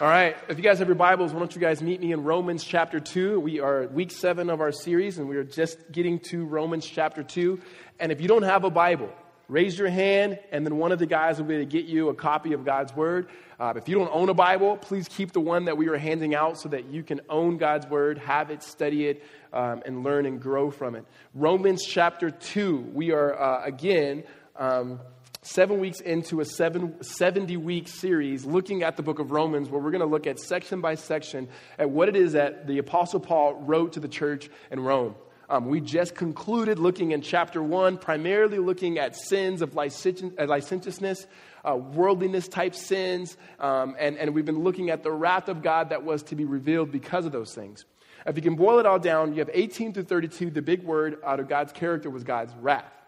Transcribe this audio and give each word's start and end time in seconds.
All 0.00 0.08
right, 0.08 0.34
if 0.48 0.56
you 0.56 0.64
guys 0.64 0.78
have 0.78 0.88
your 0.88 0.94
Bibles, 0.94 1.34
why 1.34 1.40
don't 1.40 1.54
you 1.54 1.60
guys 1.60 1.82
meet 1.82 2.00
me 2.00 2.12
in 2.12 2.24
Romans 2.24 2.64
chapter 2.64 2.98
2? 3.00 3.38
We 3.38 3.60
are 3.60 3.86
week 3.88 4.10
seven 4.10 4.48
of 4.48 4.62
our 4.62 4.72
series, 4.72 5.18
and 5.18 5.28
we 5.28 5.36
are 5.36 5.44
just 5.44 5.92
getting 5.92 6.20
to 6.30 6.46
Romans 6.46 6.86
chapter 6.86 7.22
2. 7.22 7.60
And 7.98 8.10
if 8.10 8.18
you 8.18 8.26
don't 8.26 8.44
have 8.44 8.64
a 8.64 8.70
Bible, 8.70 9.12
raise 9.46 9.78
your 9.78 9.90
hand, 9.90 10.38
and 10.52 10.64
then 10.64 10.78
one 10.78 10.90
of 10.90 11.00
the 11.00 11.04
guys 11.04 11.36
will 11.36 11.44
be 11.44 11.56
able 11.56 11.66
to 11.66 11.70
get 11.70 11.84
you 11.84 12.08
a 12.08 12.14
copy 12.14 12.54
of 12.54 12.64
God's 12.64 12.96
Word. 12.96 13.28
Uh, 13.58 13.74
if 13.76 13.90
you 13.90 13.94
don't 13.94 14.08
own 14.10 14.30
a 14.30 14.34
Bible, 14.34 14.78
please 14.78 15.06
keep 15.06 15.32
the 15.32 15.40
one 15.40 15.66
that 15.66 15.76
we 15.76 15.88
are 15.88 15.98
handing 15.98 16.34
out 16.34 16.58
so 16.58 16.70
that 16.70 16.86
you 16.86 17.02
can 17.02 17.20
own 17.28 17.58
God's 17.58 17.86
Word, 17.86 18.16
have 18.16 18.50
it, 18.50 18.62
study 18.62 19.06
it, 19.06 19.22
um, 19.52 19.82
and 19.84 20.02
learn 20.02 20.24
and 20.24 20.40
grow 20.40 20.70
from 20.70 20.94
it. 20.94 21.04
Romans 21.34 21.84
chapter 21.84 22.30
2, 22.30 22.92
we 22.94 23.12
are 23.12 23.38
uh, 23.38 23.64
again. 23.66 24.24
Um, 24.56 25.00
seven 25.42 25.80
weeks 25.80 26.00
into 26.00 26.40
a 26.40 26.44
seven, 26.44 27.02
70 27.02 27.56
week 27.56 27.88
series 27.88 28.44
looking 28.44 28.82
at 28.82 28.96
the 28.96 29.02
book 29.02 29.18
of 29.18 29.30
Romans, 29.30 29.70
where 29.70 29.80
we're 29.80 29.90
going 29.90 30.00
to 30.00 30.06
look 30.06 30.26
at 30.26 30.38
section 30.38 30.80
by 30.80 30.94
section 30.94 31.48
at 31.78 31.88
what 31.88 32.08
it 32.08 32.16
is 32.16 32.32
that 32.32 32.66
the 32.66 32.78
Apostle 32.78 33.20
Paul 33.20 33.54
wrote 33.54 33.94
to 33.94 34.00
the 34.00 34.08
church 34.08 34.50
in 34.70 34.80
Rome. 34.80 35.14
Um, 35.48 35.66
we 35.66 35.80
just 35.80 36.14
concluded 36.14 36.78
looking 36.78 37.10
in 37.10 37.22
chapter 37.22 37.60
one, 37.62 37.98
primarily 37.98 38.58
looking 38.58 38.98
at 38.98 39.16
sins 39.16 39.62
of 39.62 39.76
uh, 39.76 39.80
licentiousness, 39.80 41.26
uh, 41.64 41.74
worldliness 41.74 42.46
type 42.46 42.74
sins, 42.74 43.36
um, 43.58 43.96
and, 43.98 44.16
and 44.16 44.32
we've 44.32 44.44
been 44.44 44.62
looking 44.62 44.90
at 44.90 45.02
the 45.02 45.10
wrath 45.10 45.48
of 45.48 45.62
God 45.62 45.88
that 45.88 46.04
was 46.04 46.22
to 46.24 46.36
be 46.36 46.44
revealed 46.44 46.92
because 46.92 47.26
of 47.26 47.32
those 47.32 47.52
things. 47.52 47.84
If 48.26 48.36
you 48.36 48.42
can 48.42 48.54
boil 48.54 48.78
it 48.78 48.86
all 48.86 48.98
down, 48.98 49.32
you 49.32 49.38
have 49.40 49.50
18 49.52 49.94
through 49.94 50.04
32, 50.04 50.50
the 50.50 50.62
big 50.62 50.84
word 50.84 51.16
out 51.24 51.40
of 51.40 51.48
God's 51.48 51.72
character 51.72 52.10
was 52.10 52.22
God's 52.22 52.52
wrath. 52.60 52.99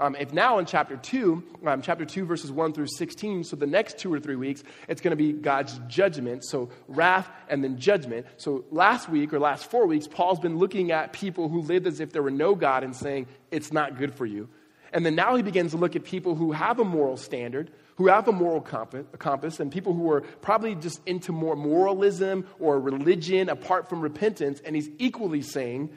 Um, 0.00 0.16
if 0.16 0.32
now 0.32 0.58
in 0.58 0.66
chapter 0.66 0.96
2, 0.96 1.44
um, 1.66 1.82
chapter 1.82 2.04
2, 2.04 2.24
verses 2.24 2.50
1 2.50 2.72
through 2.72 2.88
16, 2.88 3.44
so 3.44 3.56
the 3.56 3.66
next 3.66 3.98
two 3.98 4.12
or 4.12 4.18
three 4.18 4.36
weeks, 4.36 4.64
it's 4.88 5.00
going 5.00 5.12
to 5.12 5.16
be 5.16 5.32
God's 5.32 5.78
judgment. 5.86 6.44
So 6.44 6.70
wrath 6.88 7.30
and 7.48 7.62
then 7.62 7.78
judgment. 7.78 8.26
So 8.36 8.64
last 8.70 9.08
week 9.08 9.32
or 9.32 9.38
last 9.38 9.70
four 9.70 9.86
weeks, 9.86 10.08
Paul's 10.08 10.40
been 10.40 10.58
looking 10.58 10.90
at 10.90 11.12
people 11.12 11.48
who 11.48 11.62
lived 11.62 11.86
as 11.86 12.00
if 12.00 12.12
there 12.12 12.22
were 12.22 12.32
no 12.32 12.54
God 12.54 12.82
and 12.82 12.94
saying, 12.94 13.26
it's 13.50 13.72
not 13.72 13.96
good 13.96 14.14
for 14.14 14.26
you. 14.26 14.48
And 14.92 15.04
then 15.04 15.14
now 15.14 15.34
he 15.34 15.42
begins 15.42 15.72
to 15.72 15.76
look 15.76 15.96
at 15.96 16.04
people 16.04 16.34
who 16.34 16.52
have 16.52 16.78
a 16.78 16.84
moral 16.84 17.16
standard, 17.16 17.70
who 17.96 18.08
have 18.08 18.28
a 18.28 18.32
moral 18.32 18.60
compass, 18.60 19.60
and 19.60 19.70
people 19.70 19.92
who 19.92 20.10
are 20.10 20.20
probably 20.20 20.74
just 20.76 21.00
into 21.06 21.32
more 21.32 21.56
moralism 21.56 22.46
or 22.60 22.80
religion 22.80 23.48
apart 23.48 23.88
from 23.88 24.00
repentance. 24.00 24.60
And 24.64 24.76
he's 24.76 24.88
equally 24.98 25.42
saying, 25.42 25.90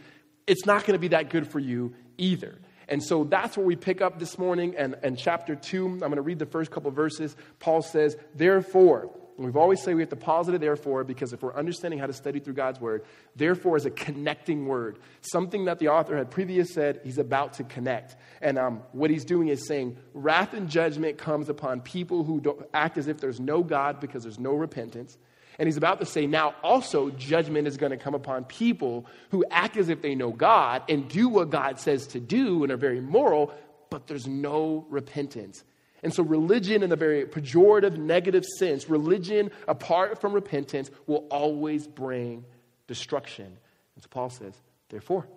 it's 0.47 0.66
not 0.66 0.81
going 0.85 0.94
to 0.94 1.00
be 1.00 1.09
that 1.09 1.29
good 1.29 1.47
for 1.47 1.59
you 1.59 1.94
either. 2.17 2.57
And 2.89 3.03
so 3.03 3.23
that's 3.23 3.57
where 3.57 3.66
we 3.66 3.75
pick 3.75 4.02
up 4.02 4.19
this 4.19 4.38
morning. 4.38 4.75
And, 4.77 4.95
and 5.03 5.17
chapter 5.17 5.55
2, 5.55 5.85
I'm 5.85 5.99
going 5.99 6.16
to 6.16 6.21
read 6.21 6.39
the 6.39 6.45
first 6.45 6.71
couple 6.71 6.89
verses. 6.91 7.35
Paul 7.59 7.81
says, 7.81 8.16
Therefore, 8.33 9.11
we've 9.38 9.57
always 9.57 9.81
said 9.81 9.95
we 9.95 10.02
have 10.02 10.09
to 10.09 10.53
it 10.53 10.61
therefore 10.61 11.03
because 11.03 11.33
if 11.33 11.44
we're 11.44 11.53
understanding 11.53 11.99
how 11.99 12.07
to 12.07 12.13
study 12.13 12.39
through 12.39 12.53
God's 12.53 12.79
word, 12.79 13.03
therefore 13.35 13.77
is 13.77 13.85
a 13.85 13.91
connecting 13.91 14.67
word. 14.67 14.99
Something 15.21 15.66
that 15.66 15.79
the 15.79 15.89
author 15.89 16.17
had 16.17 16.31
previously 16.31 16.73
said 16.73 17.02
he's 17.03 17.17
about 17.17 17.53
to 17.53 17.63
connect. 17.63 18.16
And 18.41 18.57
um, 18.57 18.81
what 18.94 19.09
he's 19.09 19.25
doing 19.25 19.49
is 19.49 19.67
saying, 19.67 19.97
wrath 20.13 20.53
and 20.53 20.69
judgment 20.69 21.17
comes 21.17 21.49
upon 21.49 21.81
people 21.81 22.23
who 22.23 22.41
act 22.73 22.97
as 22.97 23.07
if 23.07 23.19
there's 23.19 23.39
no 23.39 23.63
God 23.63 23.99
because 23.99 24.23
there's 24.23 24.39
no 24.39 24.53
repentance. 24.53 25.17
And 25.59 25.67
he's 25.67 25.77
about 25.77 26.00
to 26.00 26.05
say, 26.05 26.27
now 26.27 26.53
also 26.61 27.09
judgment 27.09 27.67
is 27.67 27.77
going 27.77 27.91
to 27.91 27.97
come 27.97 28.13
upon 28.13 28.44
people 28.45 29.05
who 29.31 29.44
act 29.50 29.75
as 29.77 29.89
if 29.89 30.02
they 30.02 30.13
know 30.13 30.31
God 30.31 30.83
and 30.88 31.08
do 31.08 31.30
what 31.30 31.50
God 31.50 31.80
says 31.80 32.08
to 32.08 32.19
do 32.19 32.63
and 32.63 32.72
are 32.72 32.77
very 32.77 33.02
moral, 33.02 33.52
but 33.89 34.08
there's 34.08 34.28
no 34.28 34.85
repentance. 34.89 35.63
And 36.03 36.13
so, 36.13 36.22
religion, 36.22 36.83
in 36.83 36.91
the 36.91 36.95
very 36.95 37.25
pejorative, 37.25 37.97
negative 37.97 38.45
sense, 38.45 38.88
religion 38.88 39.50
apart 39.67 40.22
from 40.22 40.33
repentance 40.33 40.91
will 41.08 41.25
always 41.31 41.88
bring 41.88 42.45
destruction. 42.85 43.45
And 43.45 44.03
so, 44.03 44.08
Paul 44.09 44.30
says, 44.30 44.53
therefore, 44.89 45.28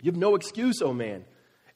you 0.00 0.10
have 0.10 0.18
no 0.18 0.36
excuse, 0.36 0.80
O 0.82 0.92
man. 0.92 1.24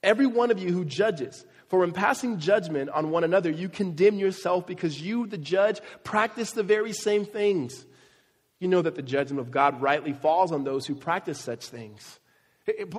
Every 0.05 0.27
one 0.27 0.53
of 0.53 0.61
you 0.61 0.73
who 0.73 0.85
judges, 0.85 1.45
for 1.69 1.83
in 1.83 1.93
passing 1.93 2.39
judgment 2.39 2.91
on 2.91 3.11
one 3.11 3.25
another, 3.25 3.51
you 3.51 3.69
condemn 3.69 4.19
yourself 4.19 4.67
because 4.67 5.01
you, 5.01 5.27
the 5.27 5.39
judge, 5.39 5.81
practice 6.05 6.53
the 6.53 6.63
very 6.63 6.93
same 6.93 7.25
things. 7.25 7.85
You 8.61 8.69
know 8.69 8.83
that 8.83 8.95
the 8.95 9.03
judgment 9.03 9.41
of 9.41 9.51
God 9.51 9.83
rightly 9.83 10.13
falls 10.13 10.53
on 10.53 10.65
those 10.65 10.87
who 10.87 10.95
practice 10.95 11.41
such 11.41 11.67
things. 11.67 12.21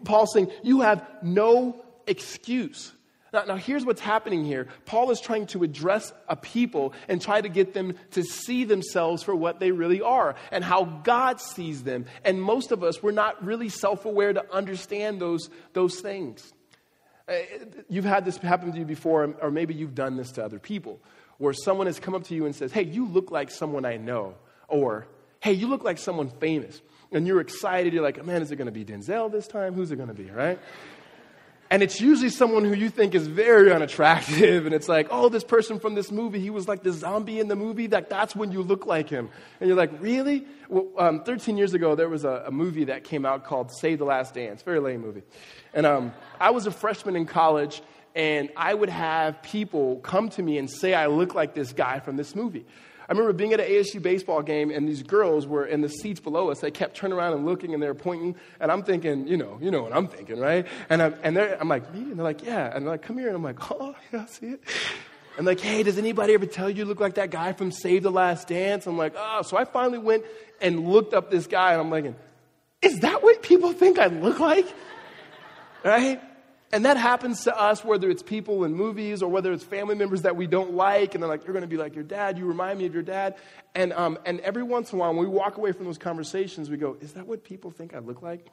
Paul's 0.05 0.33
saying, 0.33 0.51
You 0.63 0.81
have 0.81 1.05
no 1.23 1.83
excuse. 2.05 2.91
Now, 3.33 3.43
now, 3.43 3.55
here's 3.55 3.85
what's 3.85 4.01
happening 4.01 4.45
here. 4.45 4.67
Paul 4.85 5.11
is 5.11 5.19
trying 5.19 5.47
to 5.47 5.63
address 5.63 6.13
a 6.29 6.35
people 6.35 6.93
and 7.09 7.21
try 7.21 7.41
to 7.41 7.49
get 7.49 7.73
them 7.73 7.95
to 8.11 8.23
see 8.23 8.63
themselves 8.63 9.21
for 9.21 9.35
what 9.35 9.59
they 9.59 9.71
really 9.71 10.01
are 10.01 10.35
and 10.49 10.63
how 10.63 10.85
God 10.85 11.41
sees 11.41 11.83
them. 11.83 12.05
And 12.23 12.41
most 12.41 12.71
of 12.71 12.83
us, 12.83 13.03
we're 13.03 13.11
not 13.11 13.43
really 13.43 13.69
self 13.69 14.05
aware 14.05 14.31
to 14.31 14.53
understand 14.53 15.19
those, 15.19 15.49
those 15.73 15.99
things. 15.99 16.53
Uh, 17.27 17.33
you've 17.89 18.05
had 18.05 18.23
this 18.23 18.37
happen 18.37 18.71
to 18.71 18.77
you 18.77 18.85
before, 18.85 19.35
or 19.41 19.51
maybe 19.51 19.73
you've 19.73 19.95
done 19.95 20.15
this 20.15 20.31
to 20.33 20.43
other 20.43 20.59
people, 20.59 20.99
where 21.37 21.53
someone 21.53 21.87
has 21.87 21.99
come 21.99 22.15
up 22.15 22.23
to 22.25 22.35
you 22.35 22.45
and 22.45 22.55
says, 22.55 22.71
Hey, 22.71 22.83
you 22.83 23.07
look 23.07 23.31
like 23.31 23.51
someone 23.51 23.85
I 23.85 23.97
know. 23.97 24.35
Or, 24.67 25.07
Hey, 25.39 25.53
you 25.53 25.67
look 25.67 25.83
like 25.83 25.97
someone 25.97 26.29
famous. 26.29 26.81
And 27.11 27.25
you're 27.27 27.41
excited. 27.41 27.93
You're 27.93 28.03
like, 28.03 28.23
Man, 28.25 28.41
is 28.41 28.51
it 28.51 28.55
going 28.55 28.67
to 28.67 28.71
be 28.71 28.85
Denzel 28.85 29.31
this 29.31 29.47
time? 29.47 29.73
Who's 29.73 29.91
it 29.91 29.97
going 29.97 30.09
to 30.09 30.15
be, 30.15 30.29
right? 30.29 30.59
And 31.69 31.83
it's 31.83 31.99
usually 31.99 32.29
someone 32.29 32.63
who 32.63 32.73
you 32.73 32.89
think 32.89 33.13
is 33.13 33.27
very 33.27 33.71
unattractive. 33.71 34.65
And 34.67 34.73
it's 34.73 34.89
like, 34.89 35.07
oh, 35.11 35.29
this 35.29 35.43
person 35.43 35.79
from 35.79 35.95
this 35.95 36.11
movie, 36.11 36.39
he 36.39 36.49
was 36.49 36.67
like 36.67 36.83
the 36.83 36.91
zombie 36.91 37.39
in 37.39 37.47
the 37.47 37.55
movie. 37.55 37.87
That, 37.87 38.09
that's 38.09 38.35
when 38.35 38.51
you 38.51 38.61
look 38.61 38.85
like 38.85 39.09
him. 39.09 39.29
And 39.59 39.67
you're 39.67 39.77
like, 39.77 39.91
really? 40.01 40.45
Well, 40.69 40.87
um, 40.97 41.23
13 41.23 41.57
years 41.57 41.73
ago, 41.73 41.95
there 41.95 42.09
was 42.09 42.25
a, 42.25 42.43
a, 42.47 42.51
movie 42.51 42.85
that 42.85 43.03
came 43.03 43.25
out 43.25 43.45
called 43.45 43.71
Save 43.79 43.99
the 43.99 44.05
Last 44.05 44.33
Dance. 44.33 44.61
Very 44.61 44.79
lame 44.79 45.01
movie. 45.01 45.23
And 45.73 45.85
um, 45.85 46.13
I 46.39 46.49
was 46.51 46.65
a 46.67 46.71
freshman 46.71 47.15
in 47.15 47.25
college, 47.25 47.81
and 48.15 48.49
I 48.57 48.73
would 48.73 48.89
have 48.89 49.41
people 49.41 49.97
come 49.97 50.29
to 50.31 50.41
me 50.41 50.57
and 50.57 50.69
say 50.69 50.93
I 50.93 51.07
look 51.07 51.35
like 51.35 51.53
this 51.53 51.71
guy 51.71 51.99
from 51.99 52.17
this 52.17 52.35
movie. 52.35 52.65
I 53.09 53.13
remember 53.13 53.31
being 53.31 53.53
at 53.53 53.61
an 53.61 53.67
ASU 53.67 54.01
baseball 54.01 54.41
game, 54.41 54.69
and 54.69 54.87
these 54.87 55.01
girls 55.01 55.47
were 55.47 55.65
in 55.65 55.79
the 55.81 55.87
seats 55.87 56.19
below 56.19 56.51
us. 56.51 56.59
They 56.59 56.71
kept 56.71 56.97
turning 56.97 57.17
around 57.17 57.33
and 57.33 57.45
looking, 57.45 57.73
and 57.73 57.81
they 57.81 57.87
were 57.87 57.93
pointing. 57.93 58.35
And 58.59 58.69
I'm 58.69 58.83
thinking, 58.83 59.27
you 59.27 59.37
know, 59.37 59.57
you 59.61 59.71
know 59.71 59.83
what 59.83 59.95
I'm 59.95 60.07
thinking, 60.07 60.39
right? 60.39 60.67
And 60.89 61.01
I'm, 61.01 61.15
and 61.23 61.37
I'm 61.37 61.69
like, 61.69 61.93
me? 61.93 62.01
And 62.01 62.17
they're 62.17 62.23
like, 62.25 62.43
yeah. 62.43 62.75
And 62.75 62.85
they're 62.85 62.93
like, 62.93 63.03
come 63.03 63.17
here. 63.17 63.27
And 63.27 63.35
I'm 63.37 63.43
like, 63.43 63.71
oh, 63.71 63.95
yeah, 64.11 64.23
I 64.23 64.25
see 64.25 64.47
it. 64.47 64.61
And 65.37 65.45
like, 65.45 65.59
hey, 65.59 65.83
does 65.83 65.97
anybody 65.97 66.33
ever 66.33 66.45
tell 66.47 66.69
you 66.69 66.77
you 66.77 66.85
look 66.85 66.99
like 66.99 67.13
that 67.15 67.29
guy 67.29 67.53
from 67.53 67.71
Save 67.71 68.03
the 68.03 68.11
Last 68.11 68.49
Dance? 68.49 68.87
I'm 68.87 68.97
like, 68.97 69.13
oh. 69.15 69.41
So 69.43 69.55
I 69.55 69.65
finally 69.65 69.99
went 69.99 70.25
and 70.59 70.89
looked 70.89 71.13
up 71.13 71.31
this 71.31 71.47
guy, 71.47 71.71
and 71.71 71.79
I'm 71.79 71.89
like, 71.89 72.13
is 72.81 72.99
that 72.99 73.23
what 73.23 73.41
people 73.41 73.71
think 73.71 73.99
I 73.99 74.07
look 74.07 74.39
like? 74.39 74.67
right? 75.83 76.21
And 76.71 76.83
that 76.83 76.97
happens 76.97 77.45
to 77.45 77.57
us, 77.57 77.85
whether 77.85 78.09
it's 78.09 78.21
people 78.21 78.65
in 78.65 78.73
movies 78.73 79.21
or 79.21 79.31
whether 79.31 79.53
it's 79.53 79.63
family 79.63 79.95
members 79.95 80.23
that 80.23 80.35
we 80.35 80.47
don't 80.47 80.73
like, 80.73 81.15
and 81.15 81.23
they're 81.23 81.29
like, 81.29 81.45
You're 81.45 81.53
going 81.53 81.61
to 81.61 81.67
be 81.67 81.77
like 81.77 81.95
your 81.95 82.03
dad, 82.03 82.37
you 82.37 82.45
remind 82.45 82.79
me 82.79 82.85
of 82.85 82.93
your 82.93 83.03
dad. 83.03 83.35
And, 83.73 83.93
um, 83.93 84.17
and 84.25 84.41
every 84.41 84.63
once 84.63 84.91
in 84.91 84.97
a 84.97 84.99
while, 84.99 85.13
when 85.13 85.19
we 85.19 85.27
walk 85.27 85.57
away 85.57 85.71
from 85.71 85.85
those 85.85 85.97
conversations, 85.97 86.69
we 86.69 86.77
go, 86.77 86.97
Is 86.99 87.13
that 87.13 87.25
what 87.25 87.43
people 87.45 87.71
think 87.71 87.93
I 87.93 87.99
look 87.99 88.21
like? 88.21 88.47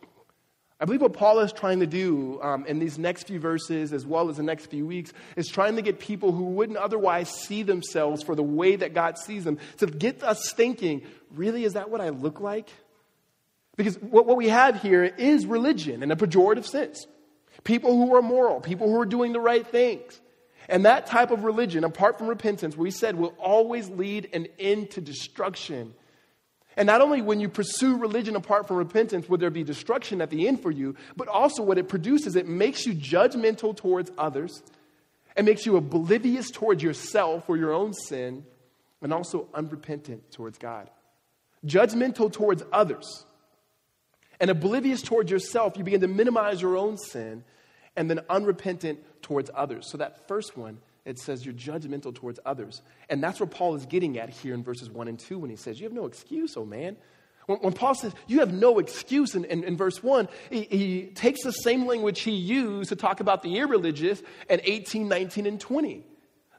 I 0.81 0.85
believe 0.85 1.03
what 1.03 1.13
Paul 1.13 1.41
is 1.41 1.53
trying 1.53 1.81
to 1.81 1.87
do 1.87 2.41
um, 2.43 2.67
in 2.67 2.79
these 2.79 2.99
next 2.99 3.27
few 3.27 3.41
verses, 3.41 3.93
as 3.93 4.05
well 4.05 4.29
as 4.29 4.37
the 4.37 4.43
next 4.43 4.67
few 4.67 4.87
weeks, 4.87 5.13
is 5.35 5.49
trying 5.49 5.77
to 5.77 5.83
get 5.83 5.99
people 5.99 6.33
who 6.33 6.45
wouldn't 6.45 6.79
otherwise 6.79 7.31
see 7.31 7.63
themselves 7.63 8.23
for 8.23 8.35
the 8.35 8.43
way 8.43 8.77
that 8.77 8.93
God 8.93 9.19
sees 9.19 9.45
them 9.45 9.59
to 9.79 9.87
get 9.87 10.23
us 10.23 10.53
thinking, 10.53 11.03
Really, 11.35 11.65
is 11.65 11.73
that 11.73 11.91
what 11.91 12.01
I 12.01 12.11
look 12.11 12.41
like? 12.41 12.69
Because 13.77 13.97
what, 13.97 14.25
what 14.25 14.37
we 14.37 14.51
have 14.51 14.81
here 14.81 15.03
is 15.03 15.47
religion 15.47 16.05
in 16.05 16.13
a 16.13 16.17
pejorative 16.17 16.65
sense 16.65 17.09
people 17.65 17.97
who 17.97 18.15
are 18.15 18.23
moral, 18.23 18.61
people 18.61 18.89
who 18.89 19.01
are 19.01 19.07
doing 19.07 19.33
the 19.33 19.41
right 19.41 19.67
things. 19.67 20.21
And 20.69 20.85
that 20.85 21.07
type 21.07 21.31
of 21.31 21.45
religion, 21.45 21.85
apart 21.85 22.19
from 22.19 22.29
repentance, 22.29 22.77
we 22.77 22.91
said 22.91 23.17
will 23.17 23.35
always 23.39 23.89
lead 23.91 24.31
an 24.33 24.47
end 24.59 24.91
to 24.93 25.01
destruction. 25.01 25.95
And 26.77 26.87
not 26.87 27.01
only 27.01 27.23
when 27.23 27.41
you 27.41 27.49
pursue 27.49 27.97
religion 27.97 28.35
apart 28.37 28.67
from 28.67 28.77
repentance 28.77 29.29
will 29.29 29.39
there 29.39 29.51
be 29.51 29.63
destruction 29.63 30.21
at 30.21 30.31
the 30.31 30.49
end 30.49 30.63
for 30.63 30.71
you, 30.71 30.97
but 31.17 31.29
also 31.29 31.63
what 31.63 31.79
it 31.79 31.89
produces, 31.89 32.37
it 32.37 32.49
makes 32.49 32.87
you 32.87 32.95
judgmental 32.95 33.77
towards 33.77 34.11
others. 34.17 34.63
It 35.37 35.45
makes 35.45 35.67
you 35.67 35.77
oblivious 35.77 36.51
towards 36.51 36.83
yourself 36.83 37.49
or 37.49 37.57
your 37.57 37.73
own 37.73 37.93
sin, 37.93 38.45
and 39.03 39.13
also 39.13 39.49
unrepentant 39.53 40.31
towards 40.33 40.57
God. 40.57 40.89
Judgmental 41.67 42.33
towards 42.33 42.63
others 42.73 43.25
and 44.41 44.51
oblivious 44.51 45.03
towards 45.03 45.31
yourself, 45.31 45.77
you 45.77 45.85
begin 45.85 46.01
to 46.01 46.09
minimize 46.09 46.61
your 46.61 46.77
own 46.77 46.97
sin 46.97 47.45
and 47.97 48.11
then 48.11 48.21
unrepentant 48.29 49.01
towards 49.23 49.51
others. 49.55 49.91
So, 49.91 49.99
that 49.99 50.29
first 50.29 50.57
one, 50.57 50.79
it 51.05 51.19
says 51.19 51.45
you're 51.45 51.55
judgmental 51.55 52.15
towards 52.15 52.41
others. 52.47 52.83
And 53.09 53.23
that's 53.23 53.39
where 53.41 53.47
Paul 53.47 53.75
is 53.75 53.87
getting 53.87 54.19
at 54.19 54.31
here 54.31 54.55
in 54.55 54.63
verses 54.63 54.91
1 54.91 55.09
and 55.09 55.19
2 55.19 55.39
when 55.39 55.51
he 55.51 55.57
says, 55.57 55.79
You 55.79 55.85
have 55.85 55.93
no 55.93 56.07
excuse, 56.07 56.57
oh 56.57 56.65
man. 56.65 56.97
When, 57.47 57.59
when 57.59 57.73
Paul 57.75 57.95
says, 57.95 58.13
You 58.27 58.41
have 58.41 58.53
no 58.53 58.79
excuse 58.79 59.35
in, 59.35 59.45
in, 59.45 59.65
in 59.65 59.77
verse 59.77 60.03
1, 60.03 60.29
he, 60.51 60.63
he 60.63 61.03
takes 61.15 61.43
the 61.43 61.53
same 61.53 61.87
language 61.87 62.21
he 62.21 62.33
used 62.33 62.89
to 62.89 62.97
talk 62.97 63.21
about 63.21 63.43
the 63.43 63.59
irreligious 63.59 64.23
at 64.49 64.67
18, 64.67 65.09
19, 65.09 65.47
and 65.47 65.61
20. 65.61 66.07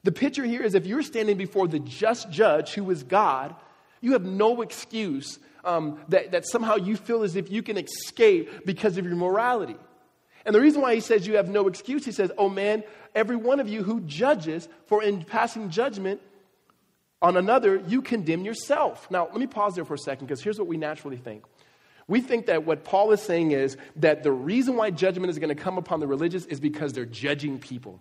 The 0.04 0.12
picture 0.12 0.44
here 0.44 0.62
is 0.62 0.74
if 0.74 0.86
you're 0.86 1.02
standing 1.02 1.36
before 1.36 1.66
the 1.66 1.80
just 1.80 2.30
judge 2.30 2.74
who 2.74 2.88
is 2.90 3.02
God, 3.02 3.54
You 4.00 4.12
have 4.12 4.24
no 4.24 4.62
excuse 4.62 5.40
um, 5.64 5.98
that, 6.10 6.30
that 6.30 6.46
somehow 6.46 6.76
you 6.76 6.96
feel 6.96 7.24
as 7.24 7.34
if 7.34 7.50
you 7.50 7.62
can 7.62 7.76
escape 7.76 8.64
because 8.64 8.96
of 8.96 9.04
your 9.04 9.16
morality. 9.16 9.76
And 10.46 10.54
the 10.54 10.60
reason 10.60 10.80
why 10.80 10.94
he 10.94 11.00
says 11.00 11.26
you 11.26 11.36
have 11.36 11.48
no 11.48 11.66
excuse, 11.66 12.04
he 12.04 12.12
says, 12.12 12.30
Oh 12.38 12.48
man, 12.48 12.84
every 13.14 13.36
one 13.36 13.58
of 13.58 13.68
you 13.68 13.82
who 13.82 14.00
judges, 14.02 14.68
for 14.86 15.02
in 15.02 15.24
passing 15.24 15.70
judgment 15.70 16.20
on 17.20 17.36
another, 17.36 17.82
you 17.88 18.00
condemn 18.00 18.44
yourself. 18.44 19.10
Now, 19.10 19.24
let 19.24 19.36
me 19.36 19.48
pause 19.48 19.74
there 19.74 19.84
for 19.84 19.94
a 19.94 19.98
second 19.98 20.28
because 20.28 20.40
here's 20.40 20.58
what 20.58 20.68
we 20.68 20.76
naturally 20.76 21.16
think. 21.16 21.44
We 22.06 22.20
think 22.20 22.46
that 22.46 22.64
what 22.64 22.84
Paul 22.84 23.10
is 23.10 23.20
saying 23.20 23.50
is 23.50 23.76
that 23.96 24.22
the 24.22 24.30
reason 24.30 24.76
why 24.76 24.90
judgment 24.90 25.30
is 25.30 25.40
going 25.40 25.54
to 25.54 25.60
come 25.60 25.76
upon 25.76 25.98
the 25.98 26.06
religious 26.06 26.44
is 26.46 26.60
because 26.60 26.92
they're 26.92 27.04
judging 27.04 27.58
people. 27.58 28.00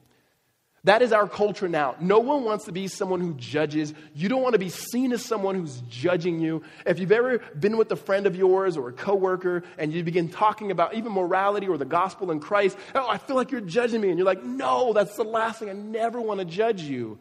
That 0.86 1.02
is 1.02 1.12
our 1.12 1.28
culture 1.28 1.68
now. 1.68 1.96
No 2.00 2.20
one 2.20 2.44
wants 2.44 2.66
to 2.66 2.72
be 2.72 2.88
someone 2.88 3.20
who 3.20 3.34
judges. 3.34 3.92
You 4.14 4.30
don't 4.30 4.44
want 4.44 4.54
to 4.54 4.60
be 4.60 4.70
seen 4.70 5.14
as 5.14 5.26
someone 5.26 5.56
who's 5.56 5.82
judging 5.90 6.40
you. 6.40 6.62
If 6.86 7.00
you've 7.00 7.12
ever 7.12 7.40
been 7.60 7.78
with 7.78 7.92
a 7.92 7.96
friend 7.96 8.28
of 8.28 8.36
yours 8.36 8.78
or 8.78 8.90
a 8.90 8.94
coworker 8.94 9.64
and 9.80 9.92
you 9.92 10.04
begin 10.04 10.30
talking 10.30 10.70
about 10.70 10.94
even 10.94 11.12
morality 11.12 11.68
or 11.68 11.80
the 11.80 11.86
gospel 11.86 12.30
in 12.30 12.40
Christ, 12.40 12.78
oh, 12.94 13.10
I 13.10 13.18
feel 13.18 13.36
like 13.36 13.50
you're 13.50 13.62
judging 13.62 14.00
me. 14.00 14.10
And 14.10 14.20
you're 14.20 14.28
like, 14.28 14.44
no, 14.44 14.94
that's 14.94 15.16
the 15.16 15.24
last 15.24 15.58
thing. 15.58 15.72
I 15.72 15.74
never 15.74 16.22
want 16.22 16.40
to 16.40 16.46
judge 16.46 16.84
you. 16.84 17.18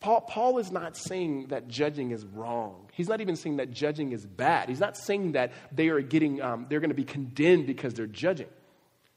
Paul, 0.00 0.20
Paul 0.20 0.58
is 0.58 0.70
not 0.70 0.94
saying 0.94 1.46
that 1.46 1.68
judging 1.68 2.10
is 2.10 2.26
wrong. 2.26 2.90
He's 2.92 3.08
not 3.08 3.22
even 3.22 3.36
saying 3.36 3.56
that 3.56 3.70
judging 3.70 4.12
is 4.12 4.26
bad. 4.26 4.68
He's 4.68 4.78
not 4.80 4.98
saying 4.98 5.32
that 5.32 5.52
they 5.72 5.88
are 5.88 6.02
getting, 6.02 6.42
um, 6.42 6.66
they're 6.68 6.80
going 6.80 6.90
to 6.90 6.94
be 6.94 7.04
condemned 7.04 7.66
because 7.66 7.94
they're 7.94 8.06
judging. 8.06 8.48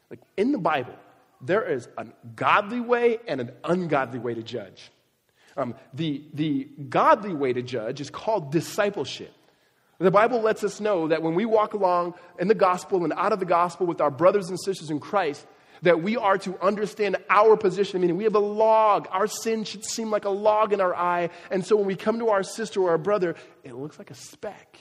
Like 0.10 0.22
in 0.38 0.54
the 0.54 0.58
Bible, 0.58 0.96
there 1.42 1.64
is 1.64 1.88
a 1.98 2.06
godly 2.36 2.80
way 2.80 3.20
and 3.28 3.42
an 3.42 3.52
ungodly 3.64 4.20
way 4.20 4.34
to 4.34 4.44
judge. 4.44 4.92
Um, 5.56 5.76
the, 5.94 6.24
the 6.34 6.68
godly 6.90 7.34
way 7.34 7.54
to 7.54 7.62
judge 7.62 8.00
is 8.00 8.10
called 8.10 8.52
discipleship. 8.52 9.34
The 10.00 10.12
Bible 10.12 10.42
lets 10.42 10.64
us 10.64 10.80
know 10.80 11.08
that 11.08 11.24
when 11.24 11.34
we 11.34 11.46
walk 11.46 11.74
along 11.74 12.14
in 12.40 12.48
the 12.48 12.56
gospel 12.56 13.04
and 13.04 13.12
out 13.14 13.34
of 13.34 13.40
the 13.40 13.46
gospel 13.46 13.88
with 13.88 14.00
our 14.00 14.12
brothers 14.12 14.50
and 14.50 14.60
sisters 14.60 14.92
in 14.92 15.00
Christ, 15.00 15.46
that 15.82 16.04
we 16.04 16.18
are 16.18 16.38
to 16.40 16.60
understand 16.60 17.18
our 17.30 17.58
position, 17.58 18.02
meaning 18.02 18.18
we 18.18 18.24
have 18.24 18.36
a 18.36 18.40
log. 18.40 19.08
Our 19.12 19.28
sin 19.28 19.64
should 19.64 19.84
seem 19.84 20.12
like 20.12 20.26
a 20.26 20.30
log 20.30 20.74
in 20.74 20.82
our 20.82 20.96
eye. 20.96 21.30
And 21.50 21.66
so 21.66 21.76
when 21.76 21.86
we 21.86 21.96
come 21.96 22.20
to 22.20 22.30
our 22.30 22.44
sister 22.44 22.82
or 22.82 22.92
our 22.92 22.98
brother, 22.98 23.36
it 23.64 23.74
looks 23.74 23.98
like 23.98 24.12
a 24.12 24.16
speck. 24.16 24.80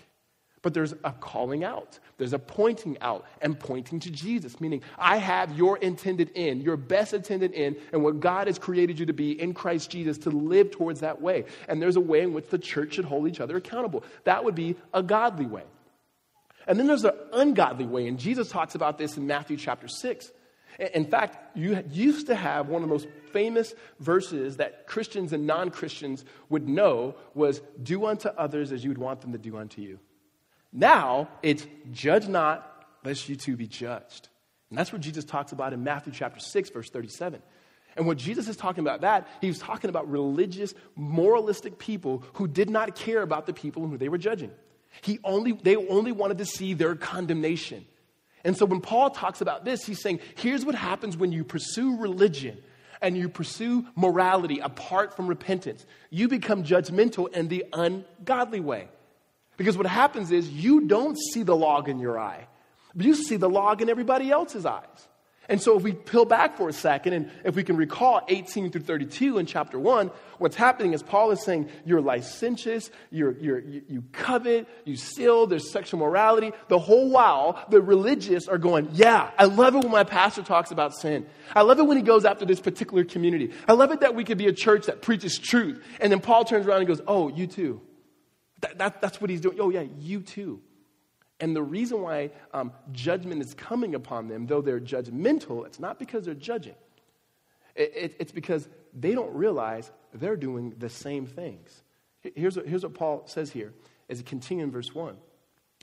But 0.67 0.75
there's 0.75 0.95
a 1.05 1.13
calling 1.13 1.63
out, 1.63 2.01
there's 2.19 2.33
a 2.33 2.41
pointing 2.41 2.99
out 3.01 3.25
and 3.41 3.57
pointing 3.57 4.01
to 4.01 4.11
Jesus, 4.11 4.61
meaning 4.61 4.83
I 4.99 5.19
have 5.19 5.57
your 5.57 5.79
intended 5.79 6.33
end, 6.35 6.65
your 6.65 6.77
best 6.77 7.15
intended 7.15 7.55
end, 7.55 7.77
and 7.93 8.03
what 8.03 8.19
God 8.19 8.49
has 8.49 8.59
created 8.59 8.99
you 8.99 9.07
to 9.07 9.13
be 9.13 9.41
in 9.41 9.55
Christ 9.55 9.91
Jesus 9.91 10.19
to 10.19 10.31
live 10.31 10.73
towards 10.73 10.99
that 11.03 11.23
way. 11.23 11.45
And 11.69 11.81
there's 11.81 11.95
a 11.95 12.01
way 12.01 12.23
in 12.23 12.35
which 12.35 12.49
the 12.49 12.59
church 12.59 12.95
should 12.95 13.05
hold 13.05 13.29
each 13.29 13.39
other 13.39 13.57
accountable. 13.57 14.03
That 14.25 14.43
would 14.43 14.57
be 14.57 14.75
a 14.93 15.05
godly 15.05 15.47
way. 15.47 15.63
And 16.67 16.81
then 16.81 16.89
there's 16.89 17.05
an 17.05 17.15
ungodly 17.33 17.87
way, 17.87 18.09
and 18.09 18.19
Jesus 18.19 18.49
talks 18.49 18.75
about 18.75 18.99
this 18.99 19.17
in 19.17 19.25
Matthew 19.25 19.57
chapter 19.57 19.87
6. 19.87 20.33
In 20.95 21.07
fact, 21.07 21.57
you 21.57 21.81
used 21.93 22.27
to 22.27 22.35
have 22.35 22.67
one 22.67 22.83
of 22.83 22.89
the 22.89 22.93
most 22.93 23.07
famous 23.33 23.73
verses 24.01 24.57
that 24.57 24.89
Christians 24.89 25.33
and 25.33 25.47
non 25.47 25.71
Christians 25.71 26.25
would 26.49 26.69
know 26.69 27.15
was, 27.35 27.61
Do 27.81 28.07
unto 28.07 28.31
others 28.31 28.73
as 28.73 28.83
you 28.83 28.91
would 28.91 28.99
want 28.99 29.21
them 29.21 29.31
to 29.31 29.39
do 29.39 29.57
unto 29.59 29.81
you. 29.81 30.01
Now 30.73 31.29
it's 31.43 31.67
judge 31.93 32.29
not, 32.29 32.85
lest 33.05 33.29
you 33.29 33.37
too 33.37 33.57
be 33.57 33.67
judged. 33.67 34.29
And 34.71 34.79
that's 34.79 34.93
what 34.93 35.01
Jesus 35.01 35.25
talks 35.25 35.53
about 35.53 35.73
in 35.73 35.85
Matthew 35.85 36.13
chapter 36.13 36.41
6, 36.41 36.71
verse 36.71 36.91
37. 36.91 37.41
And 37.97 38.07
what 38.07 38.19
Jesus 38.19 38.47
is 38.49 38.57
talking 38.57 38.83
about 38.83 39.01
that, 39.01 39.27
he 39.41 39.47
was 39.47 39.59
talking 39.59 39.89
about 39.89 40.11
religious, 40.11 40.75
moralistic 40.97 41.79
people 41.79 42.23
who 42.35 42.47
did 42.47 42.69
not 42.69 42.95
care 42.95 43.23
about 43.23 43.47
the 43.47 43.55
people 43.55 43.87
who 43.87 43.97
they 43.97 44.09
were 44.09 44.19
judging. 44.19 44.51
He 45.01 45.19
only, 45.25 45.53
they 45.53 45.77
only 45.77 46.13
wanted 46.13 46.39
to 46.39 46.47
see 46.47 46.75
their 46.75 46.95
condemnation. 46.95 47.87
And 48.45 48.57
so 48.57 48.67
when 48.67 48.81
Paul 48.81 49.11
talks 49.11 49.41
about 49.41 49.65
this, 49.65 49.85
he's 49.85 50.01
saying, 50.01 50.21
here's 50.37 50.65
what 50.65 50.75
happens 50.75 51.17
when 51.17 51.33
you 51.33 51.43
pursue 51.43 51.97
religion 51.97 52.59
and 53.01 53.17
you 53.17 53.29
pursue 53.29 53.87
morality 53.95 54.61
apart 54.61 55.17
from 55.17 55.27
repentance. 55.27 55.85
You 56.11 56.29
become 56.29 56.65
judgmental 56.65 57.33
in 57.35 57.49
the 57.49 57.65
ungodly 57.73 58.61
way. 58.61 58.89
Because 59.57 59.77
what 59.77 59.87
happens 59.87 60.31
is 60.33 60.49
you 60.49 60.83
don't 60.87 61.17
see 61.33 61.43
the 61.43 61.57
log 61.57 61.89
in 61.89 61.99
your 61.99 62.19
eye, 62.19 62.47
but 62.95 63.07
you 63.07 63.15
see 63.15 63.37
the 63.37 63.49
log 63.49 63.83
in 63.83 63.89
everybody 63.89 64.31
else's 64.31 64.67
eyes. 64.67 65.09
And 65.49 65.63
so, 65.63 65.77
if 65.77 65.85
we 65.85 65.93
peel 65.93 66.25
back 66.25 66.57
for 66.57 66.69
a 66.69 66.73
second, 66.73 67.13
and 67.13 67.31
if 67.45 67.55
we 67.55 67.63
can 67.63 67.77
recall 67.77 68.21
18 68.27 68.73
through 68.73 68.81
32 68.81 69.39
in 69.39 69.47
chapter 69.47 69.79
1, 69.79 70.11
what's 70.39 70.57
happening 70.57 70.93
is 70.93 71.05
Paul 71.05 71.31
is 71.31 71.45
saying, 71.45 71.69
You're 71.85 72.01
licentious, 72.01 72.91
you're, 73.11 73.39
you're, 73.39 73.61
you 73.61 74.03
covet, 74.11 74.67
you 74.85 74.97
steal, 74.97 75.47
there's 75.47 75.71
sexual 75.71 76.01
morality. 76.01 76.53
The 76.67 76.81
whole 76.81 77.11
while, 77.11 77.65
the 77.71 77.81
religious 77.81 78.49
are 78.49 78.59
going, 78.59 78.89
Yeah, 78.93 79.31
I 79.39 79.45
love 79.45 79.77
it 79.77 79.83
when 79.83 79.93
my 79.93 80.05
pastor 80.05 80.43
talks 80.43 80.73
about 80.73 80.97
sin. 80.97 81.27
I 81.55 81.63
love 81.63 81.79
it 81.79 81.87
when 81.87 81.97
he 81.97 82.03
goes 82.03 82.25
after 82.25 82.45
this 82.45 82.61
particular 82.61 83.05
community. 83.05 83.53
I 83.69 83.75
love 83.75 83.93
it 83.93 84.01
that 84.01 84.17
we 84.17 84.25
could 84.25 84.39
be 84.39 84.49
a 84.49 84.53
church 84.53 84.87
that 84.87 85.01
preaches 85.01 85.39
truth. 85.39 85.81
And 86.01 86.11
then 86.11 86.21
Paul 86.21 86.45
turns 86.45 86.67
around 86.67 86.79
and 86.79 86.89
goes, 86.89 87.03
Oh, 87.07 87.29
you 87.29 87.47
too. 87.47 87.81
That, 88.61 88.79
that, 88.79 89.01
that's 89.01 89.21
what 89.21 89.31
he's 89.31 89.41
doing. 89.41 89.59
Oh, 89.61 89.71
yeah, 89.71 89.85
you 89.99 90.21
too. 90.21 90.61
And 91.41 91.55
the 91.55 91.63
reason 91.63 92.01
why 92.01 92.31
um, 92.55 92.73
judgment 92.93 93.43
is 93.43 93.53
coming 93.55 93.95
upon 93.95 94.29
them, 94.29 94.47
though 94.47 94.63
they're 94.63 94.81
judgmental, 94.81 95.67
it's 95.67 95.79
not 95.79 95.99
because 95.99 96.25
they're 96.25 96.35
judging. 96.35 96.75
It, 97.75 97.93
it, 97.95 98.17
it's 98.19 98.33
because 98.33 98.69
they 98.95 99.15
don't 99.15 99.35
realize 99.35 99.91
they're 100.15 100.37
doing 100.37 100.75
the 100.79 100.89
same 100.89 101.27
things. 101.27 101.83
Here's 102.35 102.57
what, 102.57 102.67
here's 102.67 102.83
what 102.83 102.95
Paul 102.95 103.25
says 103.27 103.53
here 103.53 103.75
as 104.09 104.19
he 104.19 104.25
continues 104.25 104.65
in 104.65 104.71
verse 104.71 104.95
1 104.95 105.17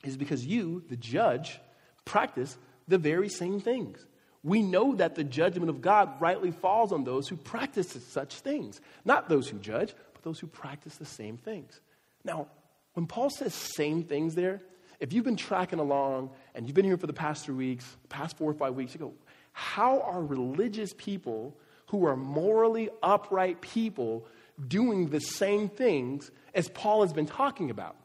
is 0.03 0.17
because 0.17 0.45
you, 0.45 0.83
the 0.89 0.97
judge, 0.97 1.59
practice 2.03 2.57
the 2.87 2.97
very 2.97 3.29
same 3.29 3.59
things. 3.59 4.05
We 4.43 4.61
know 4.61 4.95
that 4.95 5.15
the 5.15 5.23
judgment 5.23 5.69
of 5.69 5.81
God 5.81 6.19
rightly 6.19 6.51
falls 6.51 6.91
on 6.91 7.05
those 7.05 7.29
who 7.29 7.37
practice 7.37 7.97
such 8.09 8.35
things, 8.35 8.81
not 9.05 9.29
those 9.29 9.47
who 9.47 9.57
judge, 9.59 9.93
but 10.13 10.23
those 10.23 10.39
who 10.39 10.47
practice 10.47 10.97
the 10.97 11.05
same 11.05 11.37
things. 11.37 11.79
Now, 12.25 12.47
when 12.93 13.07
Paul 13.07 13.29
says 13.29 13.53
same 13.53 14.03
things 14.03 14.35
there, 14.35 14.61
if 14.99 15.11
you've 15.11 15.25
been 15.25 15.35
tracking 15.35 15.79
along 15.79 16.29
and 16.55 16.65
you've 16.65 16.75
been 16.75 16.85
here 16.85 16.97
for 16.97 17.07
the 17.07 17.13
past 17.13 17.45
three 17.45 17.55
weeks, 17.55 17.97
past 18.09 18.37
four 18.37 18.49
or 18.49 18.53
five 18.53 18.75
weeks, 18.75 18.93
you 18.93 18.99
go, 18.99 19.13
how 19.51 20.01
are 20.01 20.23
religious 20.23 20.93
people 20.97 21.57
who 21.87 22.05
are 22.05 22.15
morally 22.15 22.89
upright 23.01 23.61
people 23.61 24.25
doing 24.67 25.09
the 25.09 25.19
same 25.19 25.69
things 25.69 26.31
as 26.53 26.69
Paul 26.69 27.01
has 27.01 27.13
been 27.13 27.25
talking 27.25 27.69
about? 27.69 27.95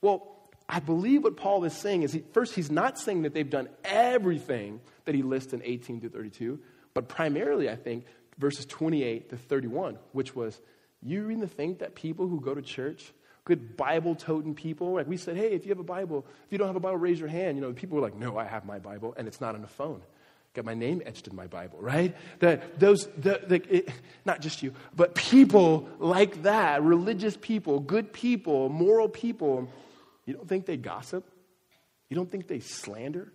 Well, 0.00 0.34
I 0.68 0.80
believe 0.80 1.24
what 1.24 1.36
Paul 1.36 1.64
is 1.64 1.72
saying 1.72 2.02
is 2.02 2.12
he, 2.12 2.22
first, 2.32 2.54
he's 2.54 2.70
not 2.70 2.98
saying 2.98 3.22
that 3.22 3.32
they've 3.32 3.48
done 3.48 3.68
everything 3.84 4.80
that 5.06 5.14
he 5.14 5.22
lists 5.22 5.54
in 5.54 5.62
18 5.64 6.02
to 6.02 6.08
32, 6.10 6.60
but 6.92 7.08
primarily, 7.08 7.70
I 7.70 7.76
think, 7.76 8.04
verses 8.38 8.66
28 8.66 9.30
to 9.30 9.36
31, 9.36 9.98
which 10.12 10.36
was, 10.36 10.60
you 11.02 11.24
really 11.24 11.46
think 11.46 11.78
that 11.78 11.94
people 11.94 12.28
who 12.28 12.40
go 12.40 12.54
to 12.54 12.62
church 12.62 13.12
good 13.48 13.78
Bible 13.78 14.14
toting 14.14 14.54
people. 14.54 14.92
Like 14.92 15.08
we 15.08 15.16
said, 15.16 15.34
hey, 15.34 15.52
if 15.52 15.64
you 15.64 15.70
have 15.70 15.78
a 15.78 15.82
Bible, 15.82 16.26
if 16.44 16.52
you 16.52 16.58
don't 16.58 16.66
have 16.66 16.76
a 16.76 16.80
Bible, 16.80 16.98
raise 16.98 17.18
your 17.18 17.30
hand. 17.30 17.56
You 17.56 17.62
know, 17.62 17.72
people 17.72 17.96
were 17.96 18.02
like, 18.02 18.14
no, 18.14 18.36
I 18.36 18.44
have 18.44 18.66
my 18.66 18.78
Bible, 18.78 19.14
and 19.16 19.26
it's 19.26 19.40
not 19.40 19.54
on 19.54 19.64
a 19.64 19.66
phone. 19.66 20.02
Got 20.52 20.66
my 20.66 20.74
name 20.74 21.02
etched 21.06 21.28
in 21.28 21.34
my 21.34 21.46
Bible, 21.46 21.78
right? 21.80 22.14
That 22.40 22.78
those, 22.78 23.08
the, 23.16 23.40
the, 23.46 23.62
it, 23.74 23.88
not 24.26 24.42
just 24.42 24.62
you, 24.62 24.74
but 24.94 25.14
people 25.14 25.88
like 25.98 26.42
that, 26.42 26.82
religious 26.82 27.38
people, 27.40 27.80
good 27.80 28.12
people, 28.12 28.68
moral 28.68 29.08
people. 29.08 29.72
You 30.26 30.34
don't 30.34 30.46
think 30.46 30.66
they 30.66 30.76
gossip? 30.76 31.24
You 32.10 32.16
don't 32.16 32.30
think 32.30 32.48
they 32.48 32.60
slander? 32.60 33.32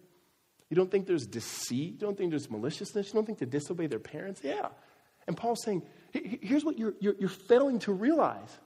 You 0.69 0.75
don't 0.75 0.91
think 0.91 1.07
there's 1.07 1.25
deceit? 1.25 1.93
You 1.93 1.99
don't 1.99 2.17
think 2.17 2.29
there's 2.29 2.51
maliciousness? 2.51 3.07
You 3.07 3.13
don't 3.13 3.25
think 3.25 3.39
they 3.39 3.47
disobey 3.47 3.87
their 3.87 3.99
parents? 3.99 4.41
Yeah. 4.43 4.67
And 5.25 5.35
Paul's 5.35 5.63
saying, 5.63 5.81
here's 6.11 6.63
what 6.63 6.77
you're, 6.77 6.93
you're, 6.99 7.15
you're 7.17 7.29
failing 7.29 7.79
to 7.79 7.93
realize 7.93 8.59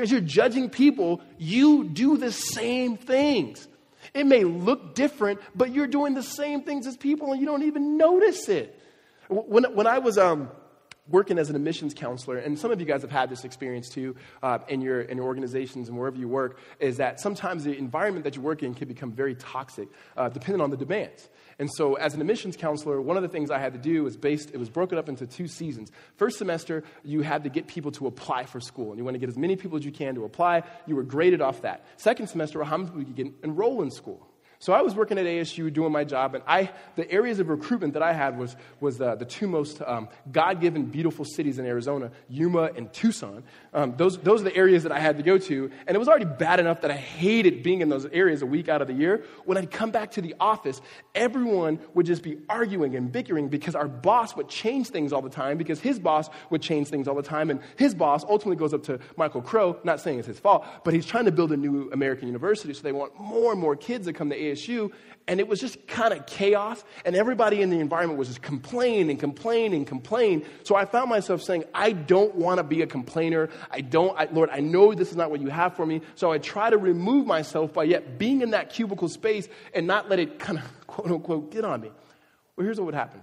as 0.00 0.10
you're 0.10 0.20
judging 0.20 0.70
people, 0.70 1.20
you 1.38 1.84
do 1.84 2.16
the 2.16 2.32
same 2.32 2.96
things. 2.96 3.68
It 4.14 4.26
may 4.26 4.44
look 4.44 4.94
different, 4.94 5.40
but 5.54 5.72
you're 5.72 5.86
doing 5.86 6.14
the 6.14 6.22
same 6.22 6.62
things 6.62 6.86
as 6.86 6.96
people 6.96 7.32
and 7.32 7.40
you 7.40 7.46
don't 7.46 7.62
even 7.62 7.96
notice 7.96 8.48
it. 8.48 8.78
When, 9.28 9.64
when 9.74 9.86
I 9.86 9.98
was 9.98 10.18
um, 10.18 10.50
working 11.08 11.38
as 11.38 11.50
an 11.50 11.56
admissions 11.56 11.94
counselor, 11.94 12.38
and 12.38 12.58
some 12.58 12.70
of 12.70 12.80
you 12.80 12.86
guys 12.86 13.02
have 13.02 13.10
had 13.10 13.28
this 13.28 13.44
experience 13.44 13.88
too 13.88 14.14
uh, 14.42 14.58
in, 14.68 14.80
your, 14.80 15.00
in 15.00 15.16
your 15.16 15.26
organizations 15.26 15.88
and 15.88 15.98
wherever 15.98 16.16
you 16.16 16.28
work, 16.28 16.58
is 16.78 16.98
that 16.98 17.20
sometimes 17.20 17.64
the 17.64 17.76
environment 17.76 18.24
that 18.24 18.36
you 18.36 18.42
work 18.42 18.62
in 18.62 18.74
can 18.74 18.86
become 18.86 19.10
very 19.10 19.34
toxic 19.34 19.88
uh, 20.16 20.28
depending 20.28 20.60
on 20.60 20.70
the 20.70 20.76
demands. 20.76 21.28
And 21.58 21.70
so, 21.72 21.94
as 21.94 22.14
an 22.14 22.20
admissions 22.20 22.56
counselor, 22.56 23.00
one 23.00 23.16
of 23.16 23.22
the 23.22 23.28
things 23.28 23.50
I 23.50 23.58
had 23.58 23.72
to 23.74 23.78
do 23.78 24.04
was 24.04 24.16
based, 24.16 24.50
it 24.52 24.56
was 24.56 24.70
broken 24.70 24.96
up 24.96 25.08
into 25.08 25.26
two 25.26 25.46
seasons. 25.46 25.92
First 26.16 26.38
semester, 26.38 26.82
you 27.04 27.22
had 27.22 27.44
to 27.44 27.50
get 27.50 27.66
people 27.66 27.92
to 27.92 28.06
apply 28.06 28.46
for 28.46 28.60
school, 28.60 28.90
and 28.90 28.98
you 28.98 29.04
want 29.04 29.14
to 29.14 29.18
get 29.18 29.28
as 29.28 29.36
many 29.36 29.56
people 29.56 29.78
as 29.78 29.84
you 29.84 29.92
can 29.92 30.14
to 30.14 30.24
apply. 30.24 30.62
You 30.86 30.96
were 30.96 31.02
graded 31.02 31.40
off 31.40 31.62
that. 31.62 31.84
Second 31.98 32.28
semester, 32.28 32.62
how 32.64 32.78
many 32.78 32.88
people 32.88 33.00
you 33.00 33.06
could 33.06 33.16
get 33.16 33.26
enroll 33.44 33.82
in 33.82 33.90
school. 33.90 34.31
So 34.62 34.72
I 34.72 34.82
was 34.82 34.94
working 34.94 35.18
at 35.18 35.26
ASU 35.26 35.72
doing 35.72 35.90
my 35.90 36.04
job, 36.04 36.36
and 36.36 36.44
I, 36.46 36.70
the 36.94 37.10
areas 37.10 37.40
of 37.40 37.48
recruitment 37.48 37.94
that 37.94 38.02
I 38.04 38.12
had 38.12 38.38
was, 38.38 38.54
was 38.78 39.00
uh, 39.00 39.16
the 39.16 39.24
two 39.24 39.48
most 39.48 39.82
um, 39.84 40.08
God 40.30 40.60
given 40.60 40.84
beautiful 40.84 41.24
cities 41.24 41.58
in 41.58 41.66
Arizona, 41.66 42.12
Yuma 42.28 42.70
and 42.76 42.92
Tucson. 42.92 43.42
Um, 43.74 43.94
those, 43.96 44.18
those 44.18 44.40
are 44.40 44.44
the 44.44 44.54
areas 44.54 44.84
that 44.84 44.92
I 44.92 45.00
had 45.00 45.16
to 45.16 45.24
go 45.24 45.36
to, 45.36 45.68
and 45.88 45.96
it 45.96 45.98
was 45.98 46.06
already 46.06 46.26
bad 46.26 46.60
enough 46.60 46.82
that 46.82 46.92
I 46.92 46.96
hated 46.96 47.64
being 47.64 47.80
in 47.80 47.88
those 47.88 48.06
areas 48.06 48.40
a 48.42 48.46
week 48.46 48.68
out 48.68 48.80
of 48.80 48.86
the 48.86 48.94
year. 48.94 49.24
When 49.46 49.58
I'd 49.58 49.72
come 49.72 49.90
back 49.90 50.12
to 50.12 50.22
the 50.22 50.36
office, 50.38 50.80
everyone 51.12 51.80
would 51.94 52.06
just 52.06 52.22
be 52.22 52.38
arguing 52.48 52.94
and 52.94 53.10
bickering 53.10 53.48
because 53.48 53.74
our 53.74 53.88
boss 53.88 54.36
would 54.36 54.48
change 54.48 54.90
things 54.90 55.12
all 55.12 55.22
the 55.22 55.28
time, 55.28 55.58
because 55.58 55.80
his 55.80 55.98
boss 55.98 56.30
would 56.50 56.62
change 56.62 56.86
things 56.86 57.08
all 57.08 57.16
the 57.16 57.22
time, 57.24 57.50
and 57.50 57.58
his 57.74 57.96
boss 57.96 58.22
ultimately 58.22 58.54
goes 58.54 58.72
up 58.72 58.84
to 58.84 59.00
Michael 59.16 59.42
Crow, 59.42 59.80
not 59.82 59.98
saying 59.98 60.20
it's 60.20 60.28
his 60.28 60.38
fault, 60.38 60.64
but 60.84 60.94
he's 60.94 61.04
trying 61.04 61.24
to 61.24 61.32
build 61.32 61.50
a 61.50 61.56
new 61.56 61.90
American 61.90 62.28
university, 62.28 62.72
so 62.72 62.82
they 62.82 62.92
want 62.92 63.18
more 63.18 63.50
and 63.50 63.60
more 63.60 63.74
kids 63.74 64.06
to 64.06 64.12
come 64.12 64.30
to 64.30 64.38
ASU 64.38 64.51
ASU, 64.52 64.90
and 65.28 65.40
it 65.40 65.46
was 65.46 65.60
just 65.60 65.86
kind 65.86 66.12
of 66.12 66.26
chaos, 66.26 66.84
and 67.04 67.14
everybody 67.14 67.62
in 67.62 67.70
the 67.70 67.78
environment 67.78 68.18
was 68.18 68.28
just 68.28 68.42
complaining 68.42 69.10
and 69.10 69.20
complaining 69.20 69.74
and 69.74 69.86
complaining. 69.86 70.44
So 70.64 70.74
I 70.74 70.84
found 70.84 71.10
myself 71.10 71.42
saying, 71.42 71.64
I 71.74 71.92
don't 71.92 72.34
want 72.34 72.58
to 72.58 72.64
be 72.64 72.82
a 72.82 72.86
complainer. 72.86 73.48
I 73.70 73.80
don't, 73.80 74.18
I, 74.18 74.28
Lord, 74.32 74.50
I 74.50 74.60
know 74.60 74.94
this 74.94 75.10
is 75.10 75.16
not 75.16 75.30
what 75.30 75.40
you 75.40 75.48
have 75.48 75.76
for 75.76 75.86
me. 75.86 76.00
So 76.14 76.32
I 76.32 76.38
try 76.38 76.70
to 76.70 76.78
remove 76.78 77.26
myself 77.26 77.72
by 77.72 77.84
yet 77.84 78.18
being 78.18 78.42
in 78.42 78.50
that 78.50 78.70
cubicle 78.70 79.08
space 79.08 79.48
and 79.74 79.86
not 79.86 80.08
let 80.08 80.18
it 80.18 80.38
kind 80.38 80.58
of, 80.58 80.64
quote 80.86 81.10
unquote, 81.10 81.52
get 81.52 81.64
on 81.64 81.80
me. 81.80 81.90
Well, 82.56 82.64
here's 82.64 82.78
what 82.78 82.86
would 82.86 82.94
happen. 82.94 83.22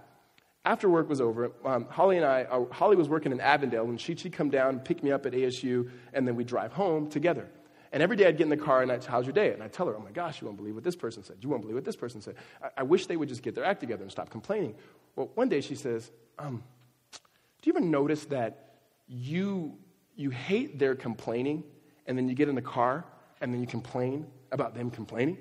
After 0.65 0.89
work 0.89 1.09
was 1.09 1.21
over, 1.21 1.51
um, 1.63 1.85
Holly 1.89 2.17
and 2.17 2.25
I, 2.25 2.43
uh, 2.43 2.65
Holly 2.71 2.95
was 2.95 3.07
working 3.07 3.31
in 3.31 3.39
Avondale, 3.39 3.85
and 3.85 3.99
she'd, 3.99 4.19
she'd 4.19 4.33
come 4.33 4.49
down, 4.49 4.79
pick 4.79 5.03
me 5.03 5.11
up 5.11 5.25
at 5.25 5.33
ASU, 5.33 5.89
and 6.13 6.27
then 6.27 6.35
we'd 6.35 6.47
drive 6.47 6.73
home 6.73 7.09
together. 7.09 7.49
And 7.91 8.03
every 8.03 8.15
day 8.15 8.27
I'd 8.27 8.37
get 8.37 8.43
in 8.43 8.49
the 8.49 8.57
car 8.57 8.83
and 8.83 8.91
I'd, 8.91 9.03
say, 9.03 9.09
how's 9.09 9.25
your 9.25 9.33
day? 9.33 9.51
And 9.51 9.63
I'd 9.63 9.73
tell 9.73 9.87
her, 9.87 9.95
oh 9.95 9.99
my 9.99 10.11
gosh, 10.11 10.41
you 10.41 10.45
won't 10.45 10.57
believe 10.57 10.75
what 10.75 10.83
this 10.83 10.95
person 10.95 11.23
said. 11.23 11.37
You 11.41 11.49
won't 11.49 11.61
believe 11.61 11.75
what 11.75 11.85
this 11.85 11.95
person 11.95 12.21
said. 12.21 12.35
I, 12.61 12.69
I 12.77 12.83
wish 12.83 13.07
they 13.07 13.17
would 13.17 13.29
just 13.29 13.41
get 13.41 13.55
their 13.55 13.65
act 13.65 13.79
together 13.79 14.03
and 14.03 14.11
stop 14.11 14.29
complaining. 14.29 14.75
Well, 15.15 15.31
one 15.33 15.49
day 15.49 15.61
she 15.61 15.75
says, 15.75 16.11
um, 16.37 16.63
do 17.11 17.69
you 17.69 17.73
ever 17.75 17.83
notice 17.83 18.25
that 18.25 18.75
you, 19.07 19.77
you 20.15 20.29
hate 20.29 20.77
their 20.77 20.95
complaining 20.95 21.63
and 22.05 22.17
then 22.17 22.29
you 22.29 22.35
get 22.35 22.47
in 22.47 22.55
the 22.55 22.61
car 22.61 23.05
and 23.41 23.53
then 23.53 23.61
you 23.61 23.67
complain 23.67 24.27
about 24.51 24.75
them 24.75 24.91
complaining? 24.91 25.37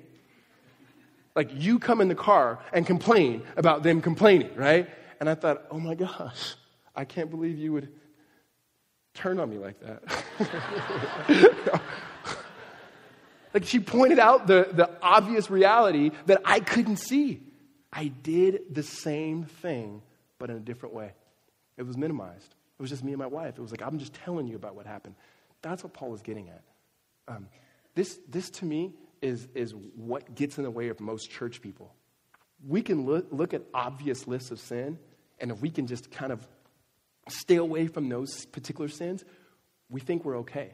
Like 1.35 1.51
you 1.53 1.79
come 1.79 2.01
in 2.01 2.07
the 2.07 2.15
car 2.15 2.59
and 2.73 2.85
complain 2.85 3.43
about 3.55 3.83
them 3.83 4.01
complaining, 4.01 4.55
right? 4.55 4.89
And 5.19 5.29
I 5.29 5.35
thought, 5.35 5.65
oh 5.69 5.79
my 5.79 5.95
gosh, 5.95 6.55
I 6.95 7.05
can't 7.05 7.29
believe 7.29 7.57
you 7.57 7.73
would 7.73 7.89
turn 9.13 9.39
on 9.39 9.49
me 9.49 9.57
like 9.57 9.79
that. 9.79 11.81
Like 13.53 13.65
she 13.65 13.79
pointed 13.79 14.19
out 14.19 14.47
the, 14.47 14.67
the 14.71 14.89
obvious 15.01 15.49
reality 15.49 16.11
that 16.27 16.41
I 16.45 16.59
couldn't 16.59 16.97
see. 16.97 17.41
I 17.91 18.07
did 18.07 18.73
the 18.73 18.83
same 18.83 19.43
thing, 19.43 20.01
but 20.37 20.49
in 20.49 20.57
a 20.57 20.59
different 20.59 20.93
way. 20.93 21.13
It 21.77 21.83
was 21.83 21.97
minimized. 21.97 22.55
It 22.77 22.81
was 22.81 22.89
just 22.89 23.03
me 23.03 23.11
and 23.11 23.19
my 23.19 23.27
wife. 23.27 23.57
It 23.57 23.61
was 23.61 23.71
like, 23.71 23.81
I'm 23.81 23.97
just 23.97 24.13
telling 24.13 24.47
you 24.47 24.55
about 24.55 24.75
what 24.75 24.85
happened. 24.85 25.15
That's 25.61 25.83
what 25.83 25.93
Paul 25.93 26.13
is 26.13 26.21
getting 26.21 26.49
at. 26.49 26.63
Um, 27.27 27.47
this, 27.95 28.19
this 28.29 28.49
to 28.51 28.65
me 28.65 28.93
is, 29.21 29.47
is 29.53 29.73
what 29.95 30.35
gets 30.35 30.57
in 30.57 30.63
the 30.63 30.71
way 30.71 30.89
of 30.89 30.99
most 30.99 31.29
church 31.29 31.61
people. 31.61 31.93
We 32.67 32.81
can 32.81 33.05
look, 33.05 33.27
look 33.31 33.53
at 33.53 33.63
obvious 33.73 34.27
lists 34.27 34.51
of 34.51 34.59
sin, 34.59 34.99
and 35.39 35.51
if 35.51 35.61
we 35.61 35.69
can 35.69 35.87
just 35.87 36.11
kind 36.11 36.31
of 36.31 36.45
stay 37.29 37.55
away 37.55 37.87
from 37.87 38.09
those 38.09 38.45
particular 38.45 38.89
sins, 38.89 39.23
we 39.89 39.99
think 39.99 40.25
we're 40.25 40.37
okay. 40.39 40.71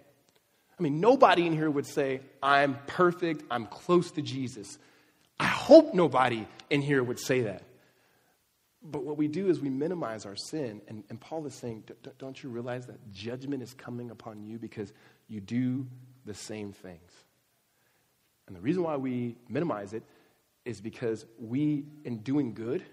I 0.77 0.83
mean, 0.83 0.99
nobody 0.99 1.45
in 1.45 1.53
here 1.53 1.69
would 1.69 1.85
say, 1.85 2.21
I'm 2.43 2.77
perfect, 2.87 3.43
I'm 3.49 3.65
close 3.65 4.11
to 4.11 4.21
Jesus. 4.21 4.77
I 5.39 5.45
hope 5.45 5.93
nobody 5.93 6.45
in 6.69 6.81
here 6.81 7.03
would 7.03 7.19
say 7.19 7.41
that. 7.41 7.63
But 8.81 9.03
what 9.03 9.17
we 9.17 9.27
do 9.27 9.49
is 9.49 9.59
we 9.59 9.69
minimize 9.69 10.25
our 10.25 10.35
sin. 10.35 10.81
And, 10.87 11.03
and 11.09 11.19
Paul 11.19 11.45
is 11.47 11.55
saying, 11.55 11.85
don't 12.19 12.41
you 12.41 12.49
realize 12.49 12.85
that 12.87 13.11
judgment 13.11 13.63
is 13.63 13.73
coming 13.73 14.11
upon 14.11 14.43
you 14.43 14.59
because 14.59 14.93
you 15.27 15.41
do 15.41 15.87
the 16.25 16.33
same 16.33 16.71
things? 16.71 17.11
And 18.47 18.55
the 18.55 18.61
reason 18.61 18.83
why 18.83 18.97
we 18.97 19.37
minimize 19.49 19.93
it 19.93 20.03
is 20.65 20.81
because 20.81 21.25
we, 21.39 21.85
in 22.03 22.17
doing 22.19 22.53
good, 22.53 22.83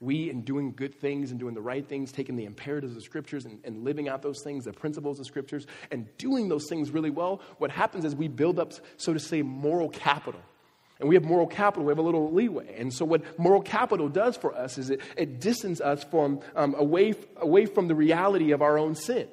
we, 0.00 0.30
in 0.30 0.42
doing 0.42 0.72
good 0.72 0.94
things 0.94 1.30
and 1.30 1.38
doing 1.38 1.54
the 1.54 1.60
right 1.60 1.86
things, 1.86 2.10
taking 2.10 2.34
the 2.34 2.46
imperatives 2.46 2.96
of 2.96 3.02
scriptures 3.02 3.44
and, 3.44 3.60
and 3.64 3.84
living 3.84 4.08
out 4.08 4.22
those 4.22 4.42
things, 4.42 4.64
the 4.64 4.72
principles 4.72 5.20
of 5.20 5.26
scriptures, 5.26 5.66
and 5.90 6.06
doing 6.16 6.48
those 6.48 6.66
things 6.68 6.90
really 6.90 7.10
well, 7.10 7.42
what 7.58 7.70
happens 7.70 8.04
is 8.04 8.14
we 8.14 8.28
build 8.28 8.58
up, 8.58 8.72
so 8.96 9.12
to 9.12 9.20
say, 9.20 9.42
moral 9.42 9.90
capital. 9.90 10.40
And 10.98 11.08
we 11.08 11.14
have 11.14 11.24
moral 11.24 11.46
capital, 11.46 11.84
we 11.84 11.90
have 11.90 11.98
a 11.98 12.02
little 12.02 12.32
leeway. 12.32 12.74
And 12.78 12.92
so, 12.92 13.06
what 13.06 13.38
moral 13.38 13.62
capital 13.62 14.08
does 14.08 14.36
for 14.36 14.54
us 14.54 14.76
is 14.76 14.90
it, 14.90 15.00
it 15.16 15.40
distances 15.40 15.80
us 15.80 16.04
from, 16.04 16.40
um, 16.54 16.74
away, 16.76 17.14
away 17.36 17.66
from 17.66 17.88
the 17.88 17.94
reality 17.94 18.52
of 18.52 18.60
our 18.60 18.78
own 18.78 18.94
sin. 18.94 19.28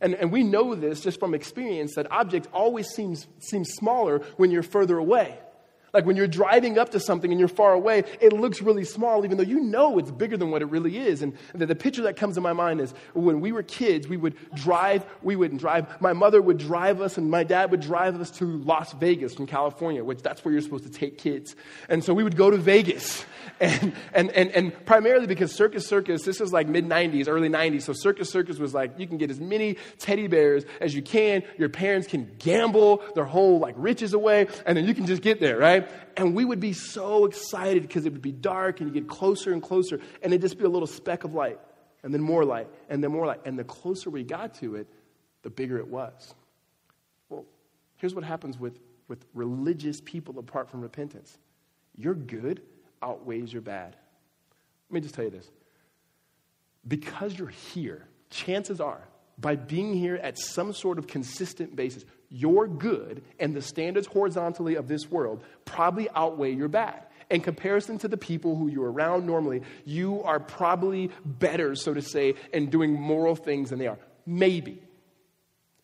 And, 0.00 0.14
and 0.14 0.32
we 0.32 0.42
know 0.42 0.74
this 0.74 1.00
just 1.00 1.20
from 1.20 1.34
experience 1.34 1.94
that 1.94 2.10
objects 2.10 2.48
always 2.52 2.88
seems, 2.88 3.26
seem 3.38 3.64
smaller 3.64 4.18
when 4.36 4.50
you're 4.50 4.62
further 4.62 4.98
away. 4.98 5.38
Like 5.96 6.04
when 6.04 6.14
you're 6.16 6.26
driving 6.26 6.76
up 6.76 6.90
to 6.90 7.00
something 7.00 7.30
and 7.30 7.40
you're 7.40 7.48
far 7.48 7.72
away, 7.72 8.04
it 8.20 8.34
looks 8.34 8.60
really 8.60 8.84
small, 8.84 9.24
even 9.24 9.38
though 9.38 9.42
you 9.42 9.60
know 9.60 9.98
it's 9.98 10.10
bigger 10.10 10.36
than 10.36 10.50
what 10.50 10.60
it 10.60 10.66
really 10.66 10.98
is. 10.98 11.22
And 11.22 11.32
the, 11.54 11.64
the 11.64 11.74
picture 11.74 12.02
that 12.02 12.16
comes 12.16 12.34
to 12.34 12.42
my 12.42 12.52
mind 12.52 12.82
is 12.82 12.92
when 13.14 13.40
we 13.40 13.50
were 13.50 13.62
kids, 13.62 14.06
we 14.06 14.18
would 14.18 14.34
drive, 14.54 15.06
we 15.22 15.36
wouldn't 15.36 15.58
drive, 15.58 15.98
my 16.02 16.12
mother 16.12 16.42
would 16.42 16.58
drive 16.58 17.00
us 17.00 17.16
and 17.16 17.30
my 17.30 17.44
dad 17.44 17.70
would 17.70 17.80
drive 17.80 18.20
us 18.20 18.30
to 18.32 18.44
Las 18.44 18.92
Vegas 18.92 19.32
from 19.32 19.46
California, 19.46 20.04
which 20.04 20.20
that's 20.20 20.44
where 20.44 20.52
you're 20.52 20.60
supposed 20.60 20.84
to 20.84 20.90
take 20.90 21.16
kids. 21.16 21.56
And 21.88 22.04
so 22.04 22.12
we 22.12 22.22
would 22.22 22.36
go 22.36 22.50
to 22.50 22.58
Vegas. 22.58 23.24
And, 23.58 23.94
and, 24.12 24.30
and, 24.32 24.50
and 24.50 24.84
primarily 24.84 25.26
because 25.26 25.50
Circus 25.50 25.86
Circus, 25.86 26.24
this 26.24 26.40
was 26.40 26.52
like 26.52 26.68
mid 26.68 26.84
90s, 26.84 27.26
early 27.26 27.48
90s. 27.48 27.82
So 27.82 27.94
Circus 27.94 28.28
Circus 28.28 28.58
was 28.58 28.74
like, 28.74 28.98
you 28.98 29.06
can 29.06 29.16
get 29.16 29.30
as 29.30 29.40
many 29.40 29.78
teddy 29.98 30.26
bears 30.26 30.64
as 30.80 30.94
you 30.94 31.00
can. 31.00 31.42
Your 31.56 31.70
parents 31.70 32.06
can 32.06 32.30
gamble 32.38 33.02
their 33.14 33.24
whole 33.24 33.58
like 33.58 33.74
riches 33.78 34.12
away, 34.12 34.48
and 34.66 34.76
then 34.76 34.84
you 34.84 34.92
can 34.92 35.06
just 35.06 35.22
get 35.22 35.40
there, 35.40 35.56
right? 35.56 35.85
And 36.16 36.34
we 36.34 36.44
would 36.44 36.60
be 36.60 36.72
so 36.72 37.26
excited 37.26 37.82
because 37.82 38.06
it 38.06 38.12
would 38.12 38.22
be 38.22 38.32
dark 38.32 38.80
and 38.80 38.88
you 38.88 39.00
get 39.00 39.08
closer 39.08 39.52
and 39.52 39.62
closer, 39.62 40.00
and 40.22 40.32
it'd 40.32 40.40
just 40.40 40.58
be 40.58 40.64
a 40.64 40.68
little 40.68 40.86
speck 40.86 41.24
of 41.24 41.34
light, 41.34 41.58
and 42.02 42.12
then 42.12 42.22
more 42.22 42.44
light, 42.44 42.68
and 42.88 43.02
then 43.02 43.12
more 43.12 43.26
light. 43.26 43.40
And 43.44 43.58
the 43.58 43.64
closer 43.64 44.10
we 44.10 44.22
got 44.22 44.54
to 44.56 44.76
it, 44.76 44.86
the 45.42 45.50
bigger 45.50 45.78
it 45.78 45.88
was. 45.88 46.34
Well, 47.28 47.44
here's 47.96 48.14
what 48.14 48.24
happens 48.24 48.58
with, 48.58 48.78
with 49.08 49.24
religious 49.34 50.00
people 50.00 50.38
apart 50.38 50.70
from 50.70 50.80
repentance 50.80 51.38
your 51.98 52.14
good 52.14 52.60
outweighs 53.02 53.52
your 53.52 53.62
bad. 53.62 53.96
Let 54.90 54.94
me 54.94 55.00
just 55.00 55.14
tell 55.14 55.24
you 55.24 55.30
this. 55.30 55.50
Because 56.86 57.38
you're 57.38 57.48
here, 57.48 58.06
chances 58.30 58.80
are, 58.80 59.00
by 59.38 59.56
being 59.56 59.94
here 59.94 60.16
at 60.16 60.38
some 60.38 60.72
sort 60.72 60.98
of 60.98 61.06
consistent 61.06 61.74
basis, 61.74 62.04
your 62.30 62.66
good 62.66 63.22
and 63.38 63.54
the 63.54 63.62
standards 63.62 64.06
horizontally 64.06 64.74
of 64.74 64.88
this 64.88 65.10
world 65.10 65.42
probably 65.64 66.08
outweigh 66.14 66.52
your 66.52 66.68
bad. 66.68 67.02
In 67.28 67.40
comparison 67.40 67.98
to 67.98 68.08
the 68.08 68.16
people 68.16 68.54
who 68.54 68.68
you're 68.68 68.90
around 68.90 69.26
normally, 69.26 69.62
you 69.84 70.22
are 70.22 70.38
probably 70.38 71.10
better, 71.24 71.74
so 71.74 71.92
to 71.92 72.02
say, 72.02 72.34
in 72.52 72.70
doing 72.70 72.92
moral 72.92 73.34
things 73.34 73.70
than 73.70 73.78
they 73.78 73.88
are. 73.88 73.98
Maybe. 74.24 74.80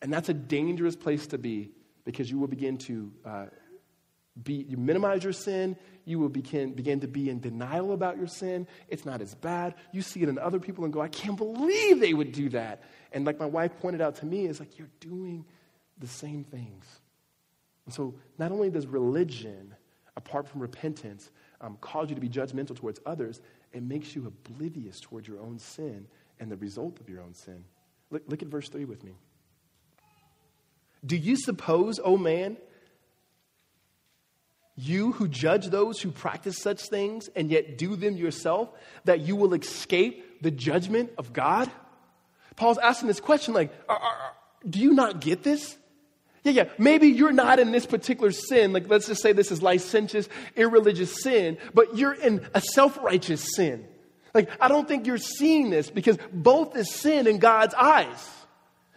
And 0.00 0.12
that's 0.12 0.28
a 0.28 0.34
dangerous 0.34 0.96
place 0.96 1.26
to 1.28 1.38
be 1.38 1.70
because 2.04 2.30
you 2.30 2.38
will 2.38 2.48
begin 2.48 2.78
to 2.78 3.12
uh, 3.24 3.46
be, 4.40 4.54
you 4.68 4.76
minimize 4.76 5.24
your 5.24 5.32
sin. 5.32 5.76
You 6.04 6.18
will 6.18 6.28
begin, 6.28 6.72
begin 6.72 7.00
to 7.00 7.06
be 7.06 7.30
in 7.30 7.40
denial 7.40 7.92
about 7.92 8.16
your 8.16 8.26
sin. 8.26 8.66
It's 8.88 9.04
not 9.04 9.20
as 9.20 9.34
bad. 9.34 9.74
You 9.92 10.02
see 10.02 10.22
it 10.22 10.28
in 10.28 10.38
other 10.38 10.58
people 10.58 10.84
and 10.84 10.92
go, 10.92 11.00
I 11.00 11.08
can't 11.08 11.36
believe 11.36 12.00
they 12.00 12.14
would 12.14 12.32
do 12.32 12.48
that. 12.50 12.82
And 13.12 13.24
like 13.24 13.38
my 13.38 13.46
wife 13.46 13.72
pointed 13.80 14.00
out 14.00 14.16
to 14.16 14.26
me, 14.26 14.46
it's 14.46 14.58
like, 14.58 14.78
you're 14.78 14.90
doing 14.98 15.44
the 16.02 16.08
same 16.08 16.44
things. 16.44 16.84
And 17.86 17.94
so, 17.94 18.14
not 18.38 18.52
only 18.52 18.68
does 18.68 18.86
religion, 18.86 19.74
apart 20.16 20.46
from 20.46 20.60
repentance, 20.60 21.30
um, 21.60 21.78
cause 21.80 22.10
you 22.10 22.14
to 22.14 22.20
be 22.20 22.28
judgmental 22.28 22.76
towards 22.76 23.00
others, 23.06 23.40
it 23.72 23.82
makes 23.82 24.14
you 24.14 24.26
oblivious 24.26 25.00
towards 25.00 25.26
your 25.26 25.40
own 25.40 25.58
sin 25.58 26.06
and 26.38 26.50
the 26.50 26.56
result 26.56 27.00
of 27.00 27.08
your 27.08 27.22
own 27.22 27.34
sin. 27.34 27.64
Look, 28.10 28.24
look 28.26 28.42
at 28.42 28.48
verse 28.48 28.68
3 28.68 28.84
with 28.84 29.02
me. 29.02 29.12
Do 31.04 31.16
you 31.16 31.36
suppose, 31.36 31.98
O 31.98 32.02
oh 32.04 32.16
man, 32.16 32.56
you 34.76 35.12
who 35.12 35.28
judge 35.28 35.68
those 35.68 36.00
who 36.00 36.10
practice 36.10 36.58
such 36.58 36.82
things 36.82 37.28
and 37.34 37.50
yet 37.50 37.78
do 37.78 37.96
them 37.96 38.16
yourself, 38.16 38.70
that 39.04 39.20
you 39.20 39.36
will 39.36 39.54
escape 39.54 40.42
the 40.42 40.50
judgment 40.50 41.10
of 41.18 41.32
God? 41.32 41.70
Paul's 42.56 42.78
asking 42.78 43.08
this 43.08 43.20
question 43.20 43.54
like, 43.54 43.72
are, 43.88 43.98
are, 43.98 44.32
do 44.68 44.78
you 44.78 44.92
not 44.92 45.20
get 45.20 45.42
this? 45.42 45.76
Yeah, 46.44 46.52
yeah. 46.52 46.64
Maybe 46.76 47.08
you're 47.08 47.32
not 47.32 47.58
in 47.58 47.70
this 47.70 47.86
particular 47.86 48.32
sin. 48.32 48.72
Like, 48.72 48.88
let's 48.88 49.06
just 49.06 49.22
say 49.22 49.32
this 49.32 49.52
is 49.52 49.62
licentious, 49.62 50.28
irreligious 50.56 51.22
sin, 51.22 51.56
but 51.72 51.96
you're 51.96 52.14
in 52.14 52.44
a 52.54 52.60
self 52.60 52.98
righteous 52.98 53.46
sin. 53.54 53.86
Like, 54.34 54.50
I 54.60 54.68
don't 54.68 54.88
think 54.88 55.06
you're 55.06 55.18
seeing 55.18 55.70
this 55.70 55.90
because 55.90 56.18
both 56.32 56.76
is 56.76 56.90
sin 56.90 57.26
in 57.26 57.38
God's 57.38 57.74
eyes. 57.74 58.30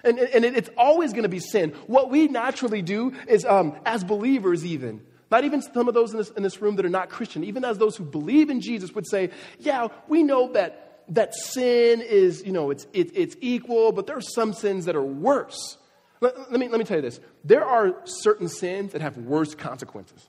And, 0.04 0.20
and 0.20 0.46
it's 0.46 0.70
always 0.78 1.12
going 1.12 1.24
to 1.24 1.30
be 1.30 1.40
sin. 1.40 1.72
What 1.88 2.10
we 2.10 2.28
naturally 2.28 2.82
do 2.82 3.14
is, 3.28 3.44
um, 3.44 3.76
as 3.86 4.04
believers, 4.04 4.64
even, 4.66 5.02
Not 5.32 5.44
even 5.44 5.62
some 5.62 5.88
of 5.88 5.94
those 5.94 6.12
in 6.12 6.18
this, 6.18 6.30
in 6.30 6.44
this 6.44 6.62
room 6.62 6.76
that 6.76 6.86
are 6.86 6.90
not 6.90 7.10
Christian, 7.10 7.44
even 7.44 7.66
as 7.66 7.78
those 7.78 7.98
who 7.98 8.06
believe 8.06 8.50
in 8.50 8.62
Jesus 8.62 8.94
would 8.94 9.08
say, 9.08 9.32
yeah, 9.60 9.88
we 10.08 10.24
know 10.24 10.54
that, 10.54 11.04
that 11.10 11.34
sin 11.34 12.02
is, 12.02 12.44
you 12.46 12.52
know, 12.52 12.70
it's, 12.70 12.86
it, 12.94 13.12
it's 13.16 13.36
equal, 13.42 13.92
but 13.92 14.08
there 14.08 14.18
are 14.18 14.22
some 14.22 14.54
sins 14.54 14.86
that 14.86 14.96
are 14.96 15.04
worse. 15.04 15.78
Let, 16.26 16.52
let, 16.52 16.60
me, 16.60 16.68
let 16.70 16.80
me 16.80 16.86
tell 16.86 16.98
you 16.98 17.04
this. 17.04 17.20
There 17.44 17.64
are 17.64 17.96
certain 18.06 18.50
sins 18.50 18.94
that 18.94 19.02
have 19.02 19.16
worse 19.16 19.54
consequences. 19.54 20.28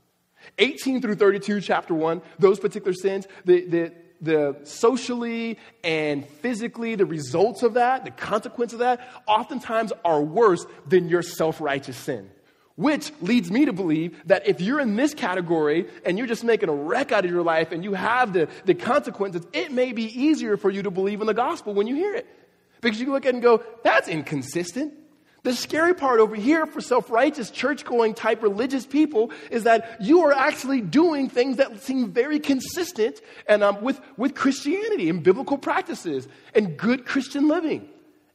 18 0.58 1.00
through 1.00 1.14
32, 1.14 1.62
chapter 1.62 1.94
1, 1.94 2.20
those 2.38 2.60
particular 2.60 2.92
sins, 2.92 3.26
the, 3.46 3.66
the, 3.66 3.92
the 4.20 4.56
socially 4.64 5.56
and 5.82 6.28
physically, 6.28 6.96
the 6.96 7.06
results 7.06 7.62
of 7.62 7.74
that, 7.74 8.04
the 8.04 8.10
consequence 8.10 8.74
of 8.74 8.80
that, 8.80 9.08
oftentimes 9.26 9.90
are 10.04 10.20
worse 10.20 10.66
than 10.86 11.08
your 11.08 11.22
self 11.22 11.62
righteous 11.62 11.96
sin. 11.96 12.30
Which 12.74 13.10
leads 13.22 13.50
me 13.50 13.64
to 13.64 13.72
believe 13.72 14.20
that 14.26 14.46
if 14.46 14.60
you're 14.60 14.80
in 14.80 14.96
this 14.96 15.14
category 15.14 15.88
and 16.04 16.18
you're 16.18 16.26
just 16.26 16.44
making 16.44 16.68
a 16.68 16.74
wreck 16.74 17.10
out 17.10 17.24
of 17.24 17.30
your 17.30 17.42
life 17.42 17.72
and 17.72 17.82
you 17.82 17.94
have 17.94 18.34
the, 18.34 18.48
the 18.66 18.74
consequences, 18.74 19.46
it 19.54 19.72
may 19.72 19.92
be 19.92 20.04
easier 20.04 20.58
for 20.58 20.68
you 20.68 20.82
to 20.82 20.90
believe 20.90 21.22
in 21.22 21.26
the 21.26 21.32
gospel 21.32 21.72
when 21.72 21.86
you 21.86 21.94
hear 21.94 22.14
it. 22.14 22.26
Because 22.82 23.00
you 23.00 23.10
look 23.10 23.24
at 23.24 23.30
it 23.30 23.36
and 23.36 23.42
go, 23.42 23.62
that's 23.82 24.08
inconsistent. 24.08 24.92
The 25.46 25.54
scary 25.54 25.94
part 25.94 26.18
over 26.18 26.34
here 26.34 26.66
for 26.66 26.80
self 26.80 27.08
righteous, 27.08 27.52
church 27.52 27.84
going 27.84 28.14
type 28.14 28.42
religious 28.42 28.84
people 28.84 29.30
is 29.48 29.62
that 29.62 29.96
you 30.00 30.24
are 30.24 30.32
actually 30.32 30.80
doing 30.80 31.28
things 31.28 31.58
that 31.58 31.80
seem 31.80 32.10
very 32.10 32.40
consistent 32.40 33.20
and, 33.46 33.62
um, 33.62 33.80
with, 33.80 34.00
with 34.16 34.34
Christianity 34.34 35.08
and 35.08 35.22
biblical 35.22 35.56
practices 35.56 36.26
and 36.52 36.76
good 36.76 37.06
Christian 37.06 37.46
living. 37.46 37.88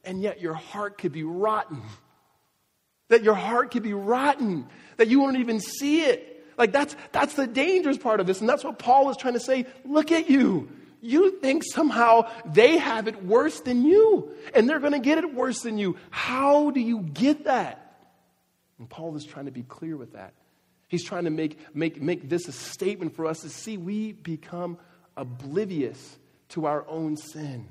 And 0.04 0.22
yet 0.22 0.40
your 0.40 0.54
heart 0.54 0.96
could 0.96 1.12
be 1.12 1.22
rotten 1.22 1.82
that 3.12 3.22
your 3.22 3.34
heart 3.34 3.70
could 3.72 3.82
be 3.82 3.92
rotten, 3.92 4.66
that 4.96 5.08
you 5.08 5.20
won't 5.20 5.36
even 5.36 5.60
see 5.60 6.00
it. 6.00 6.46
Like 6.56 6.72
that's, 6.72 6.96
that's 7.12 7.34
the 7.34 7.46
dangerous 7.46 7.98
part 7.98 8.20
of 8.20 8.26
this. 8.26 8.40
And 8.40 8.48
that's 8.48 8.64
what 8.64 8.78
Paul 8.78 9.10
is 9.10 9.18
trying 9.18 9.34
to 9.34 9.40
say. 9.40 9.66
Look 9.84 10.10
at 10.10 10.30
you. 10.30 10.70
You 11.04 11.40
think 11.40 11.64
somehow 11.64 12.30
they 12.46 12.78
have 12.78 13.08
it 13.08 13.24
worse 13.24 13.60
than 13.60 13.84
you, 13.84 14.30
and 14.54 14.68
they're 14.68 14.78
going 14.78 14.92
to 14.92 15.00
get 15.00 15.18
it 15.18 15.34
worse 15.34 15.60
than 15.60 15.76
you. 15.76 15.96
How 16.10 16.70
do 16.70 16.80
you 16.80 17.00
get 17.00 17.44
that? 17.44 17.96
And 18.78 18.88
Paul 18.88 19.16
is 19.16 19.24
trying 19.24 19.46
to 19.46 19.50
be 19.50 19.64
clear 19.64 19.96
with 19.96 20.12
that. 20.12 20.32
He's 20.86 21.02
trying 21.02 21.24
to 21.24 21.30
make, 21.30 21.74
make, 21.74 22.00
make 22.00 22.28
this 22.28 22.46
a 22.46 22.52
statement 22.52 23.16
for 23.16 23.26
us 23.26 23.40
to 23.40 23.48
see 23.48 23.76
we 23.76 24.12
become 24.12 24.78
oblivious 25.16 26.18
to 26.50 26.66
our 26.66 26.86
own 26.88 27.16
sin. 27.16 27.66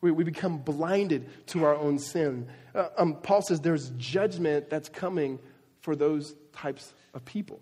We, 0.00 0.10
we 0.10 0.24
become 0.24 0.58
blinded 0.58 1.30
to 1.48 1.64
our 1.64 1.76
own 1.76 1.98
sin. 1.98 2.48
Uh, 2.74 2.88
um, 2.98 3.14
Paul 3.22 3.40
says 3.40 3.60
there's 3.60 3.90
judgment 3.96 4.68
that's 4.68 4.88
coming 4.88 5.38
for 5.80 5.96
those 5.96 6.34
types 6.52 6.92
of 7.14 7.24
people. 7.24 7.60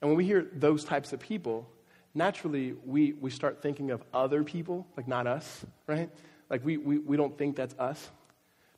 And 0.00 0.10
when 0.10 0.16
we 0.16 0.24
hear 0.24 0.46
those 0.52 0.84
types 0.84 1.12
of 1.12 1.20
people, 1.20 1.68
naturally 2.14 2.74
we, 2.84 3.12
we 3.12 3.30
start 3.30 3.62
thinking 3.62 3.90
of 3.90 4.02
other 4.12 4.44
people, 4.44 4.86
like 4.96 5.08
not 5.08 5.26
us, 5.26 5.64
right? 5.86 6.10
Like 6.50 6.64
we, 6.64 6.76
we, 6.76 6.98
we 6.98 7.16
don't 7.16 7.36
think 7.36 7.56
that's 7.56 7.74
us. 7.78 8.10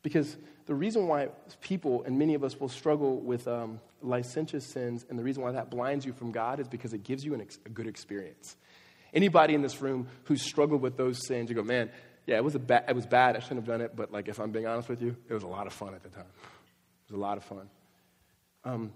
Because 0.01 0.37
the 0.67 0.75
reason 0.75 1.07
why 1.07 1.29
people, 1.61 2.03
and 2.03 2.17
many 2.17 2.35
of 2.35 2.43
us 2.43 2.59
will 2.59 2.69
struggle 2.69 3.19
with 3.19 3.47
um, 3.47 3.79
licentious 4.01 4.65
sins, 4.65 5.05
and 5.09 5.17
the 5.17 5.23
reason 5.23 5.43
why 5.43 5.51
that 5.51 5.69
blinds 5.69 6.05
you 6.05 6.13
from 6.13 6.31
God 6.31 6.59
is 6.59 6.67
because 6.67 6.93
it 6.93 7.03
gives 7.03 7.25
you 7.25 7.35
ex- 7.39 7.59
a 7.65 7.69
good 7.69 7.87
experience. 7.87 8.55
Anybody 9.13 9.55
in 9.55 9.61
this 9.61 9.81
room 9.81 10.07
who's 10.25 10.41
struggled 10.41 10.81
with 10.81 10.97
those 10.97 11.25
sins, 11.25 11.49
you 11.49 11.55
go, 11.55 11.63
man, 11.63 11.89
yeah, 12.27 12.37
it 12.37 12.43
was, 12.43 12.55
a 12.55 12.59
ba- 12.59 12.83
it 12.87 12.95
was 12.95 13.05
bad. 13.05 13.35
I 13.35 13.39
shouldn't 13.39 13.61
have 13.61 13.67
done 13.67 13.81
it. 13.81 13.95
But 13.95 14.11
like, 14.11 14.27
if 14.27 14.39
I'm 14.39 14.51
being 14.51 14.67
honest 14.67 14.89
with 14.89 15.01
you, 15.01 15.15
it 15.29 15.33
was 15.33 15.43
a 15.43 15.47
lot 15.47 15.67
of 15.67 15.73
fun 15.73 15.93
at 15.93 16.03
the 16.03 16.09
time. 16.09 16.25
It 17.07 17.13
was 17.13 17.17
a 17.17 17.21
lot 17.21 17.37
of 17.37 17.43
fun. 17.43 17.69
Um, 18.63 18.91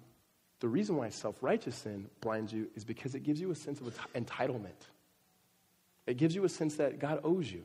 the 0.60 0.68
reason 0.68 0.98
why 0.98 1.10
self-righteous 1.10 1.76
sin 1.76 2.08
blinds 2.22 2.52
you 2.52 2.70
is 2.76 2.84
because 2.84 3.16
it 3.16 3.24
gives 3.24 3.40
you 3.40 3.52
a 3.52 3.56
sense 3.56 3.80
of 3.80 3.98
entitlement. 4.14 4.88
It 6.06 6.18
gives 6.18 6.36
you 6.36 6.44
a 6.44 6.50
sense 6.50 6.76
that 6.76 7.00
God 7.00 7.22
owes 7.24 7.52
you. 7.52 7.64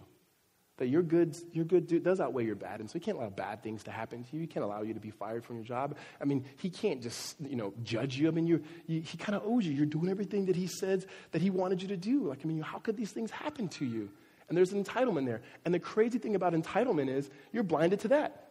That 0.78 0.88
your 0.88 1.02
good, 1.02 1.36
your 1.52 1.64
good 1.64 2.02
does 2.02 2.20
outweigh 2.20 2.46
your 2.46 2.56
bad. 2.56 2.80
And 2.80 2.90
so 2.90 2.94
he 2.94 3.00
can't 3.00 3.16
allow 3.16 3.30
bad 3.30 3.62
things 3.62 3.84
to 3.84 3.92
happen 3.92 4.24
to 4.24 4.34
you. 4.34 4.40
He 4.40 4.48
can't 4.48 4.64
allow 4.64 4.82
you 4.82 4.92
to 4.92 5.00
be 5.00 5.10
fired 5.10 5.44
from 5.44 5.56
your 5.56 5.64
job. 5.64 5.96
I 6.20 6.24
mean, 6.24 6.44
he 6.56 6.68
can't 6.68 7.00
just, 7.00 7.36
you 7.40 7.54
know, 7.54 7.72
judge 7.84 8.16
you. 8.16 8.26
I 8.26 8.32
mean, 8.32 8.46
you 8.48 8.60
he 8.86 9.16
kind 9.16 9.36
of 9.36 9.42
owes 9.44 9.64
you. 9.64 9.72
You're 9.72 9.86
doing 9.86 10.08
everything 10.08 10.46
that 10.46 10.56
he 10.56 10.66
says 10.66 11.06
that 11.30 11.40
he 11.40 11.50
wanted 11.50 11.80
you 11.80 11.88
to 11.88 11.96
do. 11.96 12.24
Like, 12.28 12.40
I 12.44 12.48
mean, 12.48 12.60
how 12.60 12.78
could 12.78 12.96
these 12.96 13.12
things 13.12 13.30
happen 13.30 13.68
to 13.68 13.84
you? 13.84 14.10
And 14.48 14.58
there's 14.58 14.72
an 14.72 14.84
entitlement 14.84 15.26
there. 15.26 15.42
And 15.64 15.72
the 15.72 15.78
crazy 15.78 16.18
thing 16.18 16.34
about 16.34 16.54
entitlement 16.54 17.08
is 17.08 17.30
you're 17.52 17.62
blinded 17.62 18.00
to 18.00 18.08
that. 18.08 18.43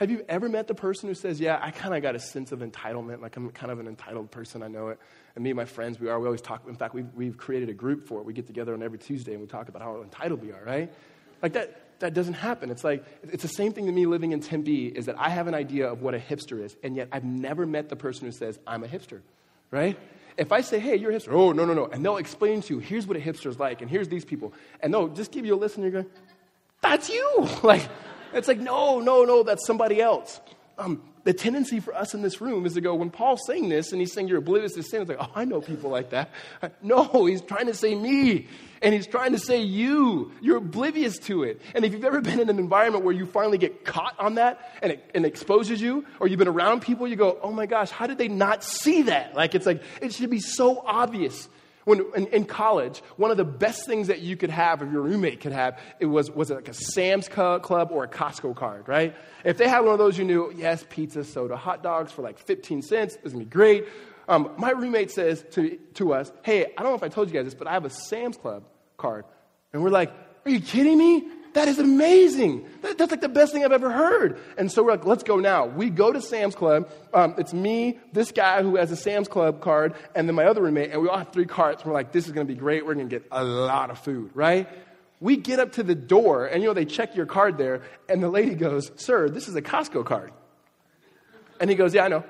Have 0.00 0.10
you 0.10 0.24
ever 0.30 0.48
met 0.48 0.66
the 0.66 0.74
person 0.74 1.10
who 1.10 1.14
says, 1.14 1.38
Yeah, 1.38 1.58
I 1.60 1.72
kind 1.72 1.94
of 1.94 2.00
got 2.00 2.14
a 2.14 2.18
sense 2.18 2.52
of 2.52 2.60
entitlement, 2.60 3.20
like 3.20 3.36
I'm 3.36 3.50
kind 3.50 3.70
of 3.70 3.80
an 3.80 3.86
entitled 3.86 4.30
person, 4.30 4.62
I 4.62 4.68
know 4.68 4.88
it. 4.88 4.98
And 5.34 5.44
me 5.44 5.50
and 5.50 5.58
my 5.58 5.66
friends, 5.66 6.00
we 6.00 6.08
are, 6.08 6.18
we 6.18 6.24
always 6.24 6.40
talk, 6.40 6.66
in 6.66 6.74
fact, 6.74 6.94
we've, 6.94 7.12
we've 7.14 7.36
created 7.36 7.68
a 7.68 7.74
group 7.74 8.08
for 8.08 8.18
it. 8.18 8.24
We 8.24 8.32
get 8.32 8.46
together 8.46 8.72
on 8.72 8.82
every 8.82 8.96
Tuesday 8.96 9.32
and 9.32 9.42
we 9.42 9.46
talk 9.46 9.68
about 9.68 9.82
how 9.82 10.00
entitled 10.00 10.40
we 10.40 10.52
are, 10.52 10.64
right? 10.64 10.90
Like 11.42 11.52
that, 11.52 12.00
that 12.00 12.14
doesn't 12.14 12.32
happen. 12.32 12.70
It's 12.70 12.82
like, 12.82 13.04
it's 13.24 13.42
the 13.42 13.48
same 13.48 13.74
thing 13.74 13.84
to 13.86 13.92
me 13.92 14.06
living 14.06 14.32
in 14.32 14.40
Tempe 14.40 14.86
is 14.86 15.04
that 15.04 15.18
I 15.18 15.28
have 15.28 15.48
an 15.48 15.54
idea 15.54 15.92
of 15.92 16.00
what 16.00 16.14
a 16.14 16.18
hipster 16.18 16.64
is, 16.64 16.74
and 16.82 16.96
yet 16.96 17.08
I've 17.12 17.24
never 17.24 17.66
met 17.66 17.90
the 17.90 17.96
person 17.96 18.24
who 18.24 18.32
says, 18.32 18.58
I'm 18.66 18.82
a 18.84 18.88
hipster, 18.88 19.20
right? 19.70 19.98
If 20.38 20.50
I 20.50 20.62
say, 20.62 20.78
hey, 20.78 20.96
you're 20.96 21.10
a 21.10 21.14
hipster, 21.14 21.32
oh, 21.32 21.52
no, 21.52 21.66
no, 21.66 21.74
no. 21.74 21.84
And 21.84 22.02
they'll 22.02 22.16
explain 22.16 22.62
to 22.62 22.74
you, 22.74 22.80
here's 22.80 23.06
what 23.06 23.18
a 23.18 23.20
hipster's 23.20 23.58
like, 23.58 23.82
and 23.82 23.90
here's 23.90 24.08
these 24.08 24.24
people. 24.24 24.54
And 24.80 24.94
they'll 24.94 25.08
just 25.08 25.30
give 25.30 25.44
you 25.44 25.54
a 25.54 25.60
list, 25.60 25.76
and 25.76 25.84
you're 25.84 25.92
going, 25.92 26.10
that's 26.80 27.10
you. 27.10 27.48
like, 27.62 27.82
it's 28.32 28.48
like, 28.48 28.58
no, 28.58 29.00
no, 29.00 29.24
no, 29.24 29.42
that's 29.42 29.66
somebody 29.66 30.00
else. 30.00 30.40
Um, 30.78 31.02
the 31.24 31.34
tendency 31.34 31.80
for 31.80 31.94
us 31.94 32.14
in 32.14 32.22
this 32.22 32.40
room 32.40 32.64
is 32.64 32.74
to 32.74 32.80
go, 32.80 32.94
when 32.94 33.10
Paul's 33.10 33.42
saying 33.46 33.68
this 33.68 33.92
and 33.92 34.00
he's 34.00 34.12
saying 34.12 34.28
you're 34.28 34.38
oblivious 34.38 34.72
to 34.74 34.82
sin, 34.82 35.02
it's 35.02 35.10
like, 35.10 35.18
oh, 35.20 35.30
I 35.34 35.44
know 35.44 35.60
people 35.60 35.90
like 35.90 36.10
that. 36.10 36.30
No, 36.82 37.26
he's 37.26 37.42
trying 37.42 37.66
to 37.66 37.74
say 37.74 37.94
me. 37.94 38.48
And 38.82 38.94
he's 38.94 39.06
trying 39.06 39.32
to 39.32 39.38
say 39.38 39.60
you. 39.60 40.32
You're 40.40 40.56
oblivious 40.56 41.18
to 41.18 41.42
it. 41.42 41.60
And 41.74 41.84
if 41.84 41.92
you've 41.92 42.04
ever 42.04 42.22
been 42.22 42.40
in 42.40 42.48
an 42.48 42.58
environment 42.58 43.04
where 43.04 43.14
you 43.14 43.26
finally 43.26 43.58
get 43.58 43.84
caught 43.84 44.18
on 44.18 44.36
that 44.36 44.78
and 44.80 44.92
it, 44.92 45.10
and 45.14 45.26
exposes 45.26 45.82
you, 45.82 46.06
or 46.18 46.28
you've 46.28 46.38
been 46.38 46.48
around 46.48 46.80
people, 46.80 47.06
you 47.06 47.16
go, 47.16 47.38
oh 47.42 47.52
my 47.52 47.66
gosh, 47.66 47.90
how 47.90 48.06
did 48.06 48.16
they 48.16 48.28
not 48.28 48.64
see 48.64 49.02
that? 49.02 49.34
Like, 49.34 49.54
it's 49.54 49.66
like, 49.66 49.82
it 50.00 50.14
should 50.14 50.30
be 50.30 50.40
so 50.40 50.82
obvious. 50.86 51.50
When, 51.84 52.04
in, 52.14 52.26
in, 52.26 52.44
college, 52.44 53.02
one 53.16 53.30
of 53.30 53.38
the 53.38 53.44
best 53.44 53.86
things 53.86 54.08
that 54.08 54.20
you 54.20 54.36
could 54.36 54.50
have, 54.50 54.82
or 54.82 54.84
your 54.84 55.00
roommate 55.00 55.40
could 55.40 55.52
have, 55.52 55.80
it 55.98 56.06
was, 56.06 56.30
was 56.30 56.50
like 56.50 56.68
a 56.68 56.74
Sam's 56.74 57.26
Club 57.26 57.88
or 57.90 58.04
a 58.04 58.08
Costco 58.08 58.54
card, 58.54 58.86
right? 58.86 59.16
If 59.44 59.56
they 59.56 59.66
had 59.66 59.80
one 59.80 59.92
of 59.92 59.98
those, 59.98 60.18
you 60.18 60.24
knew, 60.24 60.52
yes, 60.54 60.84
pizza, 60.90 61.24
soda, 61.24 61.56
hot 61.56 61.82
dogs 61.82 62.12
for 62.12 62.22
like 62.22 62.38
15 62.38 62.82
cents. 62.82 63.16
This 63.16 63.26
is 63.26 63.32
to 63.32 63.38
be 63.38 63.44
great. 63.44 63.86
Um, 64.28 64.52
my 64.58 64.70
roommate 64.70 65.10
says 65.10 65.44
to, 65.52 65.76
to 65.94 66.12
us, 66.12 66.30
hey, 66.42 66.66
I 66.76 66.82
don't 66.82 66.92
know 66.92 66.96
if 66.96 67.02
I 67.02 67.08
told 67.08 67.28
you 67.28 67.34
guys 67.34 67.46
this, 67.46 67.54
but 67.54 67.66
I 67.66 67.72
have 67.72 67.84
a 67.84 67.90
Sam's 67.90 68.36
Club 68.36 68.62
card. 68.96 69.24
And 69.72 69.82
we're 69.82 69.90
like, 69.90 70.12
are 70.44 70.50
you 70.50 70.60
kidding 70.60 70.98
me? 70.98 71.28
That 71.52 71.66
is 71.66 71.78
amazing. 71.78 72.64
That, 72.82 72.96
that's 72.96 73.10
like 73.10 73.20
the 73.20 73.28
best 73.28 73.52
thing 73.52 73.64
I've 73.64 73.72
ever 73.72 73.90
heard. 73.90 74.38
And 74.56 74.70
so 74.70 74.84
we're 74.84 74.92
like, 74.92 75.04
let's 75.04 75.24
go 75.24 75.36
now. 75.36 75.66
We 75.66 75.90
go 75.90 76.12
to 76.12 76.22
Sam's 76.22 76.54
Club. 76.54 76.88
Um, 77.12 77.34
it's 77.38 77.52
me, 77.52 77.98
this 78.12 78.30
guy 78.30 78.62
who 78.62 78.76
has 78.76 78.92
a 78.92 78.96
Sam's 78.96 79.26
Club 79.26 79.60
card, 79.60 79.94
and 80.14 80.28
then 80.28 80.36
my 80.36 80.44
other 80.44 80.62
roommate, 80.62 80.92
and 80.92 81.02
we 81.02 81.08
all 81.08 81.18
have 81.18 81.32
three 81.32 81.46
cards. 81.46 81.84
We're 81.84 81.92
like, 81.92 82.12
this 82.12 82.26
is 82.26 82.32
going 82.32 82.46
to 82.46 82.52
be 82.52 82.58
great. 82.58 82.86
We're 82.86 82.94
going 82.94 83.08
to 83.08 83.18
get 83.18 83.26
a 83.32 83.42
lot 83.42 83.90
of 83.90 83.98
food, 83.98 84.30
right? 84.34 84.68
We 85.20 85.36
get 85.36 85.58
up 85.58 85.72
to 85.72 85.82
the 85.82 85.94
door, 85.94 86.46
and 86.46 86.62
you 86.62 86.68
know, 86.68 86.74
they 86.74 86.84
check 86.84 87.16
your 87.16 87.26
card 87.26 87.58
there, 87.58 87.82
and 88.08 88.22
the 88.22 88.30
lady 88.30 88.54
goes, 88.54 88.92
Sir, 88.96 89.28
this 89.28 89.48
is 89.48 89.56
a 89.56 89.62
Costco 89.62 90.04
card. 90.04 90.32
And 91.60 91.68
he 91.68 91.76
goes, 91.76 91.94
Yeah, 91.94 92.04
I 92.04 92.08
know. 92.08 92.24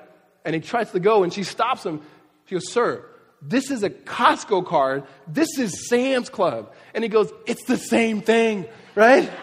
And 0.44 0.54
he 0.54 0.60
tries 0.60 0.90
to 0.92 1.00
go, 1.00 1.22
and 1.22 1.32
she 1.32 1.44
stops 1.44 1.84
him. 1.84 2.00
She 2.46 2.54
goes, 2.54 2.72
Sir, 2.72 3.04
this 3.42 3.70
is 3.70 3.82
a 3.82 3.90
Costco 3.90 4.66
card. 4.66 5.04
This 5.26 5.58
is 5.58 5.88
Sam's 5.88 6.28
Club. 6.28 6.72
And 6.94 7.02
he 7.02 7.08
goes, 7.08 7.32
It's 7.46 7.64
the 7.64 7.78
same 7.78 8.20
thing, 8.22 8.66
right? 8.94 9.30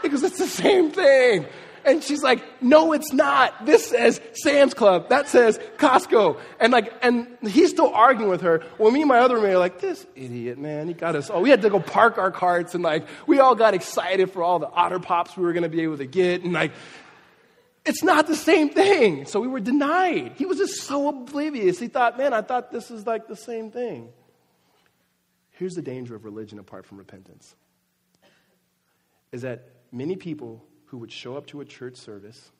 He 0.00 0.08
goes, 0.08 0.22
It's 0.22 0.38
the 0.38 0.46
same 0.46 0.92
thing. 0.92 1.44
And 1.84 2.04
she's 2.04 2.22
like, 2.22 2.40
No, 2.62 2.92
it's 2.92 3.12
not. 3.12 3.66
This 3.66 3.86
says 3.86 4.20
Sam's 4.34 4.74
Club. 4.74 5.08
That 5.08 5.28
says 5.28 5.58
Costco. 5.78 6.38
And 6.60 6.72
like, 6.72 6.92
and 7.02 7.26
he's 7.42 7.70
still 7.70 7.92
arguing 7.92 8.30
with 8.30 8.42
her. 8.42 8.62
Well, 8.78 8.92
me 8.92 9.00
and 9.00 9.08
my 9.08 9.18
other 9.18 9.36
roommate 9.36 9.54
are 9.54 9.58
like, 9.58 9.80
This 9.80 10.06
idiot, 10.14 10.58
man, 10.58 10.86
he 10.86 10.94
got 10.94 11.16
us 11.16 11.30
all. 11.30 11.42
We 11.42 11.50
had 11.50 11.62
to 11.62 11.70
go 11.70 11.80
park 11.80 12.18
our 12.18 12.30
carts 12.30 12.74
and 12.74 12.84
like, 12.84 13.06
we 13.26 13.40
all 13.40 13.54
got 13.54 13.74
excited 13.74 14.30
for 14.30 14.42
all 14.42 14.58
the 14.58 14.70
otter 14.70 15.00
pops 15.00 15.36
we 15.36 15.44
were 15.44 15.52
going 15.52 15.64
to 15.64 15.68
be 15.68 15.82
able 15.82 15.98
to 15.98 16.06
get. 16.06 16.44
And 16.44 16.52
like, 16.52 16.72
it's 17.88 18.02
not 18.02 18.26
the 18.26 18.36
same 18.36 18.68
thing. 18.68 19.24
So 19.24 19.40
we 19.40 19.48
were 19.48 19.60
denied. 19.60 20.34
He 20.36 20.44
was 20.44 20.58
just 20.58 20.82
so 20.82 21.08
oblivious. 21.08 21.78
He 21.78 21.88
thought, 21.88 22.18
man, 22.18 22.34
I 22.34 22.42
thought 22.42 22.70
this 22.70 22.90
is 22.90 23.06
like 23.06 23.26
the 23.26 23.36
same 23.36 23.70
thing. 23.70 24.10
Here's 25.52 25.74
the 25.74 25.82
danger 25.82 26.14
of 26.14 26.24
religion 26.24 26.58
apart 26.58 26.86
from 26.86 26.98
repentance 26.98 27.56
is 29.32 29.42
that 29.42 29.68
many 29.90 30.16
people 30.16 30.64
who 30.86 30.98
would 30.98 31.12
show 31.12 31.36
up 31.36 31.46
to 31.46 31.60
a 31.60 31.64
church 31.64 31.96
service, 31.96 32.50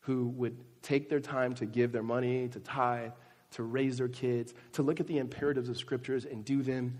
who 0.00 0.28
would 0.28 0.56
take 0.82 1.08
their 1.08 1.20
time 1.20 1.54
to 1.54 1.66
give 1.66 1.92
their 1.92 2.02
money, 2.02 2.48
to 2.48 2.60
tithe, 2.60 3.10
to 3.52 3.62
raise 3.62 3.98
their 3.98 4.08
kids, 4.08 4.54
to 4.72 4.82
look 4.82 5.00
at 5.00 5.06
the 5.06 5.18
imperatives 5.18 5.68
of 5.68 5.76
scriptures 5.76 6.24
and 6.24 6.44
do 6.44 6.62
them, 6.62 6.98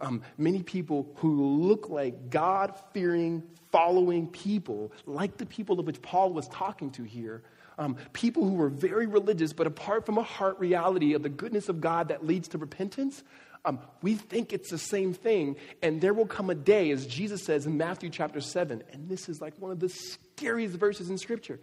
um, 0.00 0.22
many 0.36 0.62
people 0.62 1.12
who 1.16 1.58
look 1.58 1.88
like 1.88 2.30
God 2.30 2.74
fearing, 2.92 3.42
following 3.72 4.28
people, 4.28 4.92
like 5.06 5.36
the 5.36 5.46
people 5.46 5.80
of 5.80 5.86
which 5.86 6.00
Paul 6.02 6.32
was 6.32 6.48
talking 6.48 6.90
to 6.92 7.02
here, 7.02 7.42
um, 7.78 7.96
people 8.12 8.44
who 8.44 8.54
were 8.54 8.68
very 8.68 9.06
religious, 9.06 9.52
but 9.52 9.66
apart 9.66 10.04
from 10.04 10.18
a 10.18 10.22
heart 10.22 10.58
reality 10.58 11.14
of 11.14 11.22
the 11.22 11.28
goodness 11.28 11.68
of 11.68 11.80
God 11.80 12.08
that 12.08 12.26
leads 12.26 12.48
to 12.48 12.58
repentance, 12.58 13.22
um, 13.64 13.80
we 14.02 14.14
think 14.14 14.52
it's 14.52 14.70
the 14.70 14.78
same 14.78 15.12
thing. 15.14 15.56
And 15.82 16.00
there 16.00 16.14
will 16.14 16.26
come 16.26 16.50
a 16.50 16.54
day, 16.54 16.90
as 16.90 17.06
Jesus 17.06 17.44
says 17.44 17.66
in 17.66 17.76
Matthew 17.76 18.10
chapter 18.10 18.40
7, 18.40 18.82
and 18.92 19.08
this 19.08 19.28
is 19.28 19.40
like 19.40 19.54
one 19.58 19.70
of 19.70 19.80
the 19.80 19.88
scariest 19.88 20.76
verses 20.76 21.10
in 21.10 21.18
Scripture. 21.18 21.60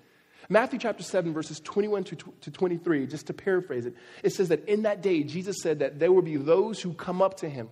Matthew 0.48 0.78
chapter 0.78 1.04
7, 1.04 1.34
verses 1.34 1.60
21 1.62 2.04
to, 2.06 2.16
to 2.42 2.52
23, 2.52 3.08
just 3.08 3.28
to 3.28 3.34
paraphrase 3.34 3.86
it, 3.86 3.96
it 4.24 4.32
says 4.32 4.50
that 4.50 4.68
in 4.68 4.84
that 4.84 5.02
day, 5.02 5.24
Jesus 5.24 5.58
said 5.62 5.80
that 5.80 6.00
there 6.00 6.12
will 6.12 6.22
be 6.22 6.38
those 6.38 6.82
who 6.82 6.94
come 6.94 7.22
up 7.22 7.38
to 7.38 7.50
him 7.50 7.70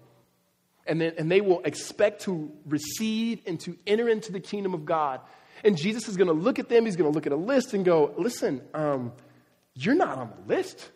and, 0.85 0.99
then, 0.99 1.13
and 1.17 1.31
they 1.31 1.41
will 1.41 1.61
expect 1.63 2.23
to 2.23 2.51
receive 2.65 3.41
and 3.45 3.59
to 3.61 3.77
enter 3.87 4.09
into 4.09 4.31
the 4.31 4.39
kingdom 4.39 4.73
of 4.73 4.85
God. 4.85 5.21
And 5.63 5.77
Jesus 5.77 6.07
is 6.07 6.17
going 6.17 6.27
to 6.27 6.33
look 6.33 6.59
at 6.59 6.69
them, 6.69 6.85
he's 6.85 6.95
going 6.95 7.09
to 7.09 7.15
look 7.15 7.25
at 7.25 7.31
a 7.31 7.37
list 7.37 7.73
and 7.73 7.85
go, 7.85 8.13
Listen, 8.17 8.61
um, 8.73 9.13
you're 9.75 9.95
not 9.95 10.17
on 10.17 10.29
the 10.29 10.55
list. 10.55 10.89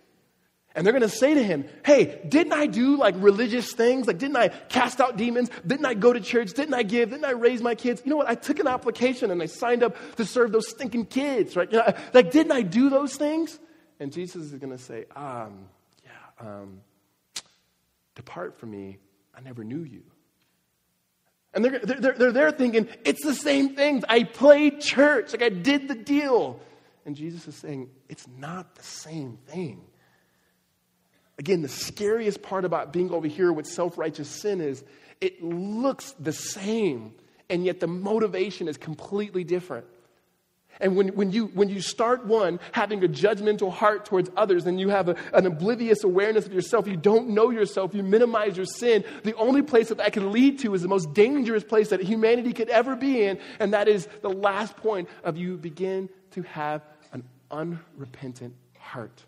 And 0.75 0.85
they're 0.85 0.93
going 0.93 1.01
to 1.01 1.09
say 1.09 1.33
to 1.33 1.43
him, 1.43 1.65
Hey, 1.83 2.21
didn't 2.27 2.53
I 2.53 2.67
do 2.67 2.97
like 2.97 3.15
religious 3.17 3.73
things? 3.73 4.05
Like, 4.05 4.19
didn't 4.19 4.35
I 4.35 4.49
cast 4.49 5.01
out 5.01 5.17
demons? 5.17 5.49
Didn't 5.65 5.85
I 5.85 5.95
go 5.95 6.13
to 6.13 6.19
church? 6.19 6.53
Didn't 6.53 6.75
I 6.75 6.83
give? 6.83 7.09
Didn't 7.09 7.25
I 7.25 7.31
raise 7.31 7.61
my 7.61 7.73
kids? 7.73 8.01
You 8.05 8.11
know 8.11 8.17
what? 8.17 8.27
I 8.27 8.35
took 8.35 8.59
an 8.59 8.67
application 8.67 9.31
and 9.31 9.41
I 9.41 9.47
signed 9.47 9.81
up 9.81 9.95
to 10.17 10.25
serve 10.25 10.51
those 10.51 10.69
stinking 10.69 11.05
kids, 11.05 11.55
right? 11.55 11.71
You 11.71 11.79
know, 11.79 11.93
like, 12.13 12.31
didn't 12.31 12.51
I 12.51 12.61
do 12.61 12.89
those 12.89 13.15
things? 13.15 13.57
And 13.99 14.11
Jesus 14.11 14.51
is 14.51 14.59
going 14.59 14.71
to 14.71 14.77
say, 14.77 15.05
um, 15.15 15.67
Yeah, 16.03 16.47
um, 16.47 16.81
depart 18.13 18.59
from 18.59 18.71
me. 18.71 18.99
I 19.37 19.41
never 19.41 19.63
knew 19.63 19.83
you. 19.83 20.01
And 21.53 21.63
they're, 21.63 21.79
they're, 21.79 22.13
they're 22.13 22.31
there 22.31 22.51
thinking, 22.51 22.87
It's 23.05 23.23
the 23.23 23.33
same 23.33 23.75
things. 23.75 24.03
I 24.09 24.23
played 24.23 24.81
church. 24.81 25.31
Like, 25.31 25.43
I 25.43 25.49
did 25.49 25.87
the 25.87 25.95
deal. 25.95 26.59
And 27.05 27.15
Jesus 27.15 27.47
is 27.47 27.55
saying, 27.55 27.89
It's 28.09 28.27
not 28.27 28.75
the 28.75 28.83
same 28.83 29.37
thing. 29.47 29.81
Again, 31.39 31.61
the 31.61 31.69
scariest 31.69 32.41
part 32.41 32.65
about 32.65 32.91
being 32.91 33.11
over 33.11 33.27
here 33.27 33.53
with 33.53 33.67
self 33.67 33.97
righteous 33.97 34.27
sin 34.27 34.59
is 34.59 34.83
it 35.21 35.43
looks 35.43 36.13
the 36.19 36.33
same, 36.33 37.13
and 37.49 37.63
yet 37.63 37.79
the 37.79 37.87
motivation 37.87 38.67
is 38.67 38.77
completely 38.77 39.43
different. 39.43 39.85
And 40.79 40.95
when, 40.95 41.09
when, 41.09 41.31
you, 41.31 41.47
when 41.47 41.69
you 41.69 41.81
start 41.81 42.25
one 42.25 42.59
having 42.71 43.03
a 43.03 43.07
judgmental 43.07 43.71
heart 43.71 44.05
towards 44.05 44.29
others 44.35 44.65
and 44.65 44.79
you 44.79 44.89
have 44.89 45.09
a, 45.09 45.15
an 45.33 45.45
oblivious 45.45 46.03
awareness 46.03 46.45
of 46.45 46.53
yourself, 46.53 46.87
you 46.87 46.97
don't 46.97 47.29
know 47.29 47.49
yourself, 47.49 47.93
you 47.93 48.03
minimize 48.03 48.55
your 48.55 48.65
sin, 48.65 49.03
the 49.23 49.35
only 49.35 49.61
place 49.61 49.89
that 49.89 49.97
that 49.97 50.13
can 50.13 50.31
lead 50.31 50.59
to 50.59 50.73
is 50.73 50.81
the 50.81 50.87
most 50.87 51.13
dangerous 51.13 51.63
place 51.63 51.89
that 51.89 52.01
humanity 52.01 52.53
could 52.53 52.69
ever 52.69 52.95
be 52.95 53.23
in, 53.23 53.39
and 53.59 53.73
that 53.73 53.87
is 53.87 54.07
the 54.21 54.29
last 54.29 54.77
point 54.77 55.09
of 55.23 55.37
you 55.37 55.57
begin 55.57 56.09
to 56.31 56.41
have 56.43 56.83
an 57.11 57.23
unrepentant 57.51 58.53
heart 58.77 59.23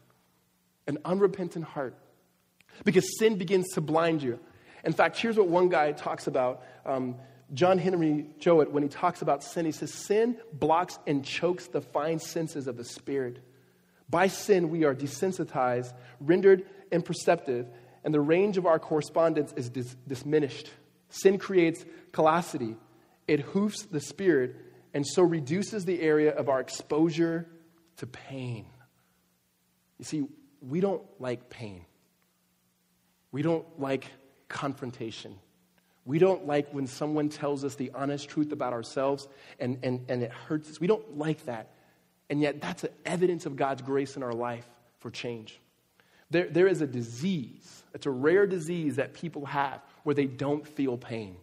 an 0.90 0.98
unrepentant 1.06 1.64
heart 1.64 1.96
because 2.84 3.18
sin 3.20 3.38
begins 3.38 3.68
to 3.76 3.82
blind 3.82 4.22
you. 4.22 4.40
In 4.84 4.94
fact, 4.94 5.18
here's 5.18 5.38
what 5.38 5.48
one 5.48 5.70
guy 5.70 5.92
talks 5.92 6.28
about. 6.28 6.63
Um, 6.86 7.15
John 7.54 7.78
Henry 7.78 8.28
Jowett, 8.39 8.72
when 8.72 8.84
he 8.84 8.89
talks 8.89 9.22
about 9.22 9.44
sin, 9.44 9.65
he 9.65 9.72
says, 9.72 9.94
Sin 9.94 10.38
blocks 10.54 11.00
and 11.08 11.26
chokes 11.26 11.68
the 11.68 11.82
fine 11.82 12.20
senses 12.20 12.68
of 12.68 12.78
the 12.78 12.86
spirit. 12.86 13.39
By 14.10 14.28
sin, 14.28 14.70
we 14.70 14.84
are 14.86 14.96
desensitized, 14.96 15.94
rendered 16.20 16.65
imperceptive, 16.92 17.68
and 18.04 18.13
the 18.13 18.22
range 18.22 18.58
of 18.58 18.65
our 18.65 18.80
correspondence 18.80 19.54
is 19.54 19.70
dis- 19.70 19.96
diminished. 20.08 20.70
Sin 21.10 21.38
creates 21.38 21.86
callosity, 22.12 22.76
it 23.28 23.42
hoofs 23.42 23.84
the 23.84 24.00
spirit, 24.00 24.56
and 24.94 25.06
so 25.06 25.22
reduces 25.22 25.86
the 25.86 26.02
area 26.02 26.32
of 26.32 26.50
our 26.50 26.60
exposure 26.60 27.48
to 27.98 28.08
pain. 28.08 28.65
You 29.98 30.06
see, 30.06 30.28
we 30.62 30.80
don't 30.80 31.04
like 31.20 31.50
pain. 31.50 31.86
We 33.32 33.42
don't 33.42 33.65
like 33.80 34.06
confrontation. 34.50 35.36
We 36.06 36.20
don't 36.20 36.48
like 36.48 36.74
when 36.74 36.88
someone 36.88 37.30
tells 37.30 37.64
us 37.64 37.76
the 37.76 37.92
honest 37.94 38.28
truth 38.30 38.52
about 38.52 38.74
ourselves 38.74 39.28
and, 39.60 39.78
and, 39.84 40.06
and 40.10 40.24
it 40.24 40.32
hurts 40.32 40.70
us. 40.70 40.80
We 40.80 40.88
don't 40.88 41.18
like 41.18 41.46
that. 41.46 41.70
And 42.30 42.42
yet, 42.42 42.62
that's 42.62 42.84
an 42.84 42.92
evidence 43.06 43.46
of 43.46 43.56
God's 43.56 43.82
grace 43.82 44.16
in 44.16 44.24
our 44.24 44.34
life 44.34 44.68
for 45.00 45.10
change. 45.10 45.60
There, 46.32 46.48
there 46.48 46.68
is 46.68 46.82
a 46.82 46.88
disease, 46.88 47.84
it's 47.94 48.06
a 48.06 48.12
rare 48.12 48.46
disease 48.46 48.98
that 48.98 49.14
people 49.14 49.46
have 49.46 49.82
where 50.04 50.14
they 50.14 50.26
don't 50.26 50.68
feel 50.68 50.98
pain. 50.98 51.38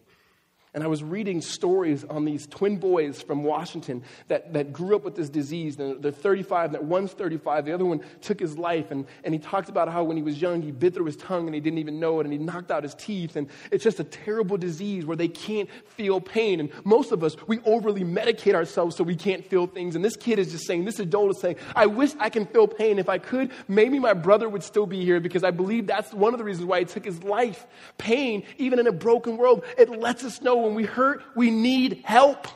And 0.77 0.83
I 0.83 0.87
was 0.87 1.01
reading 1.01 1.41
stories 1.41 2.03
on 2.03 2.23
these 2.23 2.45
twin 2.45 2.77
boys 2.77 3.19
from 3.19 3.43
Washington 3.43 4.03
that, 4.27 4.53
that 4.53 4.71
grew 4.71 4.95
up 4.95 5.03
with 5.03 5.15
this 5.15 5.27
disease. 5.27 5.75
They're 5.75 5.95
35, 5.95 6.73
that 6.73 6.83
one's 6.83 7.13
35, 7.13 7.65
the 7.65 7.73
other 7.73 7.83
one 7.83 8.01
took 8.21 8.39
his 8.39 8.59
life. 8.59 8.91
And, 8.91 9.07
and 9.23 9.33
he 9.33 9.39
talked 9.39 9.69
about 9.69 9.91
how 9.91 10.03
when 10.03 10.17
he 10.17 10.21
was 10.21 10.39
young, 10.39 10.61
he 10.61 10.69
bit 10.69 10.93
through 10.93 11.05
his 11.05 11.15
tongue 11.15 11.47
and 11.47 11.55
he 11.55 11.61
didn't 11.61 11.79
even 11.79 11.99
know 11.99 12.19
it, 12.19 12.27
and 12.27 12.31
he 12.31 12.37
knocked 12.37 12.69
out 12.69 12.83
his 12.83 12.93
teeth. 12.93 13.35
And 13.35 13.49
it's 13.71 13.83
just 13.83 13.99
a 13.99 14.03
terrible 14.03 14.55
disease 14.55 15.03
where 15.03 15.17
they 15.17 15.27
can't 15.27 15.67
feel 15.87 16.21
pain. 16.21 16.59
And 16.59 16.69
most 16.83 17.11
of 17.11 17.23
us, 17.23 17.35
we 17.47 17.57
overly 17.65 18.03
medicate 18.03 18.53
ourselves 18.53 18.95
so 18.95 19.03
we 19.03 19.15
can't 19.15 19.43
feel 19.43 19.65
things. 19.65 19.95
And 19.95 20.05
this 20.05 20.15
kid 20.15 20.37
is 20.37 20.51
just 20.51 20.67
saying, 20.67 20.85
this 20.85 20.99
adult 20.99 21.31
is 21.31 21.41
saying, 21.41 21.55
I 21.75 21.87
wish 21.87 22.11
I 22.19 22.29
can 22.29 22.45
feel 22.45 22.67
pain. 22.67 22.99
If 22.99 23.09
I 23.09 23.17
could, 23.17 23.49
maybe 23.67 23.97
my 23.97 24.13
brother 24.13 24.47
would 24.47 24.61
still 24.61 24.85
be 24.85 25.03
here 25.03 25.19
because 25.19 25.43
I 25.43 25.49
believe 25.49 25.87
that's 25.87 26.13
one 26.13 26.35
of 26.35 26.37
the 26.37 26.43
reasons 26.43 26.67
why 26.67 26.77
he 26.77 26.85
took 26.85 27.03
his 27.03 27.23
life. 27.23 27.65
Pain, 27.97 28.43
even 28.59 28.77
in 28.77 28.85
a 28.85 28.91
broken 28.91 29.37
world, 29.37 29.63
it 29.75 29.89
lets 29.89 30.23
us 30.23 30.39
know 30.39 30.66
when 30.67 30.75
we 30.75 30.83
hurt, 30.83 31.23
we 31.35 31.49
need 31.49 32.01
help. 32.03 32.47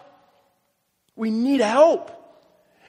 We 1.15 1.31
need 1.31 1.61
help. 1.61 2.17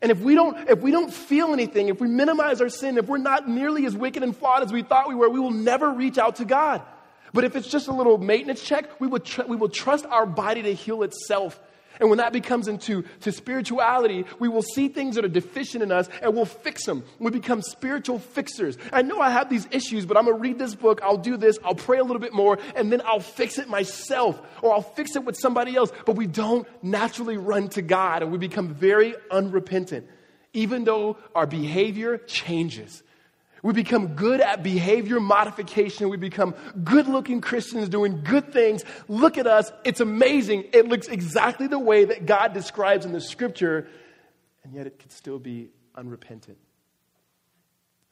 And 0.01 0.11
if 0.11 0.21
we 0.21 0.35
don't, 0.35 0.69
if 0.69 0.81
we 0.81 0.91
don't 0.91 1.13
feel 1.13 1.53
anything, 1.53 1.89
if 1.89 2.01
we 2.01 2.09
minimize 2.09 2.61
our 2.61 2.69
sin, 2.69 2.99
if 2.99 3.07
we're 3.07 3.19
not 3.19 3.49
nearly 3.49 3.87
as 3.87 3.97
wicked 3.97 4.23
and 4.23 4.37
flawed 4.37 4.63
as 4.63 4.73
we 4.73 4.83
thought 4.83 5.09
we 5.09 5.15
were, 5.15 5.29
we 5.29 5.39
will 5.39 5.53
never 5.53 5.91
reach 5.91 6.19
out 6.19 6.37
to 6.37 6.45
God. 6.45 6.83
But 7.33 7.45
if 7.45 7.57
it's 7.57 7.69
just 7.69 7.89
a 7.89 7.93
little 7.93 8.19
maintenance 8.19 8.63
check, 8.63 9.01
we 9.01 9.07
will, 9.07 9.21
tr- 9.21 9.45
we 9.45 9.57
will 9.57 9.69
trust 9.69 10.05
our 10.07 10.27
body 10.27 10.63
to 10.63 10.75
heal 10.75 11.03
itself 11.03 11.59
and 12.01 12.09
when 12.09 12.19
that 12.19 12.33
becomes 12.33 12.69
into 12.69 13.05
to 13.21 13.33
spirituality, 13.33 14.25
we 14.39 14.49
will 14.49 14.63
see 14.63 14.89
things 14.89 15.17
that 15.17 15.25
are 15.25 15.29
deficient 15.29 15.83
in 15.83 15.93
us 15.93 16.09
and 16.23 16.35
we'll 16.35 16.45
fix 16.45 16.85
them. 16.85 17.05
We 17.19 17.31
become 17.31 17.63
spiritual 17.63 18.19
fixers. 18.19 18.79
I 18.93 19.03
know 19.03 19.21
I 19.21 19.31
have 19.31 19.51
these 19.51 19.67
issues, 19.71 20.07
but 20.07 20.17
I'm 20.17 20.25
going 20.25 20.37
to 20.37 20.41
read 20.41 20.59
this 20.59 20.75
book, 20.75 21.01
I'll 21.03 21.17
do 21.17 21.37
this, 21.37 21.59
I'll 21.65 21.75
pray 21.75 21.99
a 21.99 22.05
little 22.05 22.21
bit 22.21 22.33
more, 22.33 22.59
and 22.75 22.93
then 22.93 23.03
I'll 23.05 23.21
fix 23.21 23.59
it 23.59 23.69
myself 23.69 24.41
or 24.63 24.73
I'll 24.73 24.83
fix 24.83 25.17
it 25.17 25.25
with 25.25 25.37
somebody 25.37 25.77
else. 25.77 25.93
But 26.07 26.17
we 26.17 26.27
don't 26.27 26.67
naturally 26.83 27.37
run 27.37 27.69
to 27.71 27.83
God 27.83 28.23
and 28.23 28.33
we 28.33 28.39
become 28.39 28.75
very 28.75 29.15
unrepentant, 29.31 30.07
even 30.53 30.85
though 30.85 31.19
our 31.35 31.47
behavior 31.47 32.19
changes. 32.19 33.03
We 33.63 33.73
become 33.73 34.09
good 34.15 34.41
at 34.41 34.65
behavior 34.65 35.21
modification. 35.21 36.09
We 36.09 36.17
become 36.17 36.55
good 36.83 37.07
looking 37.07 37.41
Christians 37.41 37.89
doing 37.89 38.23
good 38.25 38.53
things. 38.53 38.85
Look 39.07 39.39
at 39.39 39.47
us. 39.47 39.71
It's 39.85 40.01
amazing. 40.01 40.65
It 40.73 40.89
looks 40.89 41.07
exactly 41.07 41.69
the 41.69 41.79
way 41.79 42.05
that 42.07 42.27
God 42.27 42.55
describes 42.55 43.05
in 43.07 43.13
the 43.13 43.21
scripture, 43.21 43.89
and 44.65 44.75
yet 44.75 44.89
it 44.89 44.99
could 44.99 45.13
still 45.13 45.39
be 45.39 45.71
unrepentant. 45.95 46.59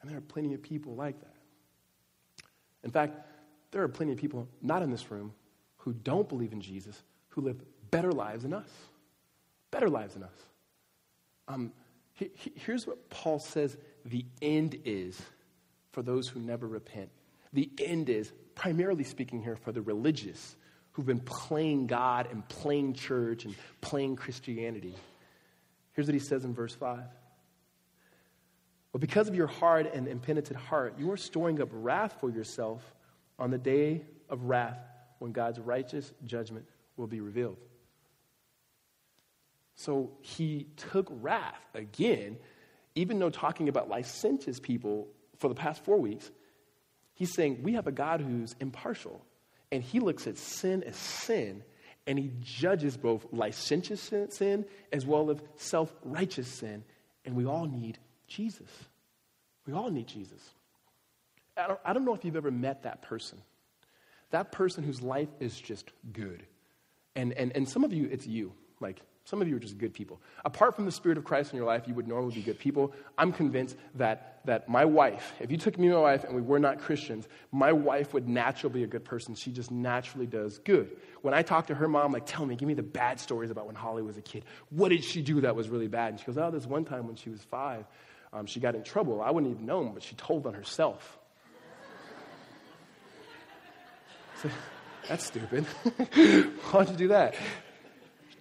And 0.01 0.09
there 0.09 0.17
are 0.17 0.21
plenty 0.21 0.53
of 0.53 0.61
people 0.61 0.95
like 0.95 1.19
that. 1.19 1.35
In 2.83 2.91
fact, 2.91 3.15
there 3.71 3.83
are 3.83 3.89
plenty 3.89 4.13
of 4.13 4.17
people 4.17 4.47
not 4.61 4.81
in 4.81 4.89
this 4.89 5.11
room 5.11 5.33
who 5.77 5.93
don't 5.93 6.27
believe 6.29 6.53
in 6.53 6.61
Jesus 6.61 7.03
who 7.29 7.41
live 7.41 7.61
better 7.91 8.11
lives 8.11 8.43
than 8.43 8.53
us. 8.53 8.69
Better 9.69 9.89
lives 9.89 10.13
than 10.13 10.23
us. 10.23 10.35
Um, 11.47 11.71
he, 12.13 12.29
he, 12.35 12.51
here's 12.55 12.85
what 12.85 13.09
Paul 13.09 13.39
says 13.39 13.77
the 14.05 14.25
end 14.41 14.77
is 14.85 15.21
for 15.91 16.01
those 16.01 16.27
who 16.27 16.39
never 16.39 16.67
repent. 16.67 17.09
The 17.53 17.69
end 17.79 18.09
is, 18.09 18.31
primarily 18.55 19.03
speaking 19.03 19.41
here, 19.41 19.55
for 19.55 19.71
the 19.71 19.81
religious 19.81 20.55
who've 20.93 21.05
been 21.05 21.19
playing 21.19 21.87
God 21.87 22.27
and 22.31 22.47
playing 22.47 22.93
church 22.93 23.45
and 23.45 23.55
playing 23.81 24.15
Christianity. 24.15 24.95
Here's 25.93 26.07
what 26.07 26.13
he 26.13 26.19
says 26.19 26.45
in 26.45 26.53
verse 26.53 26.73
5. 26.73 26.99
Well, 28.93 28.99
because 28.99 29.27
of 29.27 29.35
your 29.35 29.47
hard 29.47 29.87
and 29.87 30.07
impenitent 30.07 30.59
heart, 30.59 30.95
you 30.97 31.11
are 31.11 31.17
storing 31.17 31.61
up 31.61 31.69
wrath 31.71 32.17
for 32.19 32.29
yourself 32.29 32.83
on 33.39 33.51
the 33.51 33.57
day 33.57 34.01
of 34.29 34.43
wrath 34.43 34.79
when 35.19 35.31
God's 35.31 35.59
righteous 35.59 36.11
judgment 36.25 36.65
will 36.97 37.07
be 37.07 37.21
revealed. 37.21 37.57
So 39.75 40.11
he 40.21 40.67
took 40.75 41.07
wrath 41.09 41.61
again, 41.73 42.37
even 42.95 43.17
though 43.17 43.29
talking 43.29 43.69
about 43.69 43.89
licentious 43.89 44.59
people 44.59 45.07
for 45.41 45.47
the 45.47 45.55
past 45.55 45.83
four 45.83 45.97
weeks, 45.97 46.29
he's 47.15 47.33
saying 47.33 47.63
we 47.63 47.73
have 47.73 47.87
a 47.87 47.91
God 47.91 48.21
who's 48.21 48.55
impartial, 48.59 49.25
and 49.71 49.83
he 49.83 49.99
looks 49.99 50.27
at 50.27 50.37
sin 50.37 50.83
as 50.83 50.95
sin, 50.95 51.63
and 52.05 52.19
he 52.19 52.31
judges 52.39 52.95
both 52.95 53.25
licentious 53.31 54.11
sin, 54.29 54.65
as 54.93 55.05
well 55.05 55.31
as 55.31 55.39
self 55.55 55.91
righteous 56.03 56.47
sin, 56.47 56.83
and 57.25 57.35
we 57.35 57.45
all 57.45 57.65
need 57.65 57.97
Jesus. 58.27 58.69
We 59.65 59.73
all 59.73 59.89
need 59.89 60.07
Jesus. 60.07 60.41
I 61.57 61.67
don't, 61.67 61.79
I 61.83 61.93
don't 61.93 62.05
know 62.05 62.13
if 62.13 62.23
you've 62.23 62.35
ever 62.35 62.51
met 62.51 62.83
that 62.83 63.01
person. 63.01 63.39
That 64.29 64.51
person 64.51 64.83
whose 64.83 65.01
life 65.01 65.27
is 65.39 65.59
just 65.59 65.91
good. 66.13 66.45
And, 67.15 67.33
and, 67.33 67.51
and 67.55 67.67
some 67.67 67.83
of 67.83 67.91
you, 67.91 68.07
it's 68.09 68.25
you. 68.25 68.53
Like, 68.79 69.01
Some 69.31 69.41
of 69.41 69.47
you 69.47 69.55
are 69.55 69.59
just 69.59 69.77
good 69.77 69.93
people. 69.93 70.19
Apart 70.43 70.75
from 70.75 70.83
the 70.83 70.91
Spirit 70.91 71.17
of 71.17 71.23
Christ 71.23 71.53
in 71.53 71.57
your 71.57 71.65
life, 71.65 71.87
you 71.87 71.93
would 71.93 72.05
normally 72.05 72.35
be 72.35 72.41
good 72.41 72.59
people. 72.59 72.91
I'm 73.17 73.31
convinced 73.31 73.77
that, 73.95 74.41
that 74.43 74.67
my 74.67 74.83
wife, 74.83 75.31
if 75.39 75.49
you 75.49 75.55
took 75.55 75.79
me 75.79 75.87
and 75.87 75.95
my 75.95 76.01
wife 76.01 76.25
and 76.25 76.35
we 76.35 76.41
were 76.41 76.59
not 76.59 76.79
Christians, 76.79 77.29
my 77.49 77.71
wife 77.71 78.13
would 78.13 78.27
naturally 78.27 78.73
be 78.73 78.83
a 78.83 78.87
good 78.87 79.05
person. 79.05 79.33
She 79.33 79.53
just 79.53 79.71
naturally 79.71 80.25
does 80.25 80.57
good. 80.59 80.97
When 81.21 81.33
I 81.33 81.43
talk 81.43 81.67
to 81.67 81.75
her 81.75 81.87
mom, 81.87 82.11
like, 82.11 82.25
tell 82.25 82.45
me, 82.45 82.57
give 82.57 82.67
me 82.67 82.73
the 82.73 82.83
bad 82.83 83.21
stories 83.21 83.51
about 83.51 83.67
when 83.67 83.75
Holly 83.75 84.03
was 84.03 84.17
a 84.17 84.21
kid. 84.21 84.43
What 84.69 84.89
did 84.89 85.01
she 85.01 85.21
do 85.21 85.39
that 85.39 85.55
was 85.55 85.69
really 85.69 85.87
bad? 85.87 86.09
And 86.09 86.19
she 86.19 86.25
goes, 86.25 86.37
oh, 86.37 86.51
this 86.51 86.65
one 86.65 86.83
time 86.83 87.07
when 87.07 87.15
she 87.15 87.29
was 87.29 87.39
five, 87.41 87.85
um, 88.33 88.45
she 88.45 88.59
got 88.59 88.75
in 88.75 88.83
trouble. 88.83 89.21
I 89.21 89.31
wouldn't 89.31 89.53
even 89.53 89.65
know, 89.65 89.85
but 89.85 90.03
she 90.03 90.15
told 90.15 90.45
on 90.45 90.53
herself. 90.53 91.17
so, 94.43 94.49
that's 95.07 95.25
stupid. 95.25 95.63
Why'd 96.73 96.89
you 96.89 96.97
do 96.97 97.07
that? 97.07 97.35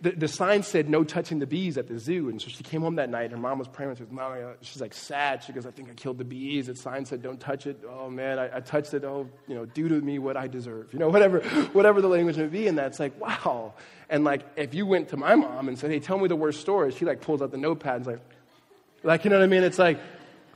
The, 0.02 0.12
the 0.12 0.28
sign 0.28 0.62
said 0.62 0.88
no 0.88 1.04
touching 1.04 1.40
the 1.40 1.46
bees 1.46 1.76
at 1.76 1.86
the 1.86 1.98
zoo. 1.98 2.30
And 2.30 2.40
so 2.40 2.48
she 2.48 2.62
came 2.62 2.80
home 2.80 2.96
that 2.96 3.10
night. 3.10 3.24
And 3.24 3.32
her 3.32 3.38
mom 3.38 3.58
was 3.58 3.68
praying. 3.68 3.94
She 3.96 4.04
goes, 4.04 4.12
Mom, 4.12 4.32
uh, 4.32 4.52
she's 4.62 4.80
like 4.80 4.94
sad. 4.94 5.44
She 5.44 5.52
goes, 5.52 5.66
I 5.66 5.70
think 5.70 5.90
I 5.90 5.94
killed 5.94 6.18
the 6.18 6.24
bees. 6.24 6.68
The 6.68 6.74
sign 6.74 7.04
said 7.04 7.22
don't 7.22 7.38
touch 7.38 7.66
it. 7.66 7.84
Oh 7.88 8.08
man, 8.08 8.38
I, 8.38 8.56
I 8.56 8.60
touched 8.60 8.94
it. 8.94 9.04
Oh, 9.04 9.28
you 9.46 9.54
know, 9.54 9.66
do 9.66 9.88
to 9.88 10.00
me 10.00 10.18
what 10.18 10.36
I 10.36 10.46
deserve. 10.46 10.92
You 10.92 10.98
know, 10.98 11.08
whatever, 11.10 11.40
whatever 11.72 12.00
the 12.00 12.08
language 12.08 12.38
may 12.38 12.46
be. 12.46 12.66
And 12.66 12.78
that's 12.78 12.98
like, 12.98 13.18
wow. 13.20 13.74
And 14.08 14.24
like, 14.24 14.42
if 14.56 14.74
you 14.74 14.86
went 14.86 15.08
to 15.10 15.16
my 15.16 15.34
mom 15.34 15.68
and 15.68 15.78
said, 15.78 15.90
Hey, 15.90 16.00
tell 16.00 16.18
me 16.18 16.28
the 16.28 16.36
worst 16.36 16.60
story, 16.60 16.92
she 16.92 17.04
like 17.04 17.20
pulls 17.20 17.42
out 17.42 17.50
the 17.50 17.58
notepad 17.58 17.96
and 17.96 18.06
like, 18.06 18.20
like, 19.02 19.24
you 19.24 19.30
know 19.30 19.38
what 19.38 19.44
I 19.44 19.48
mean? 19.48 19.62
It's 19.62 19.78
like, 19.78 19.98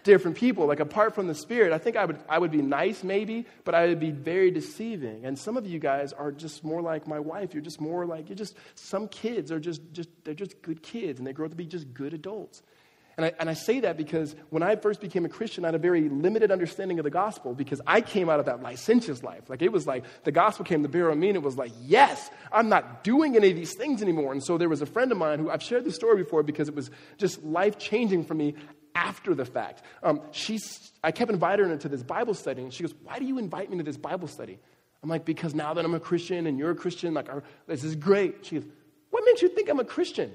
different 0.05 0.37
people. 0.37 0.67
Like 0.67 0.81
apart 0.81 1.15
from 1.15 1.27
the 1.27 1.35
Spirit, 1.35 1.73
I 1.73 1.79
think 1.79 1.97
I 1.97 2.05
would, 2.05 2.19
I 2.29 2.39
would 2.39 2.53
be 2.53 2.63
nice 2.63 3.03
maybe, 3.03 3.47
but 3.65 3.75
I 3.75 3.87
would 3.87 3.99
be 3.99 4.13
very 4.13 4.51
deceiving. 4.51 5.25
And 5.27 5.37
some 5.37 5.57
of 5.57 5.67
you 5.67 5.81
guys 5.81 6.13
are 6.13 6.31
just 6.31 6.63
more 6.63 6.81
like 6.81 7.09
my 7.09 7.19
wife. 7.19 7.53
You're 7.53 7.63
just 7.63 7.81
more 7.81 8.07
like, 8.07 8.29
you're 8.29 8.37
just, 8.37 8.55
some 8.77 9.09
kids 9.09 9.51
are 9.51 9.59
just, 9.59 9.81
just 9.93 10.09
they're 10.23 10.35
just 10.35 10.63
good 10.63 10.83
kids 10.83 11.19
and 11.19 11.27
they 11.27 11.33
grow 11.33 11.47
up 11.47 11.51
to 11.51 11.57
be 11.57 11.67
just 11.67 11.93
good 11.93 12.15
adults. 12.15 12.63
And 13.17 13.27
I, 13.27 13.33
and 13.39 13.49
I 13.49 13.55
say 13.55 13.81
that 13.81 13.97
because 13.97 14.35
when 14.51 14.65
I 14.65 14.75
first 14.75 15.01
became 15.01 15.25
a 15.25 15.29
Christian, 15.29 15.65
I 15.65 15.69
had 15.69 15.77
a 15.77 15.79
very 15.79 16.09
limited 16.09 16.51
understanding 16.51 16.99
of 16.99 17.05
the 17.05 17.11
gospel 17.11 17.55
because 17.55 17.81
I 17.87 18.01
came 18.01 18.29
out 18.29 18.41
of 18.41 18.47
that 18.47 18.61
licentious 18.61 19.23
life. 19.23 19.49
Like 19.49 19.63
it 19.63 19.71
was 19.71 19.87
like 19.87 20.05
the 20.25 20.33
gospel 20.33 20.65
came 20.65 20.83
to 20.83 20.89
bear 20.89 21.13
on 21.13 21.21
me 21.21 21.29
and 21.29 21.37
it 21.37 21.43
was 21.43 21.57
like, 21.57 21.71
yes, 21.81 22.29
I'm 22.53 22.69
not 22.69 23.05
doing 23.05 23.37
any 23.37 23.51
of 23.51 23.57
these 23.57 23.75
things 23.77 24.03
anymore. 24.03 24.33
And 24.33 24.43
so 24.43 24.59
there 24.59 24.69
was 24.69 24.83
a 24.83 24.87
friend 24.87 25.13
of 25.13 25.19
mine 25.19 25.39
who 25.39 25.49
I've 25.49 25.63
shared 25.63 25.85
this 25.85 25.95
story 25.95 26.25
before 26.25 26.43
because 26.43 26.69
it 26.69 26.75
was 26.75 26.91
just 27.17 27.43
life 27.45 27.79
changing 27.79 28.25
for 28.25 28.35
me 28.35 28.55
after 28.95 29.35
the 29.35 29.45
fact. 29.45 29.83
Um, 30.03 30.21
I 31.03 31.13
kept 31.13 31.31
inviting 31.31 31.67
her 31.67 31.73
into 31.73 31.89
this 31.89 32.03
Bible 32.03 32.35
study, 32.35 32.63
and 32.63 32.73
she 32.73 32.83
goes, 32.83 32.95
Why 33.03 33.19
do 33.19 33.25
you 33.25 33.39
invite 33.39 33.71
me 33.71 33.79
to 33.79 33.83
this 33.83 33.97
Bible 33.97 34.29
study? 34.29 34.59
I'm 35.03 35.09
like, 35.09 35.25
Because 35.25 35.55
now 35.55 35.75
that 35.75 35.85
I'm 35.85 35.95
a 35.95 36.01
Christian 36.01 36.47
and 36.47 36.59
you're 36.59 36.71
a 36.71 36.77
Christian, 36.77 37.15
like, 37.15 37.29
our, 37.29 37.43
this 37.67 37.85
is 37.85 37.95
great. 37.97 38.47
She 38.47 38.57
goes, 38.57 38.69
What 39.11 39.25
makes 39.27 39.43
you 39.43 39.49
think 39.49 39.69
I'm 39.69 39.81
a 39.81 39.85
Christian? 39.85 40.33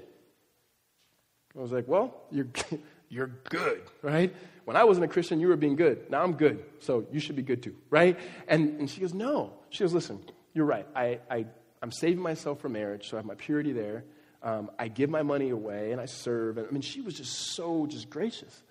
I 1.57 1.61
was 1.61 1.71
like, 1.71 1.87
Well, 1.87 2.13
you're, 2.31 2.47
you're 3.09 3.31
good, 3.49 3.81
right? 4.01 4.33
When 4.65 4.77
I 4.77 4.83
wasn't 4.83 5.05
a 5.05 5.07
Christian, 5.07 5.39
you 5.39 5.47
were 5.47 5.55
being 5.55 5.75
good. 5.75 6.09
Now 6.11 6.23
I'm 6.23 6.33
good, 6.33 6.63
so 6.79 7.05
you 7.11 7.19
should 7.19 7.35
be 7.35 7.41
good 7.41 7.63
too, 7.63 7.75
right? 7.89 8.19
And, 8.47 8.79
and 8.79 8.89
she 8.89 9.01
goes, 9.01 9.13
No. 9.13 9.53
She 9.69 9.83
goes, 9.83 9.93
Listen, 9.93 10.19
you're 10.53 10.65
right. 10.65 10.85
I, 10.95 11.19
I, 11.29 11.45
I'm 11.81 11.91
saving 11.91 12.21
myself 12.21 12.59
for 12.59 12.69
marriage, 12.69 13.09
so 13.09 13.17
I 13.17 13.19
have 13.19 13.25
my 13.25 13.35
purity 13.35 13.71
there. 13.71 14.03
Um, 14.41 14.71
I 14.79 14.87
give 14.87 15.09
my 15.09 15.23
money 15.23 15.49
away 15.49 15.91
and 15.91 15.99
I 15.99 16.05
serve. 16.05 16.57
And 16.57 16.67
I 16.67 16.71
mean, 16.71 16.81
she 16.81 17.01
was 17.01 17.13
just 17.13 17.55
so 17.55 17.85
just 17.87 18.09
gracious. 18.09 18.63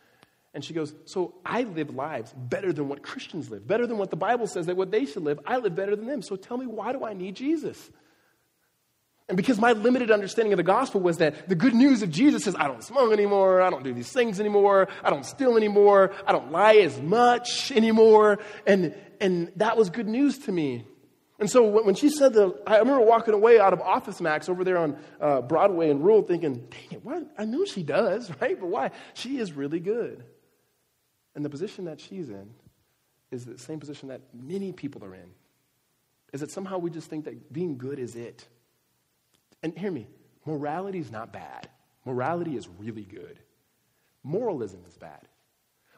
And 0.54 0.64
she 0.64 0.72
goes, 0.72 0.94
So 1.04 1.34
I 1.44 1.62
live 1.64 1.94
lives 1.94 2.32
better 2.36 2.72
than 2.72 2.88
what 2.88 3.02
Christians 3.02 3.50
live, 3.50 3.66
better 3.66 3.86
than 3.86 3.98
what 3.98 4.10
the 4.10 4.16
Bible 4.16 4.46
says 4.46 4.66
that 4.66 4.76
what 4.76 4.90
they 4.90 5.04
should 5.04 5.22
live. 5.22 5.38
I 5.46 5.58
live 5.58 5.74
better 5.74 5.94
than 5.94 6.06
them. 6.06 6.22
So 6.22 6.36
tell 6.36 6.56
me, 6.56 6.66
why 6.66 6.92
do 6.92 7.04
I 7.04 7.12
need 7.12 7.36
Jesus? 7.36 7.90
And 9.28 9.36
because 9.36 9.60
my 9.60 9.72
limited 9.72 10.10
understanding 10.10 10.54
of 10.54 10.56
the 10.56 10.62
gospel 10.62 11.02
was 11.02 11.18
that 11.18 11.50
the 11.50 11.54
good 11.54 11.74
news 11.74 12.02
of 12.02 12.10
Jesus 12.10 12.46
is 12.46 12.54
I 12.56 12.66
don't 12.66 12.82
smoke 12.82 13.12
anymore, 13.12 13.60
I 13.60 13.68
don't 13.68 13.84
do 13.84 13.92
these 13.92 14.10
things 14.10 14.40
anymore, 14.40 14.88
I 15.04 15.10
don't 15.10 15.26
steal 15.26 15.58
anymore, 15.58 16.12
I 16.26 16.32
don't 16.32 16.50
lie 16.50 16.76
as 16.76 16.98
much 16.98 17.70
anymore. 17.70 18.38
And, 18.66 18.94
and 19.20 19.52
that 19.56 19.76
was 19.76 19.90
good 19.90 20.08
news 20.08 20.38
to 20.40 20.52
me. 20.52 20.86
And 21.38 21.48
so 21.48 21.62
when 21.62 21.94
she 21.94 22.08
said 22.08 22.32
that, 22.32 22.62
I 22.66 22.78
remember 22.78 23.02
walking 23.02 23.32
away 23.32 23.60
out 23.60 23.72
of 23.72 23.80
Office 23.80 24.20
Max 24.20 24.48
over 24.48 24.64
there 24.64 24.78
on 24.78 24.96
uh, 25.20 25.40
Broadway 25.40 25.88
and 25.90 26.02
Rural 26.02 26.22
thinking, 26.22 26.68
dang 26.68 27.00
it? 27.00 27.28
I 27.38 27.44
know 27.44 27.64
she 27.64 27.84
does, 27.84 28.30
right? 28.40 28.58
But 28.58 28.66
why? 28.66 28.90
She 29.14 29.38
is 29.38 29.52
really 29.52 29.78
good. 29.78 30.24
And 31.36 31.44
the 31.44 31.50
position 31.50 31.84
that 31.84 32.00
she's 32.00 32.28
in 32.28 32.50
is 33.30 33.44
the 33.44 33.56
same 33.58 33.78
position 33.78 34.08
that 34.08 34.22
many 34.34 34.72
people 34.72 35.04
are 35.04 35.14
in. 35.14 35.30
Is 36.32 36.40
that 36.40 36.50
somehow 36.50 36.78
we 36.78 36.90
just 36.90 37.08
think 37.08 37.24
that 37.26 37.52
being 37.52 37.78
good 37.78 38.00
is 38.00 38.16
it. 38.16 38.46
And 39.62 39.76
hear 39.78 39.90
me, 39.90 40.08
morality 40.44 40.98
is 40.98 41.12
not 41.12 41.32
bad. 41.32 41.68
Morality 42.04 42.56
is 42.56 42.68
really 42.78 43.04
good. 43.04 43.38
Moralism 44.24 44.80
is 44.88 44.96
bad. 44.96 45.28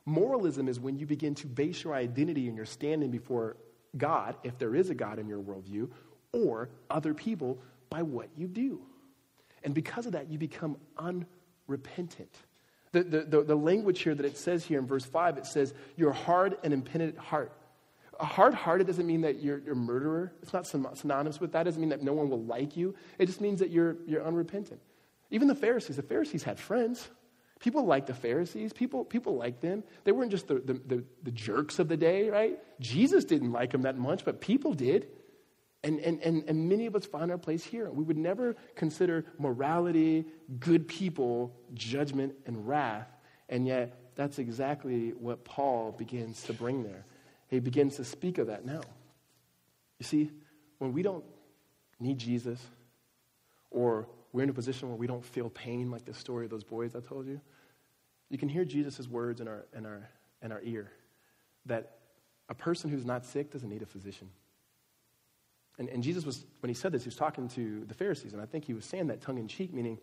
Moralism 0.04 0.68
is 0.68 0.78
when 0.78 0.98
you 0.98 1.06
begin 1.06 1.34
to 1.36 1.46
base 1.46 1.84
your 1.84 1.94
identity 1.94 2.46
and 2.48 2.56
your 2.56 2.66
standing 2.66 3.10
before 3.10 3.56
God, 3.96 4.36
if 4.42 4.58
there 4.58 4.74
is 4.74 4.90
a 4.90 4.94
God 4.94 5.18
in 5.18 5.26
your 5.26 5.40
worldview, 5.40 5.90
or 6.32 6.68
other 6.88 7.14
people 7.14 7.58
by 7.88 8.02
what 8.02 8.28
you 8.36 8.46
do. 8.46 8.80
And 9.64 9.74
because 9.74 10.06
of 10.06 10.12
that, 10.12 10.30
you 10.30 10.38
become 10.38 10.76
unrepentant. 10.96 12.34
The, 12.92 13.02
the, 13.02 13.20
the, 13.20 13.42
the, 13.42 13.54
language 13.54 14.02
here 14.02 14.14
that 14.14 14.26
it 14.26 14.36
says 14.36 14.64
here 14.64 14.78
in 14.78 14.86
verse 14.86 15.04
5, 15.04 15.38
it 15.38 15.46
says, 15.46 15.74
Your 15.96 16.12
hard 16.12 16.56
and 16.64 16.72
impenitent 16.72 17.18
heart. 17.18 17.52
A 18.18 18.24
hard 18.24 18.52
hearted 18.52 18.86
doesn't 18.86 19.06
mean 19.06 19.20
that 19.22 19.42
you're, 19.42 19.58
you're 19.58 19.74
a 19.74 19.76
murderer. 19.76 20.32
It's 20.42 20.52
not 20.52 20.66
synonymous 20.66 21.40
with 21.40 21.52
that. 21.52 21.62
It 21.62 21.64
doesn't 21.64 21.80
mean 21.80 21.90
that 21.90 22.02
no 22.02 22.12
one 22.12 22.28
will 22.28 22.42
like 22.42 22.76
you. 22.76 22.94
It 23.18 23.26
just 23.26 23.40
means 23.40 23.60
that 23.60 23.70
you're, 23.70 23.96
you're 24.06 24.24
unrepentant. 24.24 24.80
Even 25.30 25.46
the 25.46 25.54
Pharisees, 25.54 25.96
the 25.96 26.02
Pharisees 26.02 26.42
had 26.42 26.58
friends. 26.58 27.08
People 27.60 27.84
liked 27.84 28.06
the 28.06 28.14
Pharisees. 28.14 28.72
People, 28.72 29.04
people 29.04 29.36
liked 29.36 29.60
them. 29.60 29.84
They 30.04 30.12
weren't 30.12 30.30
just 30.30 30.48
the, 30.48 30.54
the, 30.54 30.72
the, 30.72 31.04
the, 31.22 31.30
jerks 31.30 31.78
of 31.78 31.88
the 31.88 31.96
day, 31.96 32.30
right? 32.30 32.58
Jesus 32.80 33.24
didn't 33.24 33.52
like 33.52 33.70
them 33.70 33.82
that 33.82 33.98
much, 33.98 34.24
but 34.24 34.40
people 34.40 34.72
did. 34.72 35.08
And, 35.84 36.00
and, 36.00 36.20
and, 36.22 36.42
and 36.48 36.68
many 36.68 36.86
of 36.86 36.96
us 36.96 37.04
find 37.04 37.30
our 37.30 37.38
place 37.38 37.62
here. 37.62 37.90
We 37.90 38.02
would 38.02 38.16
never 38.16 38.56
consider 38.76 39.26
morality, 39.38 40.24
good 40.58 40.88
people, 40.88 41.54
judgment, 41.74 42.34
and 42.46 42.66
wrath. 42.66 43.08
And 43.50 43.66
yet, 43.66 44.14
that's 44.16 44.38
exactly 44.38 45.10
what 45.10 45.44
Paul 45.44 45.92
begins 45.92 46.42
to 46.44 46.54
bring 46.54 46.82
there. 46.82 47.04
He 47.48 47.60
begins 47.60 47.96
to 47.96 48.04
speak 48.04 48.38
of 48.38 48.46
that 48.46 48.64
now. 48.64 48.82
You 49.98 50.04
see, 50.04 50.30
when 50.78 50.92
we 50.94 51.02
don't 51.02 51.24
need 51.98 52.18
Jesus, 52.18 52.60
or 53.70 54.08
we're 54.32 54.42
in 54.42 54.50
a 54.50 54.54
position 54.54 54.88
where 54.88 54.96
we 54.96 55.06
don't 55.06 55.24
feel 55.24 55.50
pain, 55.50 55.90
like 55.90 56.04
the 56.04 56.14
story 56.14 56.44
of 56.44 56.50
those 56.50 56.64
boys 56.64 56.94
I 56.94 57.00
told 57.00 57.26
you, 57.26 57.40
you 58.28 58.38
can 58.38 58.48
hear 58.48 58.64
Jesus' 58.64 59.08
words 59.08 59.40
in 59.40 59.48
our, 59.48 59.64
in, 59.76 59.86
our, 59.86 60.08
in 60.42 60.52
our 60.52 60.60
ear 60.62 60.90
that 61.66 61.98
a 62.48 62.54
person 62.54 62.90
who's 62.90 63.04
not 63.04 63.26
sick 63.26 63.52
doesn't 63.52 63.68
need 63.68 63.82
a 63.82 63.86
physician. 63.86 64.28
And, 65.78 65.88
and 65.88 66.02
Jesus 66.02 66.24
was, 66.24 66.44
when 66.60 66.68
he 66.68 66.74
said 66.74 66.92
this, 66.92 67.04
he 67.04 67.08
was 67.08 67.16
talking 67.16 67.48
to 67.50 67.84
the 67.86 67.94
Pharisees, 67.94 68.32
and 68.32 68.42
I 68.42 68.46
think 68.46 68.64
he 68.64 68.74
was 68.74 68.84
saying 68.84 69.08
that 69.08 69.20
tongue 69.20 69.38
in 69.38 69.48
cheek, 69.48 69.72
meaning 69.72 69.98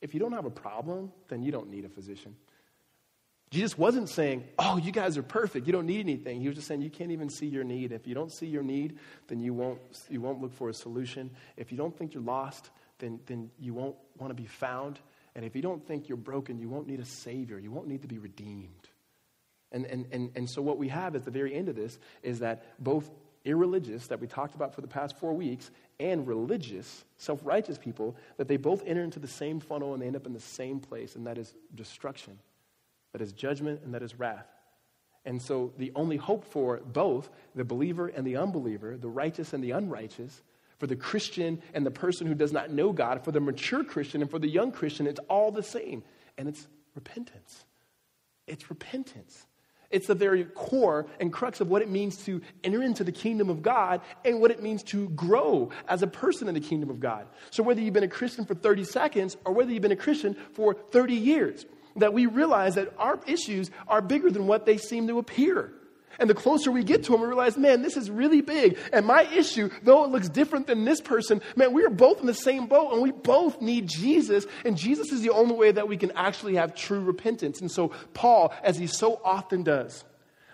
if 0.00 0.14
you 0.14 0.20
don't 0.20 0.32
have 0.32 0.44
a 0.44 0.50
problem, 0.50 1.12
then 1.28 1.42
you 1.42 1.52
don't 1.52 1.70
need 1.70 1.84
a 1.84 1.88
physician. 1.88 2.36
Jesus 3.50 3.78
wasn't 3.78 4.08
saying, 4.08 4.44
Oh, 4.58 4.76
you 4.76 4.92
guys 4.92 5.16
are 5.16 5.22
perfect. 5.22 5.66
You 5.66 5.72
don't 5.72 5.86
need 5.86 6.00
anything. 6.00 6.40
He 6.40 6.48
was 6.48 6.56
just 6.56 6.68
saying, 6.68 6.82
You 6.82 6.90
can't 6.90 7.10
even 7.10 7.30
see 7.30 7.46
your 7.46 7.64
need. 7.64 7.92
If 7.92 8.06
you 8.06 8.14
don't 8.14 8.30
see 8.30 8.46
your 8.46 8.62
need, 8.62 8.98
then 9.26 9.40
you 9.40 9.54
won't, 9.54 9.80
you 10.10 10.20
won't 10.20 10.40
look 10.40 10.52
for 10.52 10.68
a 10.68 10.74
solution. 10.74 11.30
If 11.56 11.72
you 11.72 11.78
don't 11.78 11.96
think 11.96 12.12
you're 12.12 12.22
lost, 12.22 12.70
then, 12.98 13.20
then 13.26 13.50
you 13.58 13.74
won't 13.74 13.96
want 14.18 14.30
to 14.30 14.34
be 14.34 14.46
found. 14.46 14.98
And 15.34 15.44
if 15.44 15.54
you 15.54 15.62
don't 15.62 15.86
think 15.86 16.08
you're 16.08 16.16
broken, 16.16 16.58
you 16.58 16.68
won't 16.68 16.86
need 16.86 17.00
a 17.00 17.04
Savior. 17.04 17.58
You 17.58 17.70
won't 17.70 17.88
need 17.88 18.02
to 18.02 18.08
be 18.08 18.18
redeemed. 18.18 18.88
And, 19.70 19.86
and, 19.86 20.06
and, 20.12 20.30
and 20.34 20.48
so, 20.48 20.62
what 20.62 20.78
we 20.78 20.88
have 20.88 21.14
at 21.14 21.24
the 21.24 21.30
very 21.30 21.54
end 21.54 21.68
of 21.68 21.76
this 21.76 21.98
is 22.22 22.38
that 22.40 22.64
both 22.78 23.10
irreligious, 23.44 24.06
that 24.08 24.20
we 24.20 24.26
talked 24.26 24.54
about 24.54 24.74
for 24.74 24.80
the 24.80 24.88
past 24.88 25.18
four 25.18 25.32
weeks, 25.32 25.70
and 26.00 26.26
religious, 26.26 27.04
self 27.16 27.40
righteous 27.44 27.76
people, 27.76 28.16
that 28.36 28.48
they 28.48 28.56
both 28.56 28.82
enter 28.86 29.02
into 29.02 29.18
the 29.18 29.28
same 29.28 29.60
funnel 29.60 29.92
and 29.92 30.02
they 30.02 30.06
end 30.06 30.16
up 30.16 30.26
in 30.26 30.32
the 30.32 30.40
same 30.40 30.80
place, 30.80 31.16
and 31.16 31.26
that 31.26 31.38
is 31.38 31.54
destruction, 31.74 32.38
that 33.12 33.20
is 33.20 33.32
judgment, 33.32 33.80
and 33.84 33.94
that 33.94 34.02
is 34.02 34.18
wrath. 34.18 34.46
And 35.24 35.42
so, 35.42 35.72
the 35.76 35.92
only 35.94 36.16
hope 36.16 36.44
for 36.44 36.78
both 36.78 37.28
the 37.54 37.64
believer 37.64 38.08
and 38.08 38.26
the 38.26 38.36
unbeliever, 38.36 38.96
the 38.96 39.08
righteous 39.08 39.52
and 39.52 39.62
the 39.62 39.72
unrighteous, 39.72 40.42
for 40.78 40.86
the 40.86 40.96
Christian 40.96 41.60
and 41.74 41.84
the 41.84 41.90
person 41.90 42.26
who 42.26 42.34
does 42.34 42.52
not 42.52 42.70
know 42.70 42.92
God, 42.92 43.24
for 43.24 43.32
the 43.32 43.40
mature 43.40 43.84
Christian 43.84 44.22
and 44.22 44.30
for 44.30 44.38
the 44.38 44.48
young 44.48 44.72
Christian, 44.72 45.06
it's 45.06 45.20
all 45.28 45.50
the 45.50 45.62
same. 45.62 46.02
And 46.36 46.48
it's 46.48 46.66
repentance. 46.94 47.64
It's 48.46 48.70
repentance. 48.70 49.46
It's 49.90 50.06
the 50.06 50.14
very 50.14 50.44
core 50.44 51.06
and 51.18 51.32
crux 51.32 51.60
of 51.60 51.68
what 51.68 51.80
it 51.80 51.88
means 51.88 52.24
to 52.26 52.42
enter 52.62 52.82
into 52.82 53.04
the 53.04 53.12
kingdom 53.12 53.48
of 53.48 53.62
God 53.62 54.02
and 54.24 54.40
what 54.40 54.50
it 54.50 54.62
means 54.62 54.82
to 54.84 55.08
grow 55.10 55.70
as 55.88 56.02
a 56.02 56.06
person 56.06 56.46
in 56.46 56.54
the 56.54 56.60
kingdom 56.60 56.90
of 56.90 57.00
God. 57.00 57.26
So, 57.50 57.62
whether 57.62 57.80
you've 57.80 57.94
been 57.94 58.04
a 58.04 58.08
Christian 58.08 58.44
for 58.44 58.54
30 58.54 58.84
seconds 58.84 59.36
or 59.46 59.54
whether 59.54 59.72
you've 59.72 59.82
been 59.82 59.92
a 59.92 59.96
Christian 59.96 60.36
for 60.52 60.74
30 60.74 61.14
years, 61.14 61.64
that 61.96 62.12
we 62.12 62.26
realize 62.26 62.74
that 62.74 62.92
our 62.98 63.18
issues 63.26 63.70
are 63.88 64.02
bigger 64.02 64.30
than 64.30 64.46
what 64.46 64.66
they 64.66 64.76
seem 64.76 65.08
to 65.08 65.18
appear. 65.18 65.72
And 66.18 66.28
the 66.28 66.34
closer 66.34 66.70
we 66.70 66.82
get 66.82 67.04
to 67.04 67.14
him, 67.14 67.20
we 67.20 67.28
realize, 67.28 67.56
man, 67.56 67.82
this 67.82 67.96
is 67.96 68.10
really 68.10 68.40
big. 68.40 68.76
And 68.92 69.06
my 69.06 69.22
issue, 69.22 69.70
though 69.82 70.04
it 70.04 70.10
looks 70.10 70.28
different 70.28 70.66
than 70.66 70.84
this 70.84 71.00
person, 71.00 71.40
man, 71.54 71.72
we 71.72 71.84
are 71.84 71.90
both 71.90 72.20
in 72.20 72.26
the 72.26 72.34
same 72.34 72.66
boat 72.66 72.92
and 72.92 73.02
we 73.02 73.12
both 73.12 73.60
need 73.60 73.88
Jesus. 73.88 74.46
And 74.64 74.76
Jesus 74.76 75.12
is 75.12 75.22
the 75.22 75.30
only 75.30 75.54
way 75.54 75.70
that 75.70 75.86
we 75.86 75.96
can 75.96 76.10
actually 76.12 76.56
have 76.56 76.74
true 76.74 77.00
repentance. 77.00 77.60
And 77.60 77.70
so, 77.70 77.92
Paul, 78.14 78.52
as 78.62 78.76
he 78.76 78.88
so 78.88 79.20
often 79.24 79.62
does, 79.62 80.04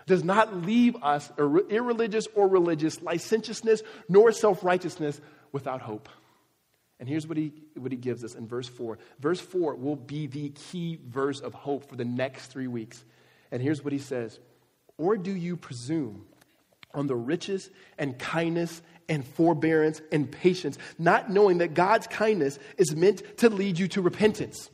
does 0.05 0.23
not 0.23 0.55
leave 0.55 0.95
us 1.01 1.31
irreligious 1.37 2.27
or 2.35 2.47
religious, 2.47 3.01
licentiousness 3.01 3.81
nor 4.07 4.31
self 4.31 4.63
righteousness 4.63 5.19
without 5.51 5.81
hope. 5.81 6.09
And 6.99 7.09
here's 7.09 7.27
what 7.27 7.37
he, 7.37 7.53
what 7.75 7.91
he 7.91 7.97
gives 7.97 8.23
us 8.23 8.35
in 8.35 8.47
verse 8.47 8.69
4. 8.69 8.97
Verse 9.19 9.39
4 9.39 9.75
will 9.75 9.95
be 9.95 10.27
the 10.27 10.49
key 10.49 10.99
verse 11.05 11.41
of 11.41 11.53
hope 11.53 11.89
for 11.89 11.95
the 11.95 12.05
next 12.05 12.47
three 12.47 12.67
weeks. 12.67 13.03
And 13.51 13.61
here's 13.61 13.83
what 13.83 13.93
he 13.93 13.99
says 13.99 14.39
Or 14.97 15.17
do 15.17 15.35
you 15.35 15.57
presume 15.57 16.25
on 16.93 17.07
the 17.07 17.15
riches 17.15 17.69
and 17.97 18.17
kindness 18.17 18.81
and 19.09 19.25
forbearance 19.25 20.01
and 20.11 20.31
patience, 20.31 20.77
not 20.97 21.29
knowing 21.29 21.59
that 21.59 21.73
God's 21.73 22.07
kindness 22.07 22.57
is 22.77 22.95
meant 22.95 23.37
to 23.39 23.49
lead 23.49 23.77
you 23.77 23.87
to 23.89 24.01
repentance? 24.01 24.69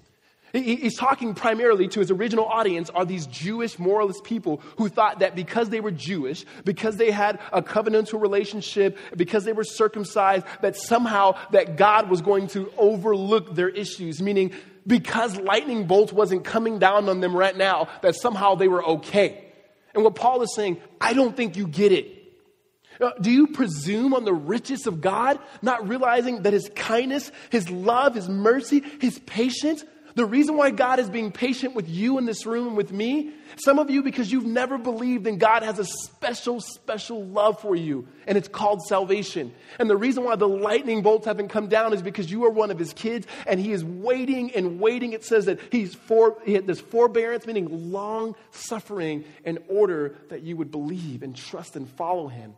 He's 0.53 0.97
talking 0.97 1.33
primarily 1.33 1.87
to 1.89 2.01
his 2.01 2.11
original 2.11 2.45
audience 2.45 2.89
are 2.89 3.05
these 3.05 3.25
Jewish 3.25 3.79
moralist 3.79 4.25
people 4.25 4.61
who 4.77 4.89
thought 4.89 5.19
that 5.19 5.33
because 5.33 5.69
they 5.69 5.79
were 5.79 5.91
Jewish, 5.91 6.45
because 6.65 6.97
they 6.97 7.09
had 7.09 7.39
a 7.53 7.61
covenantal 7.61 8.21
relationship, 8.21 8.97
because 9.15 9.45
they 9.45 9.53
were 9.53 9.63
circumcised, 9.63 10.45
that 10.61 10.75
somehow 10.75 11.37
that 11.51 11.77
God 11.77 12.09
was 12.09 12.21
going 12.21 12.47
to 12.47 12.71
overlook 12.77 13.55
their 13.55 13.69
issues, 13.69 14.21
meaning 14.21 14.51
because 14.85 15.37
lightning 15.37 15.87
bolts 15.87 16.11
wasn't 16.11 16.43
coming 16.43 16.79
down 16.79 17.07
on 17.07 17.21
them 17.21 17.35
right 17.35 17.55
now, 17.55 17.87
that 18.01 18.15
somehow 18.15 18.55
they 18.55 18.67
were 18.67 18.83
okay. 18.83 19.45
And 19.93 20.03
what 20.03 20.15
Paul 20.15 20.41
is 20.41 20.53
saying, 20.55 20.81
I 20.99 21.13
don't 21.13 21.35
think 21.35 21.57
you 21.57 21.67
get 21.67 21.91
it. 21.91 22.17
Uh, 22.99 23.11
do 23.19 23.31
you 23.31 23.47
presume 23.47 24.13
on 24.13 24.25
the 24.25 24.33
riches 24.33 24.85
of 24.85 25.01
God, 25.01 25.39
not 25.61 25.87
realizing 25.87 26.43
that 26.43 26.53
His 26.53 26.69
kindness, 26.75 27.31
His 27.49 27.69
love, 27.69 28.15
His 28.15 28.29
mercy, 28.29 28.83
His 28.99 29.19
patience 29.19 29.83
the 30.15 30.25
reason 30.25 30.57
why 30.57 30.71
God 30.71 30.99
is 30.99 31.09
being 31.09 31.31
patient 31.31 31.75
with 31.75 31.89
you 31.89 32.17
in 32.17 32.25
this 32.25 32.45
room 32.45 32.67
and 32.67 32.77
with 32.77 32.91
me, 32.91 33.31
some 33.57 33.79
of 33.79 33.89
you 33.89 34.03
because 34.03 34.31
you've 34.31 34.45
never 34.45 34.77
believed 34.77 35.27
and 35.27 35.39
God 35.39 35.63
has 35.63 35.79
a 35.79 35.85
special, 35.85 36.59
special 36.59 37.25
love 37.25 37.59
for 37.61 37.75
you, 37.75 38.07
and 38.27 38.37
it's 38.37 38.47
called 38.47 38.81
salvation. 38.83 39.53
And 39.79 39.89
the 39.89 39.97
reason 39.97 40.23
why 40.23 40.35
the 40.35 40.47
lightning 40.47 41.01
bolts 41.01 41.25
haven't 41.25 41.49
come 41.49 41.67
down 41.67 41.93
is 41.93 42.01
because 42.01 42.31
you 42.31 42.45
are 42.45 42.49
one 42.49 42.71
of 42.71 42.79
his 42.79 42.93
kids 42.93 43.27
and 43.47 43.59
he 43.59 43.71
is 43.71 43.83
waiting 43.83 44.51
and 44.51 44.79
waiting. 44.79 45.13
It 45.13 45.23
says 45.23 45.45
that 45.45 45.59
he's 45.71 45.95
for, 45.95 46.37
he 46.45 46.53
had 46.53 46.67
this 46.67 46.79
forbearance, 46.79 47.45
meaning 47.45 47.91
long 47.91 48.35
suffering, 48.51 49.25
in 49.45 49.59
order 49.67 50.15
that 50.29 50.41
you 50.41 50.57
would 50.57 50.71
believe 50.71 51.23
and 51.23 51.35
trust 51.35 51.75
and 51.75 51.89
follow 51.89 52.27
him. 52.27 52.53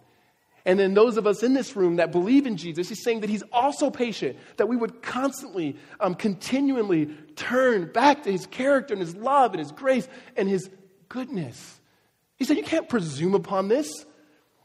And 0.65 0.79
then 0.79 0.93
those 0.93 1.17
of 1.17 1.27
us 1.27 1.43
in 1.43 1.53
this 1.53 1.75
room 1.75 1.97
that 1.97 2.11
believe 2.11 2.47
in 2.47 2.55
Jesus, 2.55 2.87
he's 2.87 3.03
saying 3.03 3.19
that 3.19 3.29
he's 3.29 3.43
also 3.51 3.89
patient, 3.89 4.37
that 4.57 4.67
we 4.67 4.77
would 4.77 5.01
constantly, 5.01 5.75
um, 5.99 6.15
continually 6.15 7.07
turn 7.35 7.91
back 7.91 8.23
to 8.23 8.31
his 8.31 8.45
character 8.45 8.93
and 8.93 9.01
his 9.01 9.15
love 9.15 9.51
and 9.51 9.59
his 9.59 9.71
grace 9.73 10.07
and 10.37 10.47
his 10.47 10.69
goodness. 11.09 11.81
He 12.37 12.45
said, 12.45 12.57
You 12.57 12.63
can't 12.63 12.87
presume 12.87 13.35
upon 13.35 13.67
this. 13.67 14.05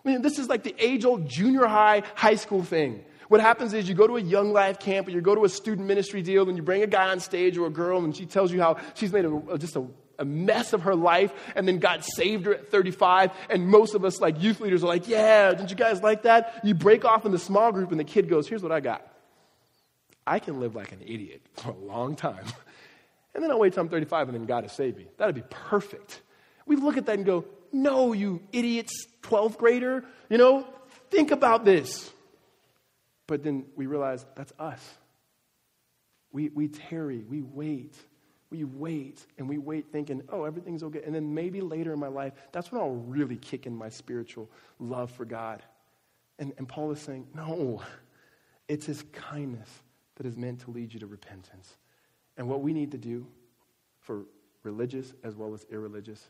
I 0.05 0.09
mean, 0.09 0.23
this 0.23 0.39
is 0.39 0.49
like 0.49 0.63
the 0.63 0.75
age 0.79 1.05
old 1.05 1.29
junior 1.29 1.67
high, 1.67 2.05
high 2.15 2.37
school 2.37 2.63
thing. 2.63 3.05
What 3.29 3.41
happens 3.41 3.75
is 3.75 3.88
you 3.88 3.95
go 3.95 4.07
to 4.07 4.17
a 4.17 4.21
young 4.21 4.53
life 4.53 4.79
camp 4.79 5.07
or 5.07 5.11
you 5.11 5.21
go 5.21 5.35
to 5.35 5.45
a 5.45 5.49
student 5.49 5.87
ministry 5.87 6.23
deal 6.23 6.49
and 6.49 6.57
you 6.57 6.62
bring 6.62 6.83
a 6.83 6.87
guy 6.87 7.11
on 7.11 7.21
stage 7.21 7.57
or 7.57 7.67
a 7.67 7.71
girl 7.71 8.03
and 8.05 8.17
she 8.17 8.27
tells 8.27 8.53
you 8.53 8.61
how 8.61 8.79
she's 8.95 9.12
made 9.12 9.25
a, 9.25 9.59
just 9.59 9.77
a 9.77 9.87
a 10.21 10.25
mess 10.25 10.73
of 10.73 10.83
her 10.83 10.97
life, 10.97 11.33
and 11.55 11.69
then 11.69 11.79
God 11.79 12.03
saved 12.03 12.47
her 12.47 12.55
at 12.55 12.73
35. 12.73 13.31
And 13.51 13.69
most 13.69 13.95
of 13.95 14.05
us, 14.05 14.21
like 14.21 14.43
youth 14.43 14.61
leaders, 14.61 14.83
are 14.83 14.88
like, 14.88 15.07
Yeah, 15.07 15.51
didn't 15.51 15.71
you 15.71 15.77
guys 15.77 16.03
like 16.03 16.23
that? 16.23 16.61
You 16.64 16.75
break 16.75 17.05
off 17.05 17.25
in 17.25 17.31
the 17.31 17.38
small 17.38 17.71
group, 17.71 17.93
and 17.93 18.01
the 18.01 18.05
kid 18.05 18.29
goes, 18.29 18.49
Here's 18.49 18.62
what 18.62 18.73
I 18.73 18.81
got. 18.81 19.07
I 20.27 20.41
can 20.41 20.61
live 20.61 20.75
like 20.75 20.93
an 20.93 21.01
idiot 21.07 21.43
for 21.55 21.71
a 21.71 21.77
long 21.77 22.17
time. 22.17 22.45
And 23.35 23.45
then 23.45 23.53
I'll 23.53 23.61
wait 23.61 23.75
till 23.75 23.83
I'm 23.83 23.88
35 23.88 24.31
and 24.31 24.38
then 24.38 24.47
God 24.47 24.64
has 24.64 24.73
saved 24.73 24.97
me. 24.97 25.07
That'd 25.17 25.35
be 25.35 25.45
perfect. 25.49 26.23
We 26.67 26.75
look 26.75 26.97
at 26.97 27.07
that 27.07 27.14
and 27.14 27.25
go, 27.25 27.45
No, 27.73 28.12
you 28.12 28.41
idiots, 28.53 29.07
12th 29.23 29.59
grader. 29.59 30.05
You 30.29 30.38
know, 30.38 30.67
think 31.11 31.31
about 31.31 31.64
this. 31.64 32.11
But 33.29 33.45
then 33.45 33.67
we 33.77 33.87
realize 33.87 34.27
that's 34.35 34.53
us. 34.59 34.83
We, 36.33 36.49
we 36.49 36.67
tarry, 36.67 37.25
we 37.29 37.43
wait 37.43 37.95
we 38.51 38.64
wait 38.64 39.27
and 39.37 39.49
we 39.49 39.59
wait 39.59 39.93
thinking, 39.93 40.23
oh, 40.31 40.45
everything's 40.45 40.83
okay. 40.83 41.03
And 41.05 41.14
then 41.14 41.35
maybe 41.35 41.61
later 41.61 41.93
in 41.93 41.99
my 41.99 42.09
life, 42.09 42.33
that's 42.53 42.73
when 42.73 42.81
I'll 42.81 42.91
really 42.91 43.37
kick 43.37 43.67
in 43.67 43.77
my 43.77 43.88
spiritual 43.88 44.51
love 44.79 45.11
for 45.11 45.25
God. 45.25 45.62
And, 46.38 46.53
and 46.57 46.67
Paul 46.67 46.91
is 46.93 47.01
saying, 47.01 47.27
no, 47.35 47.83
it's 48.69 48.87
his 48.87 49.05
kindness 49.12 49.69
that 50.17 50.27
is 50.27 50.37
meant 50.37 50.61
to 50.61 50.71
lead 50.71 50.95
you 50.95 51.01
to 51.01 51.07
repentance. 51.07 51.77
And 52.37 52.49
what 52.49 52.62
we 52.62 52.73
need 52.73 52.91
to 52.93 52.99
do 52.99 53.27
for 54.01 54.25
religious 54.62 55.12
as 55.23 55.35
well 55.35 55.53
as 55.53 55.67
irreligious, 55.71 56.29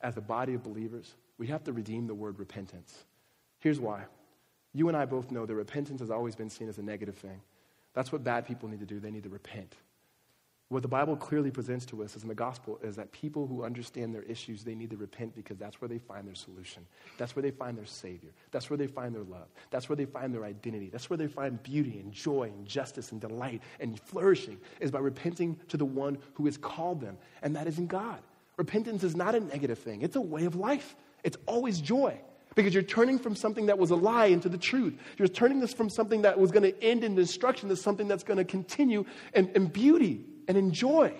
as 0.00 0.16
a 0.16 0.20
body 0.20 0.54
of 0.54 0.62
believers, 0.62 1.14
we 1.38 1.46
have 1.48 1.64
to 1.64 1.72
redeem 1.72 2.06
the 2.06 2.14
word 2.14 2.38
repentance. 2.38 3.04
Here's 3.58 3.78
why. 3.78 4.04
You 4.74 4.88
and 4.88 4.96
I 4.96 5.04
both 5.04 5.30
know 5.30 5.46
that 5.46 5.54
repentance 5.54 6.00
has 6.00 6.10
always 6.10 6.34
been 6.34 6.50
seen 6.50 6.68
as 6.68 6.78
a 6.78 6.82
negative 6.82 7.16
thing. 7.16 7.40
That's 7.94 8.10
what 8.10 8.24
bad 8.24 8.46
people 8.46 8.68
need 8.68 8.80
to 8.80 8.86
do. 8.86 9.00
They 9.00 9.10
need 9.10 9.24
to 9.24 9.28
repent. 9.28 9.76
What 10.72 10.80
the 10.80 10.88
Bible 10.88 11.16
clearly 11.16 11.50
presents 11.50 11.84
to 11.86 12.02
us 12.02 12.16
is 12.16 12.22
in 12.22 12.30
the 12.30 12.34
gospel 12.34 12.80
is 12.82 12.96
that 12.96 13.12
people 13.12 13.46
who 13.46 13.62
understand 13.62 14.14
their 14.14 14.22
issues, 14.22 14.64
they 14.64 14.74
need 14.74 14.88
to 14.88 14.96
repent 14.96 15.34
because 15.34 15.58
that's 15.58 15.82
where 15.82 15.88
they 15.88 15.98
find 15.98 16.26
their 16.26 16.34
solution. 16.34 16.86
That's 17.18 17.36
where 17.36 17.42
they 17.42 17.50
find 17.50 17.76
their 17.76 17.84
Savior. 17.84 18.30
That's 18.52 18.70
where 18.70 18.78
they 18.78 18.86
find 18.86 19.14
their 19.14 19.24
love. 19.24 19.48
That's 19.70 19.90
where 19.90 19.96
they 19.96 20.06
find 20.06 20.32
their 20.32 20.46
identity. 20.46 20.88
That's 20.88 21.10
where 21.10 21.18
they 21.18 21.26
find 21.26 21.62
beauty 21.62 22.00
and 22.00 22.10
joy 22.10 22.44
and 22.44 22.66
justice 22.66 23.12
and 23.12 23.20
delight 23.20 23.60
and 23.80 24.00
flourishing 24.00 24.58
is 24.80 24.90
by 24.90 25.00
repenting 25.00 25.58
to 25.68 25.76
the 25.76 25.84
one 25.84 26.16
who 26.32 26.46
has 26.46 26.56
called 26.56 27.02
them, 27.02 27.18
and 27.42 27.54
that 27.54 27.66
is 27.66 27.76
in 27.76 27.86
God. 27.86 28.20
Repentance 28.56 29.04
is 29.04 29.14
not 29.14 29.34
a 29.34 29.40
negative 29.40 29.78
thing, 29.78 30.00
it's 30.00 30.16
a 30.16 30.22
way 30.22 30.46
of 30.46 30.56
life. 30.56 30.96
It's 31.22 31.36
always 31.46 31.82
joy. 31.82 32.18
Because 32.54 32.74
you're 32.74 32.82
turning 32.82 33.18
from 33.18 33.34
something 33.34 33.66
that 33.66 33.78
was 33.78 33.90
a 33.90 33.96
lie 33.96 34.26
into 34.26 34.48
the 34.48 34.58
truth. 34.58 34.94
You're 35.18 35.28
turning 35.28 35.60
this 35.60 35.72
from 35.72 35.88
something 35.88 36.22
that 36.22 36.38
was 36.38 36.50
going 36.50 36.64
to 36.64 36.82
end 36.82 37.04
in 37.04 37.14
destruction 37.14 37.68
to 37.70 37.76
something 37.76 38.08
that's 38.08 38.24
going 38.24 38.38
to 38.38 38.44
continue 38.44 39.04
in, 39.34 39.48
in 39.54 39.66
beauty 39.66 40.24
and 40.48 40.56
enjoy. 40.56 41.14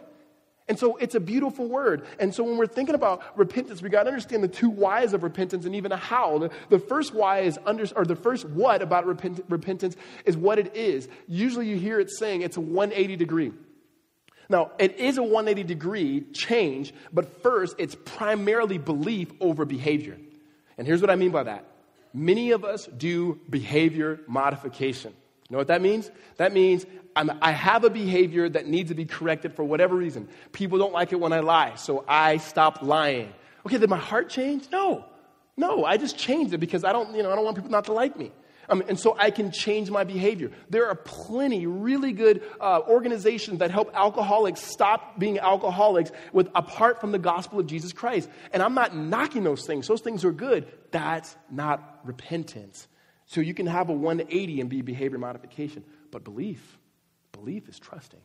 And 0.69 0.79
so 0.79 0.97
it's 0.97 1.15
a 1.15 1.21
beautiful 1.21 1.69
word. 1.69 2.07
And 2.19 2.35
so 2.35 2.45
when 2.45 2.57
we're 2.57 2.67
thinking 2.67 2.95
about 2.95 3.37
repentance, 3.37 3.83
we 3.83 3.89
got 3.89 4.05
to 4.05 4.09
understand 4.09 4.45
the 4.45 4.49
two 4.49 4.71
whys 4.71 5.13
of 5.13 5.23
repentance 5.23 5.67
and 5.67 5.75
even 5.75 5.91
a 5.93 5.97
how. 5.97 6.39
The, 6.39 6.51
the 6.69 6.79
first 6.79 7.13
why 7.15 7.41
is 7.41 7.59
under, 7.67 7.85
or 7.97 8.05
the 8.05 8.17
first 8.17 8.45
what 8.49 8.81
about 8.81 9.05
repent, 9.05 9.45
repentance 9.49 9.97
is 10.25 10.37
what 10.37 10.59
it 10.59 10.77
is. 10.77 11.09
Usually 11.27 11.69
you 11.69 11.77
hear 11.77 11.99
it 11.99 12.11
saying 12.11 12.43
it's 12.43 12.57
a 12.57 12.61
180 12.61 13.17
degree. 13.17 13.53
Now, 14.49 14.71
it 14.79 14.99
is 14.99 15.19
a 15.19 15.23
180 15.23 15.65
degree 15.65 16.21
change, 16.33 16.95
but 17.13 17.43
first 17.43 17.75
it's 17.79 17.97
primarily 18.05 18.79
belief 18.79 19.33
over 19.41 19.65
behavior. 19.65 20.19
And 20.83 20.87
here's 20.89 21.01
what 21.01 21.11
I 21.11 21.15
mean 21.15 21.31
by 21.31 21.45
that. 21.45 21.65
Many 22.13 22.51
of 22.51 22.65
us 22.65 22.87
do 22.87 23.39
behavior 23.49 24.19
modification. 24.27 25.13
You 25.49 25.55
know 25.55 25.59
what 25.59 25.69
that 25.69 25.81
means? 25.81 26.11
That 26.39 26.53
means 26.53 26.87
I'm, 27.15 27.31
i 27.41 27.53
have 27.53 27.85
a 27.85 27.89
behavior 27.89 28.49
that 28.49 28.67
needs 28.67 28.89
to 28.89 28.97
be 28.97 29.05
corrected 29.05 29.55
for 29.55 29.63
whatever 29.63 29.95
reason. 29.95 30.29
People 30.51 30.79
don't 30.79 30.93
like 30.93 31.13
it 31.13 31.21
when 31.21 31.33
I 31.33 31.39
lie, 31.39 31.77
so 31.77 32.05
I 32.09 32.39
stop 32.39 32.83
lying. 32.83 33.33
Okay, 33.65 33.79
did 33.79 33.89
my 33.91 33.97
heart 33.97 34.29
change? 34.29 34.73
No. 34.73 35.05
No, 35.57 35.85
I 35.85 35.99
just 35.99 36.19
changed 36.19 36.53
it 36.53 36.59
because 36.59 36.83
I 36.83 36.93
don't, 36.93 37.15
you 37.15 37.23
know, 37.23 37.31
I 37.31 37.37
don't 37.37 37.45
want 37.45 37.57
people 37.57 37.71
not 37.71 37.85
to 37.85 37.93
like 37.93 38.17
me. 38.17 38.33
Um, 38.69 38.83
and 38.89 38.99
so 38.99 39.17
I 39.19 39.31
can 39.31 39.51
change 39.51 39.91
my 39.91 40.05
behavior. 40.05 40.51
There 40.71 40.87
are 40.89 40.95
plenty 40.95 41.67
really 41.67 42.13
good 42.13 42.43
uh, 42.61 42.81
organizations 42.89 43.59
that 43.59 43.71
help 43.71 43.91
alcoholics 43.95 44.61
stop 44.63 45.19
being 45.19 45.39
alcoholics 45.39 46.13
with 46.33 46.49
apart 46.55 47.01
from 47.01 47.13
the 47.13 47.19
gospel 47.19 47.61
of 47.61 47.67
Jesus 47.67 47.93
Christ. 47.93 48.29
And 48.53 48.63
I'm 48.63 48.75
not 48.75 48.97
knocking 48.97 49.45
those 49.45 49.67
things. 49.67 49.89
Those 49.89 50.01
things 50.01 50.25
are 50.25 50.33
good. 50.33 50.67
That's 50.91 51.37
not 51.51 52.01
repentance. 52.05 52.87
So 53.27 53.41
you 53.41 53.55
can 53.55 53.67
have 53.67 53.89
a 53.89 53.93
180 53.93 54.61
and 54.61 54.71
be 54.71 54.83
behavior 54.83 55.19
modification, 55.19 55.85
but 56.11 56.25
belief 56.25 56.79
Belief 57.33 57.69
is 57.69 57.79
trusting. 57.79 58.21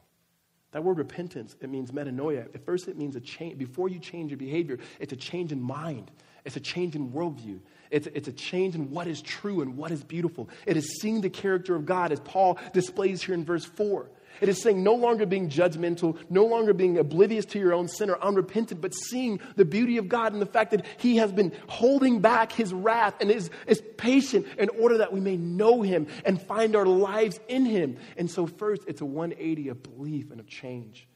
That 0.72 0.84
word 0.84 0.98
repentance, 0.98 1.56
it 1.62 1.70
means 1.70 1.92
metanoia. 1.92 2.54
At 2.54 2.66
first, 2.66 2.88
it 2.88 2.98
means 2.98 3.16
a 3.16 3.22
change. 3.22 3.58
Before 3.58 3.88
you 3.88 4.00
change 4.00 4.32
your 4.32 4.38
behavior, 4.38 4.80
it's 5.00 5.14
a 5.14 5.18
change 5.18 5.52
in 5.52 5.62
mind. 5.62 6.12
It's 6.44 6.56
a 6.56 6.62
change 6.62 6.96
in 6.96 7.12
worldview. 7.12 7.60
It's, 7.90 8.08
it's 8.08 8.28
a 8.28 8.34
change 8.34 8.76
in 8.76 8.92
what 8.92 9.08
is 9.08 9.22
true 9.22 9.62
and 9.62 9.78
what 9.78 9.92
is 9.92 10.04
beautiful. 10.04 10.50
It 10.66 10.78
is 10.78 11.00
seeing 11.00 11.22
the 11.22 11.30
character 11.30 11.76
of 11.76 11.86
God, 11.86 12.12
as 12.12 12.20
Paul 12.20 12.60
displays 12.74 13.22
here 13.22 13.36
in 13.36 13.46
verse 13.46 13.66
4. 13.66 14.10
It 14.42 14.50
is 14.50 14.62
saying 14.62 14.84
no 14.84 14.94
longer 14.94 15.26
being 15.26 15.50
judgmental, 15.50 16.18
no 16.30 16.46
longer 16.46 16.74
being 16.74 16.98
oblivious 16.98 17.46
to 17.46 17.60
your 17.60 17.74
own 17.74 17.88
sin 17.88 18.10
or 18.10 18.22
unrepentant, 18.22 18.82
but 18.82 18.94
seeing 18.94 19.40
the 19.56 19.66
beauty 19.66 19.98
of 19.98 20.08
God 20.08 20.34
and 20.34 20.42
the 20.42 20.46
fact 20.46 20.72
that 20.72 20.86
He 20.98 21.18
has 21.18 21.32
been 21.32 21.52
holding 21.68 22.22
back 22.22 22.52
His 22.52 22.74
wrath 22.74 23.16
and 23.22 23.32
is, 23.32 23.50
is 23.68 23.82
patient 23.98 24.46
in 24.58 24.70
order 24.70 25.00
that 25.00 25.14
we 25.14 25.20
may 25.20 25.38
know 25.38 25.82
Him 25.82 26.08
and 26.26 26.42
find 26.42 26.76
our 26.76 26.86
lives 26.86 27.40
in 27.48 27.66
Him. 27.66 27.98
And 28.18 28.30
so, 28.30 28.46
first, 28.46 28.84
it's 28.88 29.02
a 29.02 29.06
180 29.06 29.70
of 29.70 29.84
belief 29.84 30.32
and 30.32 30.40
of 30.40 30.48
change. 30.48 31.08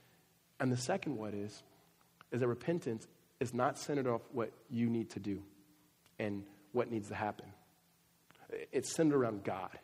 And 0.59 0.71
the 0.71 0.77
second, 0.77 1.17
what 1.17 1.33
is, 1.33 1.63
is 2.31 2.39
that 2.39 2.47
repentance 2.47 3.07
is 3.39 3.53
not 3.53 3.79
centered 3.79 4.07
off 4.07 4.21
what 4.31 4.51
you 4.69 4.89
need 4.89 5.09
to 5.11 5.19
do. 5.19 5.41
and 6.19 6.43
what 6.71 6.91
needs 6.91 7.09
to 7.09 7.15
happen. 7.15 7.45
It's 8.71 8.93
centered 8.93 9.15
around 9.17 9.43
God. 9.43 9.77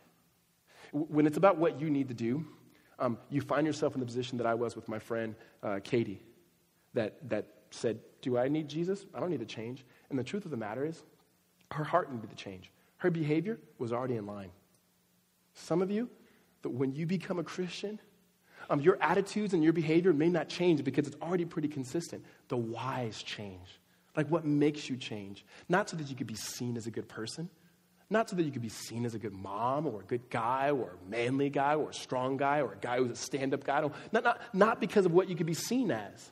When 0.92 1.28
it's 1.28 1.38
about 1.38 1.58
what 1.58 1.82
you 1.82 1.90
need 1.90 2.08
to 2.10 2.14
do, 2.14 2.46
um, 3.00 3.18
you 3.30 3.42
find 3.42 3.66
yourself 3.68 3.94
in 3.94 4.00
the 4.00 4.06
position 4.06 4.38
that 4.38 4.48
I 4.48 4.54
was 4.54 4.76
with 4.76 4.88
my 4.90 5.00
friend 5.00 5.36
uh, 5.64 5.80
Katie, 5.84 6.22
that, 6.94 7.30
that 7.30 7.46
said, 7.72 8.00
Do 8.22 8.38
I 8.38 8.48
need 8.48 8.68
Jesus? 8.68 9.06
I 9.14 9.20
don't 9.20 9.30
need 9.30 9.40
to 9.40 9.46
change. 9.46 9.86
And 10.10 10.18
the 10.18 10.24
truth 10.24 10.46
of 10.46 10.52
the 10.52 10.58
matter 10.58 10.86
is, 10.86 11.04
her 11.72 11.84
heart 11.84 12.12
needed 12.12 12.30
to 12.30 12.36
change. 12.36 12.72
Her 12.98 13.12
behavior 13.12 13.60
was 13.78 13.94
already 13.94 14.16
in 14.16 14.26
line. 14.26 14.52
Some 15.54 15.82
of 15.82 15.92
you, 15.92 16.10
that 16.62 16.70
when 16.70 16.94
you 16.94 17.06
become 17.06 17.40
a 17.40 17.44
Christian, 17.44 18.00
um, 18.70 18.82
your 18.82 18.98
attitudes 19.02 19.54
and 19.54 19.64
your 19.64 19.74
behavior 19.74 20.14
may 20.14 20.30
not 20.30 20.50
change 20.50 20.84
because 20.84 21.08
it's 21.08 21.18
already 21.22 21.46
pretty 21.46 21.68
consistent. 21.68 22.26
The 22.48 22.58
whys 22.58 23.22
change. 23.22 23.80
Like 24.16 24.28
what 24.30 24.46
makes 24.46 24.90
you 24.90 24.98
change? 24.98 25.46
Not 25.70 25.90
so 25.90 25.98
that 25.98 26.10
you 26.10 26.16
could 26.16 26.28
be 26.28 26.36
seen 26.36 26.76
as 26.76 26.88
a 26.88 26.92
good 26.92 27.08
person, 27.08 27.50
not 28.10 28.30
so 28.30 28.36
that 28.38 28.44
you 28.44 28.52
could 28.52 28.62
be 28.62 28.70
seen 28.70 29.06
as 29.06 29.16
a 29.16 29.20
good 29.20 29.34
mom 29.34 29.86
or 29.86 30.02
a 30.02 30.04
good 30.04 30.30
guy 30.30 30.72
or 30.72 30.92
a 30.92 31.10
manly 31.10 31.50
guy 31.50 31.76
or 31.76 31.90
a 31.90 31.94
strong 31.94 32.38
guy 32.38 32.62
or 32.62 32.74
a 32.74 32.78
guy 32.78 32.98
who's 32.98 33.12
a 33.12 33.16
stand 33.16 33.54
up 33.54 33.64
guy. 33.64 33.82
Not, 34.12 34.24
not, 34.24 34.42
not 34.54 34.80
because 34.80 35.06
of 35.06 35.12
what 35.12 35.30
you 35.30 35.36
could 35.36 35.46
be 35.46 35.54
seen 35.54 35.92
as. 35.92 36.32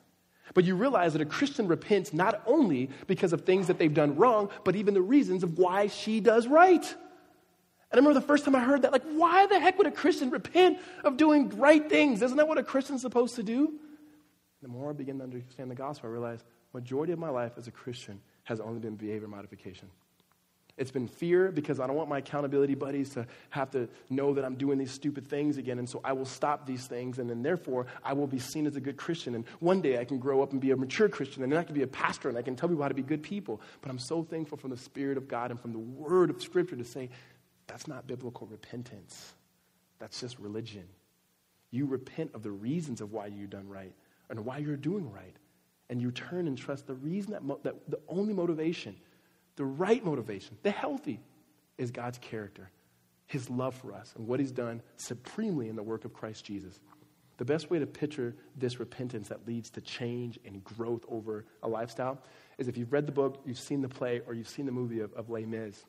But 0.53 0.63
you 0.63 0.75
realize 0.75 1.13
that 1.13 1.21
a 1.21 1.25
Christian 1.25 1.67
repents 1.67 2.13
not 2.13 2.41
only 2.45 2.89
because 3.07 3.33
of 3.33 3.41
things 3.41 3.67
that 3.67 3.77
they've 3.77 3.93
done 3.93 4.15
wrong, 4.15 4.49
but 4.63 4.75
even 4.75 4.93
the 4.93 5.01
reasons 5.01 5.43
of 5.43 5.57
why 5.57 5.87
she 5.87 6.21
does 6.21 6.47
right. 6.47 6.83
And 6.83 7.93
I 7.93 7.97
remember 7.97 8.19
the 8.19 8.25
first 8.25 8.45
time 8.45 8.55
I 8.55 8.61
heard 8.61 8.83
that, 8.83 8.91
like, 8.91 9.03
why 9.03 9.47
the 9.47 9.59
heck 9.59 9.77
would 9.77 9.87
a 9.87 9.91
Christian 9.91 10.29
repent 10.29 10.79
of 11.03 11.17
doing 11.17 11.49
right 11.57 11.87
things? 11.89 12.21
Isn't 12.21 12.37
that 12.37 12.47
what 12.47 12.57
a 12.57 12.63
Christian's 12.63 13.01
supposed 13.01 13.35
to 13.35 13.43
do? 13.43 13.73
The 14.61 14.67
more 14.67 14.91
I 14.91 14.93
begin 14.93 15.17
to 15.17 15.23
understand 15.23 15.69
the 15.69 15.75
gospel, 15.75 16.09
I 16.09 16.11
realize 16.11 16.43
majority 16.73 17.11
of 17.11 17.19
my 17.19 17.29
life 17.29 17.53
as 17.57 17.67
a 17.67 17.71
Christian 17.71 18.21
has 18.43 18.59
only 18.59 18.79
been 18.79 18.95
behavior 18.95 19.27
modification. 19.27 19.89
It's 20.77 20.91
been 20.91 21.07
fear 21.07 21.51
because 21.51 21.79
I 21.79 21.87
don't 21.87 21.95
want 21.95 22.09
my 22.09 22.17
accountability 22.17 22.75
buddies 22.75 23.09
to 23.11 23.25
have 23.49 23.71
to 23.71 23.87
know 24.09 24.33
that 24.33 24.43
I'm 24.43 24.55
doing 24.55 24.77
these 24.77 24.91
stupid 24.91 25.25
things 25.25 25.57
again. 25.57 25.79
And 25.79 25.89
so 25.89 26.01
I 26.03 26.11
will 26.11 26.25
stop 26.25 26.65
these 26.65 26.85
things. 26.85 27.17
And 27.17 27.29
then 27.29 27.41
therefore, 27.43 27.85
I 28.03 28.11
will 28.11 28.27
be 28.27 28.39
seen 28.39 28.67
as 28.67 28.75
a 28.75 28.81
good 28.81 28.97
Christian. 28.97 29.35
And 29.35 29.45
one 29.59 29.79
day 29.79 29.99
I 29.99 30.03
can 30.03 30.19
grow 30.19 30.43
up 30.43 30.51
and 30.51 30.59
be 30.59 30.71
a 30.71 30.75
mature 30.75 31.07
Christian. 31.07 31.43
And 31.43 31.51
then 31.51 31.59
I 31.59 31.63
can 31.63 31.75
be 31.75 31.83
a 31.83 31.87
pastor 31.87 32.27
and 32.27 32.37
I 32.37 32.41
can 32.41 32.57
tell 32.57 32.67
people 32.67 32.83
how 32.83 32.89
to 32.89 32.93
be 32.93 33.03
good 33.03 33.23
people. 33.23 33.61
But 33.81 33.89
I'm 33.89 33.99
so 33.99 34.21
thankful 34.23 34.57
from 34.57 34.71
the 34.71 34.77
Spirit 34.77 35.17
of 35.17 35.29
God 35.29 35.49
and 35.49 35.59
from 35.59 35.71
the 35.71 35.79
Word 35.79 36.29
of 36.29 36.41
Scripture 36.41 36.75
to 36.75 36.83
say, 36.83 37.09
that's 37.67 37.87
not 37.87 38.05
biblical 38.05 38.45
repentance. 38.47 39.33
That's 39.99 40.19
just 40.19 40.37
religion. 40.39 40.83
You 41.71 41.85
repent 41.85 42.31
of 42.33 42.43
the 42.43 42.51
reasons 42.51 42.99
of 42.99 43.13
why 43.13 43.27
you've 43.27 43.49
done 43.49 43.69
right 43.69 43.93
and 44.29 44.45
why 44.45 44.57
you're 44.57 44.75
doing 44.75 45.09
right. 45.09 45.35
And 45.89 46.01
you 46.01 46.11
turn 46.11 46.47
and 46.47 46.57
trust 46.57 46.87
the 46.87 46.95
reason 46.95 47.31
that, 47.31 47.43
mo- 47.43 47.59
that 47.63 47.75
the 47.89 47.99
only 48.09 48.33
motivation 48.33 48.95
the 49.55 49.65
right 49.65 50.03
motivation, 50.03 50.57
the 50.63 50.71
healthy, 50.71 51.19
is 51.77 51.91
God's 51.91 52.17
character, 52.17 52.69
His 53.27 53.49
love 53.49 53.75
for 53.75 53.93
us, 53.93 54.13
and 54.15 54.27
what 54.27 54.39
He's 54.39 54.51
done 54.51 54.81
supremely 54.97 55.69
in 55.69 55.75
the 55.75 55.83
work 55.83 56.05
of 56.05 56.13
Christ 56.13 56.45
Jesus. 56.45 56.79
The 57.37 57.45
best 57.45 57.69
way 57.69 57.79
to 57.79 57.85
picture 57.85 58.33
this 58.55 58.79
repentance 58.79 59.27
that 59.27 59.45
leads 59.45 59.69
to 59.71 59.81
change 59.81 60.39
and 60.45 60.63
growth 60.63 61.03
over 61.09 61.45
a 61.63 61.67
lifestyle 61.67 62.21
is 62.57 62.69
if 62.69 62.77
you've 62.77 62.93
read 62.93 63.05
the 63.05 63.11
book, 63.11 63.41
you've 63.45 63.59
seen 63.59 63.81
the 63.81 63.89
play, 63.89 64.21
or 64.25 64.33
you've 64.33 64.47
seen 64.47 64.65
the 64.65 64.71
movie 64.71 65.01
of, 65.01 65.13
of 65.13 65.29
Les 65.29 65.45
Mis. 65.45 65.83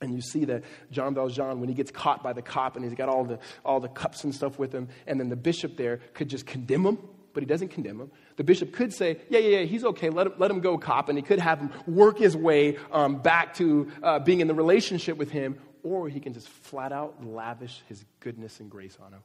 And 0.00 0.14
you 0.14 0.22
see 0.22 0.44
that 0.46 0.62
Jean 0.90 1.14
Valjean, 1.14 1.60
when 1.60 1.68
he 1.68 1.74
gets 1.74 1.90
caught 1.90 2.22
by 2.22 2.32
the 2.32 2.40
cop 2.40 2.76
and 2.76 2.84
he's 2.84 2.94
got 2.94 3.08
all 3.08 3.24
the, 3.24 3.38
all 3.64 3.80
the 3.80 3.88
cups 3.88 4.24
and 4.24 4.34
stuff 4.34 4.58
with 4.58 4.72
him, 4.72 4.88
and 5.06 5.18
then 5.18 5.28
the 5.28 5.36
bishop 5.36 5.76
there 5.76 5.98
could 6.14 6.28
just 6.28 6.46
condemn 6.46 6.86
him 6.86 6.98
but 7.32 7.42
he 7.42 7.46
doesn't 7.46 7.68
condemn 7.68 8.00
him. 8.00 8.10
The 8.36 8.44
bishop 8.44 8.72
could 8.72 8.92
say, 8.92 9.18
yeah, 9.28 9.38
yeah, 9.38 9.58
yeah, 9.58 9.64
he's 9.64 9.84
okay, 9.84 10.10
let 10.10 10.26
him, 10.26 10.34
let 10.38 10.50
him 10.50 10.60
go, 10.60 10.78
cop, 10.78 11.08
and 11.08 11.18
he 11.18 11.22
could 11.22 11.38
have 11.38 11.60
him 11.60 11.70
work 11.86 12.18
his 12.18 12.36
way 12.36 12.76
um, 12.92 13.16
back 13.22 13.54
to 13.54 13.90
uh, 14.02 14.18
being 14.18 14.40
in 14.40 14.48
the 14.48 14.54
relationship 14.54 15.16
with 15.16 15.30
him, 15.30 15.58
or 15.82 16.08
he 16.08 16.20
can 16.20 16.32
just 16.32 16.48
flat 16.48 16.92
out 16.92 17.24
lavish 17.24 17.82
his 17.88 18.04
goodness 18.20 18.60
and 18.60 18.70
grace 18.70 18.98
on 19.04 19.12
him. 19.12 19.22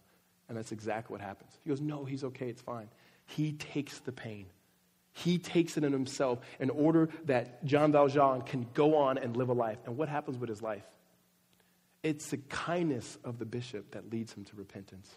And 0.48 0.58
that's 0.58 0.72
exactly 0.72 1.14
what 1.14 1.22
happens. 1.22 1.52
He 1.64 1.70
goes, 1.70 1.82
no, 1.82 2.06
he's 2.06 2.24
okay, 2.24 2.50
it's 2.50 2.62
fine. 2.62 2.88
He 3.26 3.54
takes 3.54 4.00
the 4.00 4.12
pain. 4.12 4.46
He 5.12 5.38
takes 5.38 5.78
it 5.78 5.84
in 5.84 5.94
himself 5.94 6.40
in 6.60 6.70
order 6.70 7.10
that 7.26 7.64
Jean 7.66 7.92
Valjean 7.92 8.42
can 8.42 8.68
go 8.74 8.98
on 8.98 9.18
and 9.18 9.36
live 9.36 9.50
a 9.50 9.54
life. 9.54 9.78
And 9.86 9.98
what 9.98 10.10
happens 10.10 10.38
with 10.38 10.50
his 10.50 10.62
life? 10.62 10.84
It's 12.04 12.30
the 12.30 12.38
kindness 12.38 13.18
of 13.24 13.40
the 13.40 13.46
bishop 13.46 13.92
that 13.92 14.12
leads 14.12 14.34
him 14.34 14.44
to 14.44 14.56
repentance. 14.56 15.10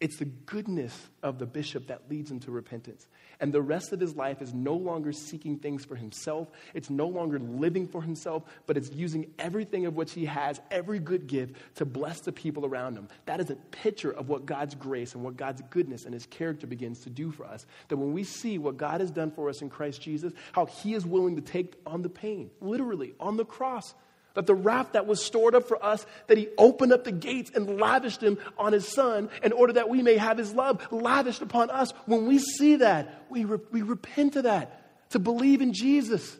It's 0.00 0.18
the 0.18 0.24
goodness 0.24 0.96
of 1.22 1.38
the 1.38 1.46
bishop 1.46 1.86
that 1.88 2.10
leads 2.10 2.30
him 2.30 2.40
to 2.40 2.50
repentance. 2.50 3.06
And 3.40 3.52
the 3.52 3.62
rest 3.62 3.92
of 3.92 4.00
his 4.00 4.14
life 4.14 4.42
is 4.42 4.52
no 4.52 4.74
longer 4.74 5.12
seeking 5.12 5.58
things 5.58 5.84
for 5.84 5.96
himself. 5.96 6.48
It's 6.72 6.90
no 6.90 7.06
longer 7.06 7.38
living 7.38 7.86
for 7.88 8.02
himself, 8.02 8.44
but 8.66 8.76
it's 8.76 8.90
using 8.90 9.32
everything 9.38 9.86
of 9.86 9.96
which 9.96 10.12
he 10.12 10.24
has, 10.26 10.60
every 10.70 10.98
good 10.98 11.26
gift, 11.26 11.56
to 11.76 11.84
bless 11.84 12.20
the 12.20 12.32
people 12.32 12.64
around 12.64 12.96
him. 12.96 13.08
That 13.26 13.40
is 13.40 13.50
a 13.50 13.56
picture 13.56 14.10
of 14.10 14.28
what 14.28 14.46
God's 14.46 14.74
grace 14.74 15.14
and 15.14 15.24
what 15.24 15.36
God's 15.36 15.62
goodness 15.70 16.04
and 16.04 16.14
his 16.14 16.26
character 16.26 16.66
begins 16.66 17.00
to 17.00 17.10
do 17.10 17.30
for 17.30 17.44
us. 17.44 17.66
That 17.88 17.96
when 17.96 18.12
we 18.12 18.24
see 18.24 18.58
what 18.58 18.76
God 18.76 19.00
has 19.00 19.10
done 19.10 19.30
for 19.30 19.48
us 19.48 19.62
in 19.62 19.70
Christ 19.70 20.00
Jesus, 20.00 20.32
how 20.52 20.66
he 20.66 20.94
is 20.94 21.06
willing 21.06 21.36
to 21.36 21.42
take 21.42 21.74
on 21.86 22.02
the 22.02 22.08
pain, 22.08 22.50
literally 22.60 23.14
on 23.20 23.36
the 23.36 23.44
cross, 23.44 23.94
that 24.34 24.46
the 24.46 24.54
wrath 24.54 24.92
that 24.92 25.06
was 25.06 25.24
stored 25.24 25.54
up 25.54 25.66
for 25.66 25.82
us, 25.82 26.04
that 26.26 26.36
he 26.36 26.48
opened 26.58 26.92
up 26.92 27.04
the 27.04 27.12
gates 27.12 27.50
and 27.54 27.80
lavished 27.80 28.20
them 28.20 28.38
on 28.58 28.72
his 28.72 28.86
son 28.86 29.30
in 29.42 29.52
order 29.52 29.72
that 29.74 29.88
we 29.88 30.02
may 30.02 30.16
have 30.16 30.38
his 30.38 30.52
love 30.52 30.86
lavished 30.92 31.42
upon 31.42 31.70
us. 31.70 31.92
When 32.06 32.26
we 32.26 32.38
see 32.38 32.76
that, 32.76 33.24
we, 33.30 33.44
re- 33.44 33.58
we 33.70 33.82
repent 33.82 34.36
of 34.36 34.44
that, 34.44 35.10
to 35.10 35.18
believe 35.18 35.62
in 35.62 35.72
Jesus. 35.72 36.36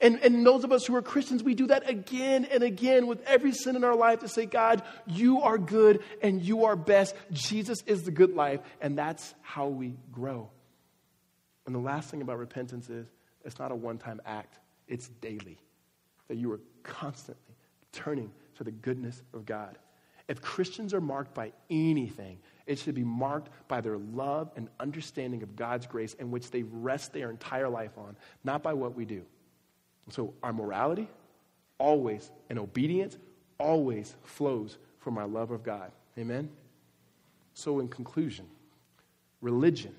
And, 0.00 0.18
and 0.22 0.44
those 0.44 0.64
of 0.64 0.72
us 0.72 0.84
who 0.84 0.94
are 0.96 1.02
Christians, 1.02 1.42
we 1.42 1.54
do 1.54 1.68
that 1.68 1.88
again 1.88 2.44
and 2.46 2.62
again 2.62 3.06
with 3.06 3.22
every 3.22 3.52
sin 3.52 3.76
in 3.76 3.84
our 3.84 3.96
life 3.96 4.20
to 4.20 4.28
say, 4.28 4.44
God, 4.44 4.82
you 5.06 5.40
are 5.42 5.56
good 5.56 6.02
and 6.22 6.42
you 6.42 6.64
are 6.64 6.76
best. 6.76 7.14
Jesus 7.32 7.82
is 7.86 8.02
the 8.02 8.10
good 8.10 8.34
life. 8.34 8.60
And 8.80 8.98
that's 8.98 9.34
how 9.40 9.68
we 9.68 9.96
grow. 10.12 10.50
And 11.64 11.74
the 11.74 11.80
last 11.80 12.10
thing 12.10 12.20
about 12.20 12.38
repentance 12.38 12.90
is 12.90 13.06
it's 13.44 13.58
not 13.58 13.70
a 13.70 13.76
one 13.76 13.98
time 13.98 14.20
act, 14.26 14.58
it's 14.88 15.08
daily 15.08 15.58
that 16.28 16.36
you 16.36 16.50
are 16.52 16.60
constantly 16.82 17.54
turning 17.92 18.30
to 18.56 18.64
the 18.64 18.70
goodness 18.70 19.22
of 19.32 19.46
God. 19.46 19.78
If 20.28 20.42
Christians 20.42 20.92
are 20.92 21.00
marked 21.00 21.34
by 21.34 21.52
anything, 21.70 22.38
it 22.66 22.78
should 22.78 22.96
be 22.96 23.04
marked 23.04 23.48
by 23.68 23.80
their 23.80 23.96
love 23.96 24.50
and 24.56 24.68
understanding 24.80 25.42
of 25.42 25.54
God's 25.54 25.86
grace 25.86 26.14
in 26.14 26.30
which 26.30 26.50
they 26.50 26.64
rest 26.64 27.12
their 27.12 27.30
entire 27.30 27.68
life 27.68 27.96
on, 27.96 28.16
not 28.42 28.62
by 28.62 28.72
what 28.72 28.96
we 28.96 29.04
do. 29.04 29.22
So 30.10 30.34
our 30.42 30.52
morality, 30.52 31.08
always, 31.78 32.30
and 32.50 32.58
obedience, 32.58 33.16
always 33.58 34.16
flows 34.24 34.78
from 34.98 35.18
our 35.18 35.28
love 35.28 35.52
of 35.52 35.62
God. 35.62 35.92
Amen? 36.18 36.48
So, 37.54 37.80
in 37.80 37.88
conclusion, 37.88 38.46
religion, 39.40 39.94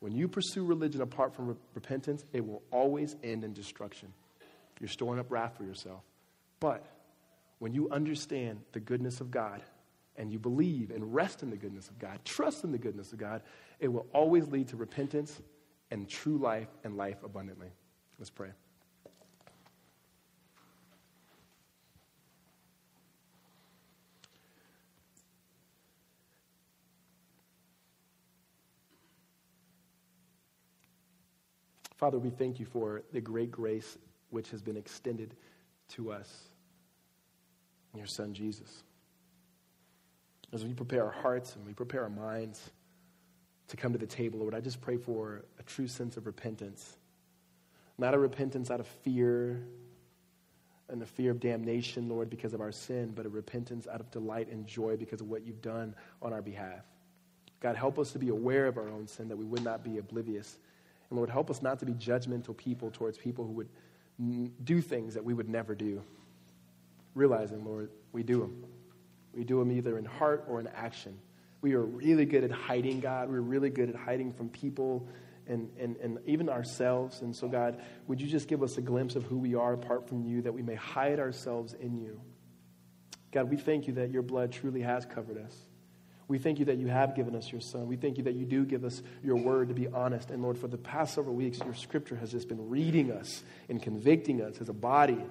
when 0.00 0.14
you 0.14 0.28
pursue 0.28 0.64
religion 0.64 1.00
apart 1.00 1.34
from 1.34 1.48
re- 1.48 1.56
repentance, 1.74 2.24
it 2.32 2.46
will 2.46 2.62
always 2.70 3.16
end 3.24 3.42
in 3.42 3.52
destruction. 3.52 4.12
You're 4.80 4.88
storing 4.88 5.20
up 5.20 5.30
wrath 5.30 5.56
for 5.56 5.64
yourself. 5.64 6.02
But 6.60 6.84
when 7.58 7.72
you 7.72 7.90
understand 7.90 8.60
the 8.72 8.80
goodness 8.80 9.20
of 9.20 9.30
God 9.30 9.62
and 10.16 10.32
you 10.32 10.38
believe 10.38 10.90
and 10.90 11.14
rest 11.14 11.42
in 11.42 11.50
the 11.50 11.56
goodness 11.56 11.88
of 11.88 11.98
God, 11.98 12.18
trust 12.24 12.64
in 12.64 12.72
the 12.72 12.78
goodness 12.78 13.12
of 13.12 13.18
God, 13.18 13.42
it 13.80 13.88
will 13.88 14.06
always 14.12 14.48
lead 14.48 14.68
to 14.68 14.76
repentance 14.76 15.40
and 15.90 16.08
true 16.08 16.38
life 16.38 16.68
and 16.84 16.96
life 16.96 17.22
abundantly. 17.24 17.68
Let's 18.18 18.30
pray. 18.30 18.50
Father, 31.96 32.18
we 32.18 32.28
thank 32.28 32.60
you 32.60 32.66
for 32.66 33.02
the 33.12 33.20
great 33.20 33.50
grace 33.50 33.96
which 34.34 34.50
has 34.50 34.60
been 34.60 34.76
extended 34.76 35.34
to 35.88 36.12
us 36.12 36.28
in 37.92 37.98
your 37.98 38.08
Son, 38.08 38.34
Jesus. 38.34 38.82
As 40.52 40.64
we 40.64 40.74
prepare 40.74 41.04
our 41.04 41.12
hearts 41.12 41.56
and 41.56 41.64
we 41.64 41.72
prepare 41.72 42.02
our 42.02 42.10
minds 42.10 42.60
to 43.68 43.76
come 43.76 43.92
to 43.92 43.98
the 43.98 44.06
table, 44.06 44.40
Lord, 44.40 44.54
I 44.54 44.60
just 44.60 44.80
pray 44.80 44.96
for 44.96 45.44
a 45.58 45.62
true 45.62 45.86
sense 45.86 46.16
of 46.16 46.26
repentance. 46.26 46.96
Not 47.96 48.14
a 48.14 48.18
repentance 48.18 48.70
out 48.70 48.80
of 48.80 48.86
fear 48.86 49.62
and 50.88 51.00
the 51.00 51.06
fear 51.06 51.30
of 51.30 51.40
damnation, 51.40 52.08
Lord, 52.08 52.28
because 52.28 52.52
of 52.52 52.60
our 52.60 52.72
sin, 52.72 53.12
but 53.14 53.24
a 53.24 53.28
repentance 53.28 53.86
out 53.86 54.00
of 54.00 54.10
delight 54.10 54.48
and 54.50 54.66
joy 54.66 54.96
because 54.96 55.20
of 55.20 55.28
what 55.28 55.46
you've 55.46 55.62
done 55.62 55.94
on 56.20 56.32
our 56.32 56.42
behalf. 56.42 56.84
God, 57.60 57.76
help 57.76 57.98
us 57.98 58.12
to 58.12 58.18
be 58.18 58.28
aware 58.28 58.66
of 58.66 58.76
our 58.76 58.88
own 58.88 59.06
sin, 59.06 59.28
that 59.28 59.36
we 59.36 59.46
would 59.46 59.64
not 59.64 59.82
be 59.82 59.98
oblivious. 59.98 60.58
And 61.08 61.16
Lord, 61.16 61.30
help 61.30 61.50
us 61.50 61.62
not 61.62 61.78
to 61.78 61.86
be 61.86 61.94
judgmental 61.94 62.56
people 62.56 62.90
towards 62.90 63.16
people 63.16 63.46
who 63.46 63.52
would 63.52 63.68
do 64.18 64.80
things 64.80 65.14
that 65.14 65.24
we 65.24 65.34
would 65.34 65.48
never 65.48 65.74
do. 65.74 66.02
Realizing, 67.14 67.64
Lord, 67.64 67.90
we 68.12 68.22
do 68.22 68.40
them. 68.40 68.64
We 69.34 69.44
do 69.44 69.58
them 69.58 69.72
either 69.72 69.98
in 69.98 70.04
heart 70.04 70.44
or 70.48 70.60
in 70.60 70.68
action. 70.68 71.18
We 71.60 71.74
are 71.74 71.82
really 71.82 72.24
good 72.24 72.44
at 72.44 72.50
hiding, 72.50 73.00
God. 73.00 73.28
We're 73.28 73.40
really 73.40 73.70
good 73.70 73.88
at 73.88 73.96
hiding 73.96 74.32
from 74.32 74.48
people 74.48 75.08
and, 75.46 75.70
and, 75.78 75.96
and 75.96 76.18
even 76.26 76.48
ourselves. 76.48 77.22
And 77.22 77.34
so, 77.34 77.48
God, 77.48 77.80
would 78.06 78.20
you 78.20 78.28
just 78.28 78.48
give 78.48 78.62
us 78.62 78.78
a 78.78 78.82
glimpse 78.82 79.16
of 79.16 79.24
who 79.24 79.38
we 79.38 79.54
are 79.54 79.72
apart 79.72 80.08
from 80.08 80.22
you, 80.24 80.42
that 80.42 80.52
we 80.52 80.62
may 80.62 80.74
hide 80.74 81.18
ourselves 81.18 81.74
in 81.74 81.96
you? 81.96 82.20
God, 83.32 83.50
we 83.50 83.56
thank 83.56 83.86
you 83.86 83.94
that 83.94 84.10
your 84.10 84.22
blood 84.22 84.52
truly 84.52 84.82
has 84.82 85.04
covered 85.04 85.38
us. 85.38 85.56
We 86.26 86.38
thank 86.38 86.58
you 86.58 86.64
that 86.66 86.78
you 86.78 86.86
have 86.86 87.14
given 87.14 87.36
us 87.36 87.52
your 87.52 87.60
son. 87.60 87.86
We 87.86 87.96
thank 87.96 88.16
you 88.16 88.24
that 88.24 88.34
you 88.34 88.46
do 88.46 88.64
give 88.64 88.84
us 88.84 89.02
your 89.22 89.36
word 89.36 89.68
to 89.68 89.74
be 89.74 89.88
honest. 89.88 90.30
And 90.30 90.42
Lord, 90.42 90.56
for 90.56 90.68
the 90.68 90.78
past 90.78 91.14
several 91.14 91.34
weeks, 91.34 91.58
your 91.58 91.74
scripture 91.74 92.16
has 92.16 92.30
just 92.30 92.48
been 92.48 92.70
reading 92.70 93.12
us 93.12 93.42
and 93.68 93.82
convicting 93.82 94.40
us 94.40 94.60
as 94.60 94.68
a 94.68 94.74
body. 94.74 95.22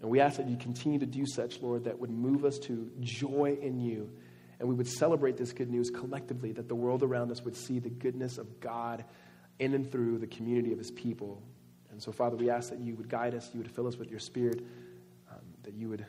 And 0.00 0.10
we 0.10 0.18
ask 0.18 0.38
that 0.38 0.48
you 0.48 0.56
continue 0.56 0.98
to 0.98 1.06
do 1.06 1.24
such, 1.26 1.62
Lord, 1.62 1.84
that 1.84 2.00
would 2.00 2.10
move 2.10 2.44
us 2.44 2.58
to 2.60 2.90
joy 3.00 3.56
in 3.60 3.78
you. 3.78 4.10
And 4.58 4.68
we 4.68 4.74
would 4.74 4.88
celebrate 4.88 5.36
this 5.36 5.52
good 5.52 5.70
news 5.70 5.90
collectively, 5.90 6.52
that 6.52 6.68
the 6.68 6.74
world 6.74 7.02
around 7.02 7.30
us 7.30 7.42
would 7.42 7.56
see 7.56 7.78
the 7.78 7.90
goodness 7.90 8.38
of 8.38 8.60
God 8.60 9.04
in 9.58 9.74
and 9.74 9.90
through 9.90 10.18
the 10.18 10.26
community 10.26 10.72
of 10.72 10.78
his 10.78 10.90
people. 10.90 11.40
And 11.90 12.02
so, 12.02 12.10
Father, 12.10 12.36
we 12.36 12.50
ask 12.50 12.70
that 12.70 12.80
you 12.80 12.96
would 12.96 13.08
guide 13.08 13.34
us, 13.34 13.50
you 13.52 13.58
would 13.60 13.70
fill 13.70 13.86
us 13.86 13.96
with 13.96 14.10
your 14.10 14.18
spirit, 14.18 14.60
um, 15.30 15.40
that 15.62 15.74
you 15.74 15.88
would 15.88 16.04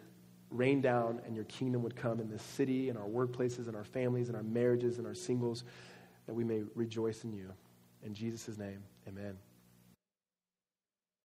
rain 0.53 0.81
down 0.81 1.21
and 1.25 1.35
your 1.35 1.45
kingdom 1.45 1.81
would 1.83 1.95
come 1.95 2.19
in 2.19 2.29
this 2.29 2.43
city, 2.43 2.89
in 2.89 2.97
our 2.97 3.07
workplaces, 3.07 3.67
in 3.67 3.75
our 3.75 3.83
families, 3.83 4.29
in 4.29 4.35
our 4.35 4.43
marriages, 4.43 4.99
in 4.99 5.05
our 5.05 5.15
singles, 5.15 5.63
that 6.27 6.33
we 6.33 6.43
may 6.43 6.63
rejoice 6.75 7.23
in 7.23 7.33
you. 7.33 7.51
In 8.03 8.13
Jesus' 8.13 8.57
name, 8.57 8.83
amen. 9.07 9.37